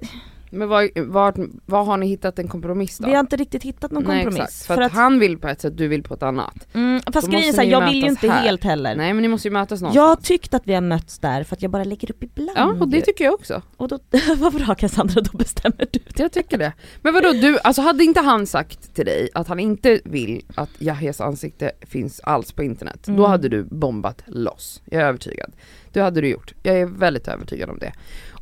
Men 0.49 0.67
var, 0.69 1.01
var, 1.07 1.33
var 1.65 1.83
har 1.83 1.97
ni 1.97 2.07
hittat 2.07 2.39
en 2.39 2.47
kompromiss 2.47 2.97
då? 2.97 3.07
vi 3.07 3.13
har 3.13 3.19
inte 3.19 3.35
riktigt 3.35 3.63
hittat 3.63 3.91
någon 3.91 4.03
Nej, 4.03 4.23
kompromiss. 4.23 4.49
exakt. 4.49 4.65
För, 4.67 4.81
att, 4.81 4.91
han 4.91 5.19
vill 5.19 5.37
på 5.37 5.47
ett 5.47 5.61
sätt, 5.61 5.77
du 5.77 5.87
vill 5.87 6.03
på 6.03 6.13
ett 6.13 6.23
annat. 6.23 6.67
mm, 6.73 7.01
fast 7.13 7.27
då 7.27 7.31
grejen 7.31 7.49
är 7.49 7.53
såhär, 7.53 7.67
jag 7.67 7.85
vill 7.89 8.03
ju 8.03 8.09
inte 8.09 8.29
här. 8.29 8.41
helt 8.41 8.63
heller. 8.63 8.95
Nej 8.95 9.13
men 9.13 9.21
ni 9.21 9.27
måste 9.27 9.47
ju 9.47 9.51
mötas 9.51 9.81
Jag 9.81 9.93
någonstans. 9.95 10.27
tyckt 10.27 10.53
att 10.53 10.61
vi 10.67 10.73
har 10.73 10.81
mötts 10.81 11.19
där 11.19 11.43
för 11.43 11.55
att 11.55 11.61
jag 11.61 11.71
bara 11.71 11.83
lägger 11.83 12.11
upp 12.11 12.23
ibland. 12.23 12.51
Ja 12.55 12.65
och 12.79 12.87
det 12.87 13.01
tycker 13.01 13.25
jag 13.25 13.33
också. 13.33 13.61
Och 13.77 13.87
då, 13.87 13.99
vad 14.37 14.53
bra 14.53 14.75
Cassandra, 14.75 15.21
då 15.21 15.37
bestämmer 15.37 15.87
du. 15.91 15.99
Jag 16.15 16.31
tycker 16.31 16.57
det. 16.57 16.73
Men 17.01 17.13
vadå 17.13 17.31
du, 17.31 17.59
alltså 17.63 17.81
hade 17.81 18.03
inte 18.03 18.19
han 18.19 18.47
sagt 18.47 18.95
till 18.95 19.05
dig 19.05 19.29
att 19.33 19.47
han 19.47 19.59
inte 19.59 19.99
vill 20.05 20.41
att 20.55 20.69
Yahyas 20.79 21.21
ansikte 21.21 21.71
finns 21.81 22.19
alls 22.19 22.51
på 22.51 22.63
internet, 22.63 22.99
då 23.05 23.11
Mm. 23.13 23.25
hade 23.25 23.49
du 23.49 23.63
bombat 23.63 24.21
loss. 24.27 24.81
Jag 24.85 25.01
är 25.01 25.05
övertygad. 25.05 25.51
Det 25.93 26.01
hade 26.01 26.21
du 26.21 26.27
gjort. 26.27 26.53
Jag 26.63 26.79
är 26.79 26.85
väldigt 26.85 27.27
övertygad 27.27 27.69
om 27.69 27.77
det. 27.79 27.93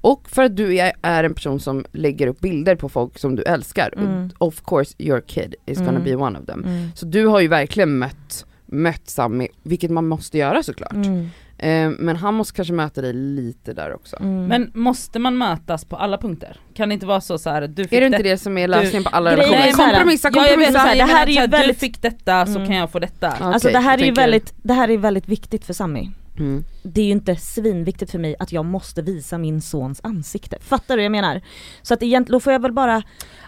Och 0.06 0.30
för 0.30 0.44
att 0.44 0.56
du 0.56 0.78
är, 0.78 1.24
en 1.24 1.34
person 1.34 1.60
som 1.60 1.86
lägger 1.92 2.28
upp 2.28 2.40
bilder 2.40 2.76
på 2.76 2.90
folk 2.90 3.18
som 3.20 3.36
du 3.36 3.44
älskar, 3.44 3.94
Mm. 3.98 4.30
of 4.38 4.62
course 4.66 4.96
your 5.00 5.22
kid 5.22 5.56
is 5.66 5.78
gonna 5.78 5.90
Mm. 5.92 6.04
be 6.04 6.16
one 6.16 6.40
of 6.40 6.46
them. 6.46 6.64
Mm. 6.66 6.92
Så 6.96 7.06
du 7.06 7.26
har 7.26 7.40
ju 7.40 7.48
verkligen 7.48 7.98
mött, 7.98 8.46
mött 8.66 9.10
Sami, 9.10 9.48
vilket 9.64 9.92
man 9.92 10.08
måste 10.08 10.38
göra 10.38 10.64
såklart. 10.64 10.94
Mm. 10.94 11.30
Eh, 11.58 11.90
men 12.00 12.16
han 12.16 12.34
måste 12.34 12.54
kanske 12.56 12.74
möta 12.74 13.02
dig 13.02 13.14
lite 13.14 13.74
där 13.74 13.94
också. 13.94 14.16
Mm. 14.20 14.46
Men 14.46 14.72
måste 14.74 15.20
man 15.20 15.38
mötas 15.38 15.86
på 15.86 15.96
alla 15.96 16.18
punkter? 16.18 16.58
Kan 16.74 16.90
det 16.90 16.94
inte 16.94 17.06
vara 17.06 17.22
så, 17.22 17.38
så 17.38 17.50
här, 17.50 17.68
du 17.68 17.84
fick 17.84 17.94
Är 17.94 18.00
det 18.02 18.06
inte 18.08 18.18
det- 18.18 18.30
det 18.30 18.38
som 18.38 18.58
är 18.58 18.68
lösningen 18.68 19.04
på 19.04 19.10
alla 19.10 19.32
relationer? 19.32 19.58
här- 19.58 19.72
kompromissa, 19.74 20.30
Ja, 20.34 20.48
jag 20.48 20.58
vet, 20.58 20.68
kompromissa! 20.68 20.80
så 20.80 20.88
här, 20.88 20.96
det 20.96 21.04
här 21.14 21.28
är 21.28 21.32
ju 21.42 21.48
väldigt- 21.48 21.80
Du 21.80 21.80
fick 21.80 22.02
detta 22.02 22.46
så 22.46 22.56
Mm. 22.56 22.68
kan 22.68 22.76
jag 22.76 22.92
få 22.92 23.00
detta. 23.00 23.34
Ja. 23.40 23.46
Alltså 23.54 23.68
det 23.70 23.80
här, 23.80 23.98
är 23.98 24.06
ju 24.06 24.12
väldigt, 24.12 24.54
det 24.64 24.74
här 24.74 24.90
är 24.90 24.98
väldigt 24.98 25.28
viktigt 25.30 25.66
för 25.66 25.74
Sami. 25.74 26.12
Mm. 26.40 26.64
Det 26.84 27.02
är 27.02 27.06
ju 27.06 27.12
inte 27.12 27.36
svinviktigt 27.36 28.12
för 28.12 28.20
mig 28.20 28.36
att 28.40 28.52
jag 28.52 28.66
måste 28.66 29.02
visa 29.02 29.38
min 29.38 29.62
sons 29.62 30.02
ansikte. 30.04 30.58
Fattar 30.62 30.96
du 30.96 31.02
vad 31.02 31.06
jag 31.06 31.12
menar? 31.12 31.42
Så 31.82 31.94
att 31.94 32.04
egentligen, 32.04 32.36
då 32.36 32.40
får 32.40 32.54
jag 32.54 32.62
väl 32.62 32.74
bara, 32.74 33.04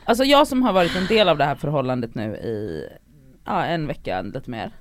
Alltså 0.06 0.24
jag 0.24 0.48
som 0.48 0.64
har 0.64 0.74
varit 0.74 0.96
en 0.96 1.06
del 1.06 1.30
av 1.30 1.38
det 1.38 1.44
här 1.46 1.56
förhållandet 1.56 2.16
nu 2.16 2.36
i 2.36 2.84
ja, 3.46 3.66
en 3.66 3.88
vecka, 3.88 4.22
lite 4.22 4.50
mer. 4.50 4.72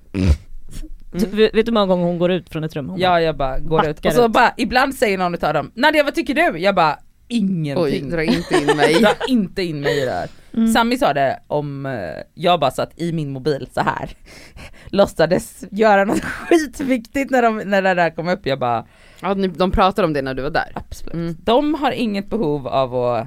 vet, 1.13 1.33
vet 1.33 1.53
du 1.53 1.63
hur 1.67 1.73
många 1.73 1.87
gånger 1.87 2.05
hon 2.05 2.19
går 2.19 2.31
ut 2.31 2.49
från 2.49 2.65
ett 2.65 2.77
rum? 2.77 2.89
Hon 2.89 3.01
Ja 3.01 3.21
jag 3.21 3.37
bara 3.37 3.59
går 3.59 3.87
ut 3.87 4.07
och 4.07 4.13
så 4.13 4.27
ut. 4.27 4.33
bara, 4.33 4.55
ibland 4.57 4.95
säger 4.95 5.19
någon 5.19 5.35
utav 5.35 5.55
dem 5.55 5.71
Nadia 5.75 6.03
vad 6.05 6.15
tycker 6.15 6.35
du? 6.35 6.59
Jag 6.59 6.75
bara 6.75 6.99
ingenting. 7.29 7.85
Oj, 7.85 8.01
dra 8.11 8.23
inte 8.25 8.55
in 8.55 8.77
mig. 8.77 8.95
Dra 9.01 9.13
inte 9.29 9.63
in 9.63 9.81
mig 9.81 10.03
i 10.03 10.05
det 10.05 10.11
här. 10.13 10.29
Mm. 10.55 10.73
Sami 10.73 10.99
sa 10.99 11.13
det 11.13 11.41
om, 11.47 11.87
eh, 11.87 11.93
jag 12.35 12.61
bara 12.61 12.71
satt 12.71 12.91
i 12.97 13.13
min 13.13 13.31
mobil 13.33 13.69
så 13.73 13.81
här 13.81 14.11
låtsades 14.91 15.65
göra 15.71 16.05
något 16.05 16.21
skitviktigt 16.25 17.31
när, 17.31 17.43
de, 17.43 17.57
när 17.59 17.83
det 17.83 17.95
där 17.95 18.11
kom 18.11 18.29
upp, 18.29 18.47
jag 18.47 18.59
bara 18.59 18.87
Ja, 19.21 19.35
de 19.35 19.71
pratade 19.71 20.07
om 20.07 20.13
det 20.13 20.23
när 20.23 20.35
du 20.35 20.43
var 20.43 20.51
där. 20.51 20.73
absolut. 20.75 21.15
Mm. 21.15 21.37
De 21.45 21.75
har 21.75 21.93
inget 21.93 22.31
behov 22.31 22.69
av 22.69 22.95
att, 22.97 23.27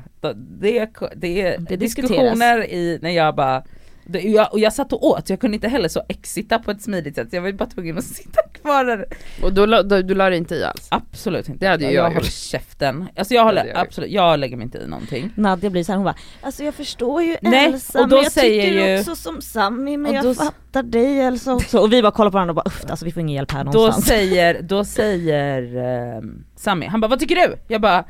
det, 0.62 0.78
är- 0.80 0.89
det 1.16 1.41
är 1.41 1.58
Det 1.70 1.76
diskussioner 1.78 2.64
i, 2.74 3.00
när 3.02 3.10
jag 3.10 3.36
bara 3.36 3.64
det, 4.12 4.20
jag, 4.22 4.53
och 4.53 4.60
jag 4.60 4.74
satt 4.74 4.93
och 4.93 5.03
åt, 5.07 5.30
jag 5.30 5.39
kunde 5.39 5.55
inte 5.55 5.68
heller 5.68 5.88
så 5.89 6.01
exita 6.10 6.60
på 6.60 6.72
ett 6.72 6.82
smidigt 6.82 7.16
sätt, 7.16 7.28
jag 7.32 7.41
var 7.41 7.51
bara 7.51 7.70
tvungen 7.70 7.97
att 7.97 8.03
sitta 8.20 8.41
kvar 8.62 8.86
där. 8.86 9.05
Och 9.43 9.53
då, 9.53 9.66
då, 9.66 10.01
du 10.01 10.16
la 10.16 10.30
dig 10.30 10.38
inte 10.38 10.55
i 10.55 10.64
alls? 10.64 10.88
Absolut 10.91 11.49
inte. 11.49 11.66
Det 11.66 11.72
hade 11.72 11.86
ju 11.86 11.91
jag 11.91 12.05
jag 12.05 12.10
håller 12.14 12.28
käften. 12.30 13.05
Alltså 13.16 13.34
jag 13.34 13.43
håller, 13.43 13.66
jag 13.66 13.78
absolut, 13.78 14.12
jag 14.12 14.39
lägger 14.39 14.57
mig 14.57 14.64
inte 14.64 14.78
i 14.78 14.88
någonting. 14.88 15.30
Nadja 15.36 15.70
blir 15.70 15.84
så 15.84 15.91
här, 15.91 15.97
hon 15.97 16.03
bara 16.05 16.16
Alltså 16.41 16.64
jag 16.64 16.74
förstår 16.74 17.22
ju 17.24 17.38
Nej, 17.41 17.66
Elsa 17.66 18.01
och 18.01 18.07
då 18.10 18.16
men 18.16 18.24
jag 18.24 18.32
säger 18.32 18.64
tycker 18.64 18.88
ju- 18.93 18.99
också 18.99 19.16
som 19.16 19.41
Sami 19.41 19.97
men 19.97 20.12
Och 20.12 20.18
jag 20.18 20.24
då- 20.24 20.34
fattar 20.34 20.84
dig 20.84 21.20
Elsa 21.22 21.53
också. 21.55 21.80
Och 21.80 21.93
vi 21.93 22.01
bara 22.01 22.12
kollar 22.12 22.32
på 22.32 22.34
varandra 22.34 22.51
och 22.51 22.55
bara 22.55 22.68
uff 22.68 22.84
alltså 22.89 23.05
vi 23.05 23.12
får 23.12 23.22
ingen 23.22 23.36
hjälp 23.36 23.51
här 23.51 23.64
Då 23.64 23.72
någonstans. 23.72 24.05
säger, 24.05 24.62
då 24.64 24.86
säger 24.86 25.76
um, 26.18 26.45
Sami, 26.55 26.86
han 26.86 27.01
bara 27.01 27.07
vad 27.07 27.20
tycker 27.20 27.36
du? 27.36 27.55
Jag 27.68 27.82
bara, 27.82 28.05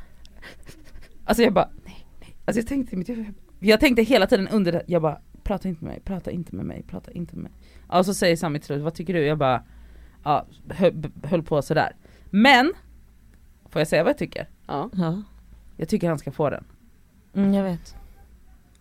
alltså 1.26 1.44
jag 1.44 1.54
bara, 1.54 1.70
nej, 1.86 2.06
nej. 2.20 2.36
Alltså 2.46 2.60
jag 2.60 2.68
tänkte 2.68 2.96
i 2.96 2.98
mitt 2.98 3.10
huvud, 3.10 3.26
jag 3.60 3.80
tänkte 3.80 4.02
hela 4.04 4.28
tiden 4.28 4.48
under 4.48 4.72
det, 4.72 4.84
jag 4.88 5.02
bara, 5.02 5.20
prata 5.50 5.68
inte 5.68 5.84
med 5.84 5.94
mig, 5.94 6.02
prata 6.06 6.32
inte 6.32 6.56
med 6.56 6.66
mig, 6.66 6.84
prata 6.90 7.12
inte 7.12 7.36
med 7.36 7.44
mig. 7.44 7.52
Ja, 7.90 8.00
och 8.00 8.06
så 8.06 8.14
säger 8.14 8.36
Sami 8.36 8.60
till 8.60 8.66
slut, 8.66 8.82
vad 8.82 8.94
tycker 8.94 9.14
du? 9.14 9.26
Jag 9.26 9.38
bara, 9.38 9.64
ja, 10.24 10.46
höll, 10.70 10.94
höll 11.24 11.44
på 11.44 11.62
sådär. 11.62 11.96
Men, 12.30 12.74
får 13.70 13.80
jag 13.80 13.88
säga 13.88 14.04
vad 14.04 14.10
jag 14.10 14.18
tycker? 14.18 14.48
Ja. 14.68 14.90
Ja, 14.94 15.22
Jag 15.78 15.90
tycker 15.90 16.10
han 16.10 16.20
ska 16.20 16.32
få 16.32 16.50
den. 16.50 16.64
mm, 17.36 17.54
jag 17.54 17.64
vet. 17.64 17.96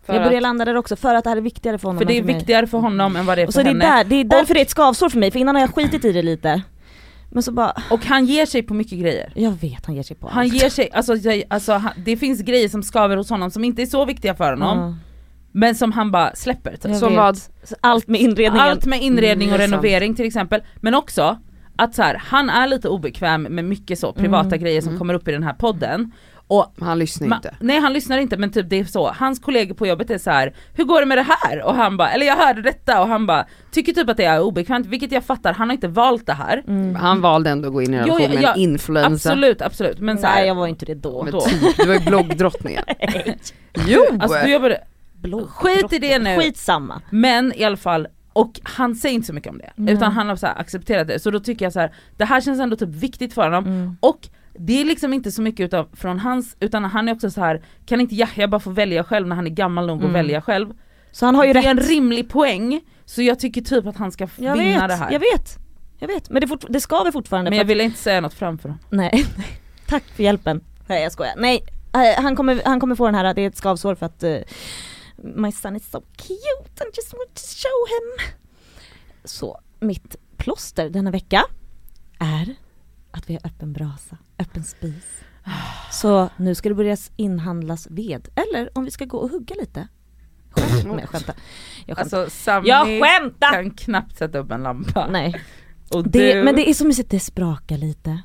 För 0.02 0.14
jag 0.14 0.22
börjar 0.22 0.36
att, 0.36 0.42
landa 0.42 0.64
där 0.64 0.74
också 0.74 0.96
för 0.96 1.14
att 1.14 1.24
det 1.24 1.30
här 1.30 1.36
är 1.36 1.40
viktigare 1.40 1.78
för 1.78 1.88
honom 1.88 1.98
För 1.98 2.04
det 2.04 2.18
är 2.18 2.22
mig. 2.22 2.34
viktigare 2.34 2.66
för 2.66 2.78
honom 2.78 3.16
än 3.16 3.26
vad 3.26 3.38
det 3.38 3.42
är 3.42 3.46
Och 3.46 3.52
för 3.54 3.60
så 3.60 3.64
det 3.64 3.70
är, 3.70 3.72
henne. 3.72 3.84
där, 3.96 4.04
det 4.04 4.14
är 4.16 4.24
därför 4.24 4.54
det 4.54 4.60
är 4.60 4.62
ett 4.62 4.70
skavsår 4.70 5.08
för 5.08 5.18
mig, 5.18 5.30
för 5.30 5.38
innan 5.38 5.54
har 5.54 5.62
jag 5.62 5.74
skitit 5.74 6.04
i 6.04 6.12
det 6.12 6.22
lite. 6.22 6.62
Men 7.30 7.42
så 7.42 7.52
bara, 7.52 7.72
Och 7.90 8.04
han 8.04 8.24
ger 8.26 8.46
sig 8.46 8.62
på 8.62 8.74
mycket 8.74 8.98
grejer. 8.98 9.32
jag 9.34 9.50
vet 9.50 9.86
han 9.86 9.94
ger 9.94 10.02
sig 10.02 10.16
på 10.16 10.28
Han 10.28 10.44
allt. 10.44 10.52
ger 10.62 10.68
sig, 10.70 10.90
alltså, 10.92 11.12
alltså 11.48 11.72
han, 11.72 11.92
det 12.04 12.16
finns 12.16 12.40
grejer 12.40 12.68
som 12.68 12.82
skaver 12.82 13.16
hos 13.16 13.30
honom 13.30 13.50
som 13.50 13.64
inte 13.64 13.82
är 13.82 13.86
så 13.86 14.04
viktiga 14.04 14.34
för 14.34 14.50
honom, 14.52 14.78
Ja, 14.78 14.94
men 15.53 15.74
som 15.74 15.92
han 15.92 16.11
bara 16.11 16.34
släpper. 16.34 16.76
typ. 16.76 16.96
Som 16.96 17.16
vad? 17.16 17.38
Allt 17.80 18.09
med 18.09 18.20
inredningen. 18.20 18.66
Allt 18.68 18.84
med 18.86 19.03
inredning 19.03 19.49
och 19.49 19.55
Mm, 19.55 19.70
renovering 19.70 20.14
till 20.14 20.26
exempel, 20.26 20.62
men 20.76 20.94
också 20.94 21.38
att 21.76 21.94
så 21.94 22.03
här, 22.03 22.22
han 22.26 22.51
är 22.51 22.66
lite 22.66 22.88
obekväm 22.88 23.42
med 23.42 23.64
mycket 23.64 23.99
så 23.99 24.12
privata 24.12 24.46
Mm. 24.49 24.59
grejer 24.61 24.80
som 24.80 24.88
Mm. 24.88 24.99
kommer 24.99 25.14
upp 25.14 25.28
i 25.28 25.32
den 25.32 25.42
här 25.42 25.53
podden. 25.53 26.12
Och 26.51 26.74
Han 26.80 26.99
lyssnar 26.99 27.36
inte. 27.36 27.55
nej 27.61 27.80
han 27.80 27.92
lyssnar 27.92 28.18
inte 28.18 28.36
men 28.36 28.51
typ 28.53 28.68
det 28.70 28.78
är 28.80 28.84
så, 28.84 29.12
hans 29.16 29.38
kollegor 29.38 29.74
på 29.74 29.86
jobbet 29.86 30.11
är 30.11 30.18
så 30.18 30.30
här: 30.30 30.55
hur 30.74 30.84
går 30.84 31.01
det 31.01 31.07
med 31.07 31.18
det 31.18 31.26
här? 31.28 31.62
Och 31.62 31.74
han 31.74 31.96
bara, 31.96 32.11
eller 32.11 32.26
jag 32.26 32.36
hörde 32.36 32.62
detta 32.62 33.03
och 33.03 33.09
han 33.09 33.26
bara, 33.26 33.46
tycker 33.72 33.92
typ 33.92 34.09
att 34.09 34.16
det 34.16 34.24
är 34.24 34.40
obekvämt, 34.42 34.86
vilket 34.86 35.12
jag 35.12 35.24
fattar, 35.24 35.53
han 35.53 35.68
har 35.68 35.74
inte 35.74 35.88
valt 35.88 36.26
det 36.26 36.32
här. 36.32 36.62
Mm. 36.68 36.94
Han 36.94 37.20
valde 37.20 37.51
ändå 37.51 37.68
att 37.68 37.74
gå 37.74 37.82
in 37.82 37.94
i 37.94 37.96
en 37.96 38.05
relation 38.05 38.34
med 38.34 38.44
en 38.44 38.57
influencer. 38.61 39.30
Absolut, 39.30 39.62
absolut. 39.62 40.01
Men 40.01 40.18
så 40.18 40.26
här, 40.26 40.34
Nej 40.34 40.46
jag 40.49 40.55
var 40.55 40.66
inte 40.66 40.86
det 40.86 40.94
då. 40.94 41.22
Men 41.22 41.32
då. 41.32 41.40
typ, 41.40 41.76
du 41.76 41.86
var 41.86 41.94
ju 41.94 42.01
bloggdrottningen. 42.01 42.84
jo! 43.86 44.01
alltså 44.20 44.38
du 44.44 44.53
jobbade, 44.53 44.80
Blå, 45.22 45.46
Skit 45.46 45.92
i 45.92 45.98
det 45.98 46.18
nu. 46.18 46.36
Skitsamma. 46.38 47.00
Men 47.10 47.52
i 47.56 47.64
alla 47.64 47.76
fall, 47.76 48.08
och 48.32 48.60
han 48.62 48.94
säger 48.94 49.14
inte 49.14 49.26
så 49.26 49.32
mycket 49.32 49.50
om 49.50 49.58
det, 49.58 49.72
Nej. 49.76 49.94
utan 49.94 50.12
han 50.12 50.28
har 50.28 50.36
så 50.36 50.46
accepterat 50.46 51.08
det. 51.08 51.18
Så 51.18 51.30
då 51.30 51.40
tycker 51.40 51.64
jag 51.64 51.72
så 51.72 51.80
här, 51.80 51.94
det 52.16 52.24
här 52.24 52.40
känns 52.40 52.60
ändå 52.60 52.76
typ 52.76 52.88
viktigt 52.88 53.34
för 53.34 53.42
honom. 53.42 53.66
Mm. 53.66 53.96
Och 54.00 54.28
det 54.58 54.80
är 54.80 54.84
liksom 54.84 55.12
inte 55.12 55.32
så 55.32 55.42
mycket 55.42 55.64
utav, 55.64 55.88
från 55.92 56.18
hans, 56.18 56.56
utan 56.60 56.84
han 56.84 57.08
är 57.08 57.12
också 57.12 57.30
så 57.30 57.40
här 57.40 57.62
kan 57.86 58.00
inte 58.00 58.14
Yahya 58.14 58.48
bara 58.48 58.60
få 58.60 58.70
välja 58.70 59.04
själv 59.04 59.28
när 59.28 59.36
han 59.36 59.46
är 59.46 59.50
gammal 59.50 59.86
nog 59.86 59.96
att 59.96 60.02
Mm. 60.02 60.12
välja 60.12 60.42
själv? 60.42 60.68
Så 61.12 61.26
han 61.26 61.34
har 61.34 61.44
ju 61.44 61.52
det 61.52 61.58
rätt. 61.58 61.66
är 61.66 61.70
en 61.70 61.80
rimlig 61.80 62.28
poäng, 62.30 62.80
så 63.04 63.22
jag 63.22 63.38
tycker 63.38 63.60
typ 63.60 63.86
att 63.86 63.96
han 63.96 64.12
ska 64.12 64.28
jag 64.36 64.56
vinna 64.56 64.80
vet, 64.80 64.88
det 64.88 64.94
här. 64.94 65.10
jag 65.12 65.20
vet. 65.20 65.58
Jag 65.98 66.08
vet, 66.08 66.30
men 66.30 66.40
det, 66.40 66.48
fort, 66.48 66.64
det 66.68 66.80
ska 66.80 67.02
vi 67.02 67.12
fortfarande 67.12 67.50
Men 67.50 67.58
jag 67.58 67.64
ville 67.64 67.82
inte 67.84 67.98
säga 67.98 68.20
något 68.20 68.34
framför 68.34 68.68
honom. 68.68 68.78
att, 68.86 68.92
nej, 68.96 69.26
tack 69.86 70.04
för 70.04 70.22
hjälpen. 70.22 70.60
Nej 70.86 71.02
jag 71.02 71.12
skojar. 71.12 71.34
Nej, 71.36 71.64
eh, 71.94 72.22
han 72.22 72.36
kommer, 72.36 72.60
han 72.64 72.80
kommer 72.80 72.94
få 72.94 73.06
den 73.06 73.14
här, 73.14 73.34
det 73.34 73.42
är 73.42 73.46
ett 73.48 73.56
skavsår 73.56 73.94
för 73.94 74.06
att 74.06 74.24
uh, 74.24 74.36
My 75.22 75.52
son 75.52 75.76
is 75.76 75.90
so 75.90 76.00
cute 76.16 76.82
and 76.84 76.94
just 76.96 77.12
want 77.12 77.34
to 77.34 77.42
show 77.42 77.86
him. 77.88 78.34
Så, 79.24 79.60
mitt 79.80 80.16
plåster 80.36 80.90
denna 80.90 81.10
vecka 81.10 81.44
är 82.18 82.54
att 83.10 83.30
vi 83.30 83.34
har 83.34 83.46
öppen 83.46 83.72
brasa, 83.72 84.18
öppen 84.38 84.64
spis. 84.64 85.04
Så 85.92 86.30
nu 86.36 86.54
ska 86.54 86.68
det 86.68 86.74
börja 86.74 86.96
inhandlas 87.16 87.88
ved, 87.90 88.28
eller 88.34 88.78
om 88.78 88.84
vi 88.84 88.90
ska 88.90 89.04
gå 89.04 89.18
och 89.18 89.30
hugga 89.30 89.54
lite. 89.54 89.88
Skämt, 90.50 91.00
jag 91.00 91.08
skämtar. 91.08 91.36
Jag 91.86 91.96
skämtar. 91.96 92.18
Alltså 92.18 92.30
Sami 92.30 92.68
jag 92.68 92.86
skämtar! 92.86 93.52
kan 93.52 93.70
knappt 93.70 94.18
sätta 94.18 94.38
upp 94.38 94.50
en 94.50 94.62
lampa. 94.62 95.06
Nej. 95.10 95.44
Det, 96.04 96.44
men 96.44 96.56
det 96.56 96.70
är 96.70 96.74
så 96.74 96.86
mysigt, 96.86 97.10
det 97.10 97.20
sprakar 97.20 97.78
lite. 97.78 98.22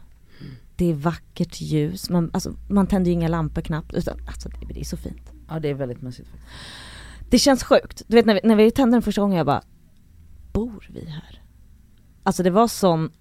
Det 0.76 0.90
är 0.90 0.94
vackert 0.94 1.62
ljus, 1.62 2.10
man, 2.10 2.32
alltså, 2.34 2.54
man 2.70 2.88
tänder 2.88 3.12
ju 3.12 3.14
inga 3.14 3.28
lampor 3.28 3.62
knappt. 3.62 3.94
Utan, 3.94 4.18
alltså, 4.28 4.50
det, 4.50 4.74
det 4.74 4.80
är 4.80 4.84
så 4.84 4.98
fint. 4.98 5.33
Ja 5.50 5.60
det 5.60 5.70
är 5.70 5.74
väldigt 5.74 6.02
mysigt 6.02 6.30
faktiskt. 6.30 6.50
Det 7.30 7.40
känns 7.40 7.64
sjukt. 7.64 8.02
Du 8.08 8.16
vet 8.16 8.26
när 8.26 8.34
vi, 8.34 8.40
när 8.44 8.56
vi 8.56 8.72
tände 8.72 8.96
den 8.96 9.02
första 9.02 9.22
gången 9.22 9.38
jag 9.38 9.46
bara, 9.46 9.62
bor 10.54 10.88
vi 10.94 11.06
här? 11.10 11.42
Alltså 12.24 12.44
det 12.44 12.50
var 12.50 12.68
sån, 12.68 13.12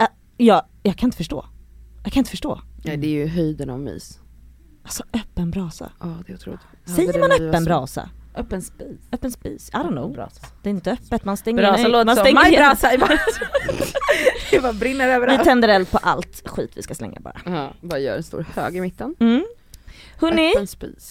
äh, 0.00 0.06
jag, 0.36 0.62
jag 0.82 0.96
kan 0.96 1.06
inte 1.06 1.16
förstå. 1.16 1.44
Jag 2.04 2.12
kan 2.12 2.20
inte 2.20 2.30
förstå. 2.30 2.60
Ja, 2.82 2.96
det 2.96 3.06
är 3.06 3.10
ju 3.10 3.26
höjden 3.26 3.70
av 3.70 3.80
mys. 3.80 4.20
Alltså 4.82 5.04
öppen 5.12 5.50
brasa. 5.50 5.92
Ja 6.00 6.14
det 6.26 6.32
är 6.32 6.36
otroligt. 6.36 6.60
Säger 6.84 7.18
man 7.20 7.30
vi 7.38 7.48
öppen 7.48 7.64
brasa? 7.64 8.10
Öppen 8.34 8.62
spis. 8.62 8.98
Öppen 9.12 9.30
spis? 9.30 9.68
I 9.68 9.72
don't 9.72 9.88
know. 9.88 10.12
Brasa. 10.12 10.46
Det 10.62 10.68
är 10.68 10.74
inte 10.74 10.90
öppet, 10.92 11.24
man 11.24 11.36
stänger 11.36 11.62
Brasa 11.62 11.82
nej, 11.82 11.90
låter 11.92 12.04
man 12.04 12.16
som 12.16 12.24
stänger 12.24 12.48
igen. 12.48 12.60
brasa. 12.62 12.90
Det 14.50 14.60
bara 14.60 14.72
brinner 14.72 15.06
Vi 15.06 15.12
överallt. 15.12 15.44
tänder 15.44 15.68
eld 15.68 15.90
på 15.90 15.98
allt 15.98 16.48
skit 16.48 16.70
vi 16.74 16.82
ska 16.82 16.94
slänga 16.94 17.20
bara. 17.20 17.40
Ja, 17.44 17.72
bara 17.80 17.98
gör 17.98 18.16
en 18.16 18.22
stor 18.22 18.46
hög 18.54 18.76
i 18.76 18.80
mitten. 18.80 19.14
Mm. 19.20 19.44
Hörni, 20.20 20.52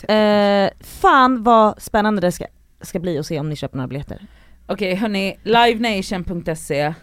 eh, 0.08 0.70
fan 0.80 1.44
vad 1.44 1.82
spännande 1.82 2.22
det 2.22 2.32
ska, 2.32 2.46
ska 2.82 3.00
bli 3.00 3.18
att 3.20 3.26
se 3.26 3.40
om 3.40 3.50
ni 3.50 3.56
köper 3.56 3.78
några 3.78 3.88
biljetter. 3.88 4.22
Okej 4.68 4.96
hörni, 4.96 5.38
livenation.se 5.44 6.94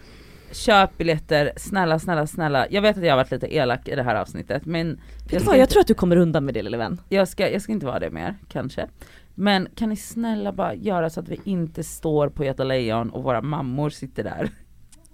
Köp 0.51 0.97
biljetter, 0.97 1.51
snälla 1.57 1.99
snälla 1.99 2.27
snälla. 2.27 2.67
Jag 2.69 2.81
vet 2.81 2.97
att 2.97 3.03
jag 3.03 3.11
har 3.11 3.17
varit 3.17 3.31
lite 3.31 3.55
elak 3.55 3.87
i 3.87 3.95
det 3.95 4.03
här 4.03 4.15
avsnittet 4.15 4.65
men 4.65 4.89
Vet 4.95 5.29
du 5.29 5.35
jag 5.35 5.41
vad, 5.41 5.55
jag 5.55 5.61
inte, 5.63 5.71
tror 5.73 5.81
att 5.81 5.87
du 5.87 5.93
kommer 5.93 6.17
undan 6.17 6.45
med 6.45 6.53
det 6.53 6.61
lille 6.63 6.77
vän. 6.77 7.01
jag, 7.09 7.27
ska, 7.27 7.49
jag 7.49 7.61
ska 7.61 7.71
inte 7.71 7.85
vara 7.85 7.99
det 7.99 8.09
mer, 8.09 8.35
kanske. 8.49 8.87
Men 9.35 9.67
kan 9.75 9.89
ni 9.89 9.95
snälla 9.95 10.51
bara 10.51 10.73
göra 10.73 11.09
så 11.09 11.19
att 11.19 11.29
vi 11.29 11.39
inte 11.43 11.83
står 11.83 12.29
på 12.29 12.45
Göta 12.45 12.63
Lejon 12.63 13.09
och 13.09 13.23
våra 13.23 13.41
mammor 13.41 13.89
sitter 13.89 14.23
där? 14.23 14.49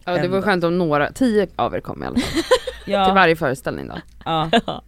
Ja 0.05 0.11
det 0.11 0.17
var 0.17 0.25
ändå. 0.37 0.41
skönt 0.41 0.63
om 0.63 0.77
några, 0.77 1.11
tio 1.11 1.47
av 1.55 1.75
er 1.75 1.79
kom 1.79 2.03
i 2.03 2.05
alla 2.05 2.19
fall. 2.19 2.29
Till 2.85 2.93
Ja, 2.93 3.13
varje 3.13 3.35
föreställning 3.35 3.87
då. 3.87 3.95
ja. 4.25 4.49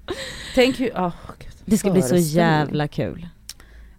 Tänk 0.56 0.80
hur, 0.80 0.90
oh. 0.92 1.14
Det 1.66 1.78
ska 1.78 1.92
bli 1.92 2.02
så 2.02 2.16
jävla 2.16 2.88
kul. 2.88 3.28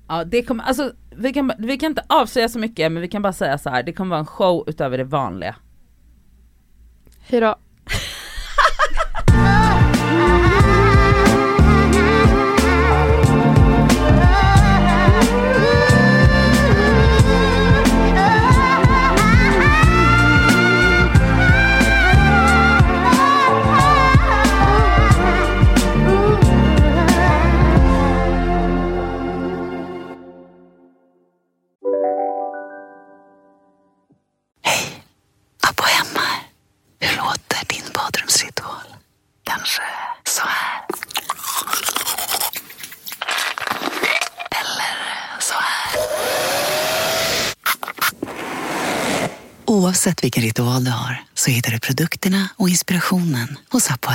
Ja 0.08 0.24
det 0.24 0.42
kommer, 0.42 0.64
alltså 0.64 0.92
vi 1.16 1.32
kan, 1.32 1.52
vi 1.58 1.78
kan 1.78 1.90
inte 1.90 2.04
avslöja 2.08 2.48
så 2.48 2.58
mycket 2.58 2.92
men 2.92 3.02
vi 3.02 3.08
kan 3.08 3.22
bara 3.22 3.32
säga 3.32 3.58
så 3.58 3.70
här. 3.70 3.82
det 3.82 3.92
kommer 3.92 4.10
vara 4.10 4.20
en 4.20 4.26
show 4.26 4.64
utöver 4.66 4.98
det 4.98 5.04
vanliga. 5.04 5.56
Hejdå. 7.20 7.56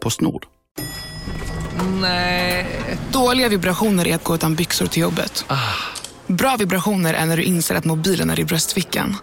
Postnord. 0.00 0.46
Dåliga 3.12 3.48
vibrationer 3.48 4.08
är 4.08 4.14
att 4.14 4.24
gå 4.24 4.34
utan 4.34 4.54
byxor 4.54 4.86
till 4.86 5.02
jobbet. 5.02 5.44
Bra 6.26 6.56
vibrationer 6.56 7.14
är 7.14 7.26
när 7.26 7.36
du 7.36 7.42
inser 7.42 7.74
att 7.74 7.84
mobilen 7.84 8.30
är 8.30 8.40
i 8.40 8.44
bröstfickan. 8.44 9.16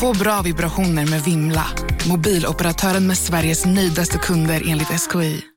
Få 0.00 0.14
bra 0.14 0.42
vibrationer 0.42 1.06
med 1.06 1.24
Vimla. 1.24 1.66
Mobiloperatören 2.08 3.06
med 3.06 3.18
Sveriges 3.18 3.66
nöjdaste 3.66 4.18
kunder 4.18 4.62
enligt 4.66 4.88
SKI. 4.88 5.50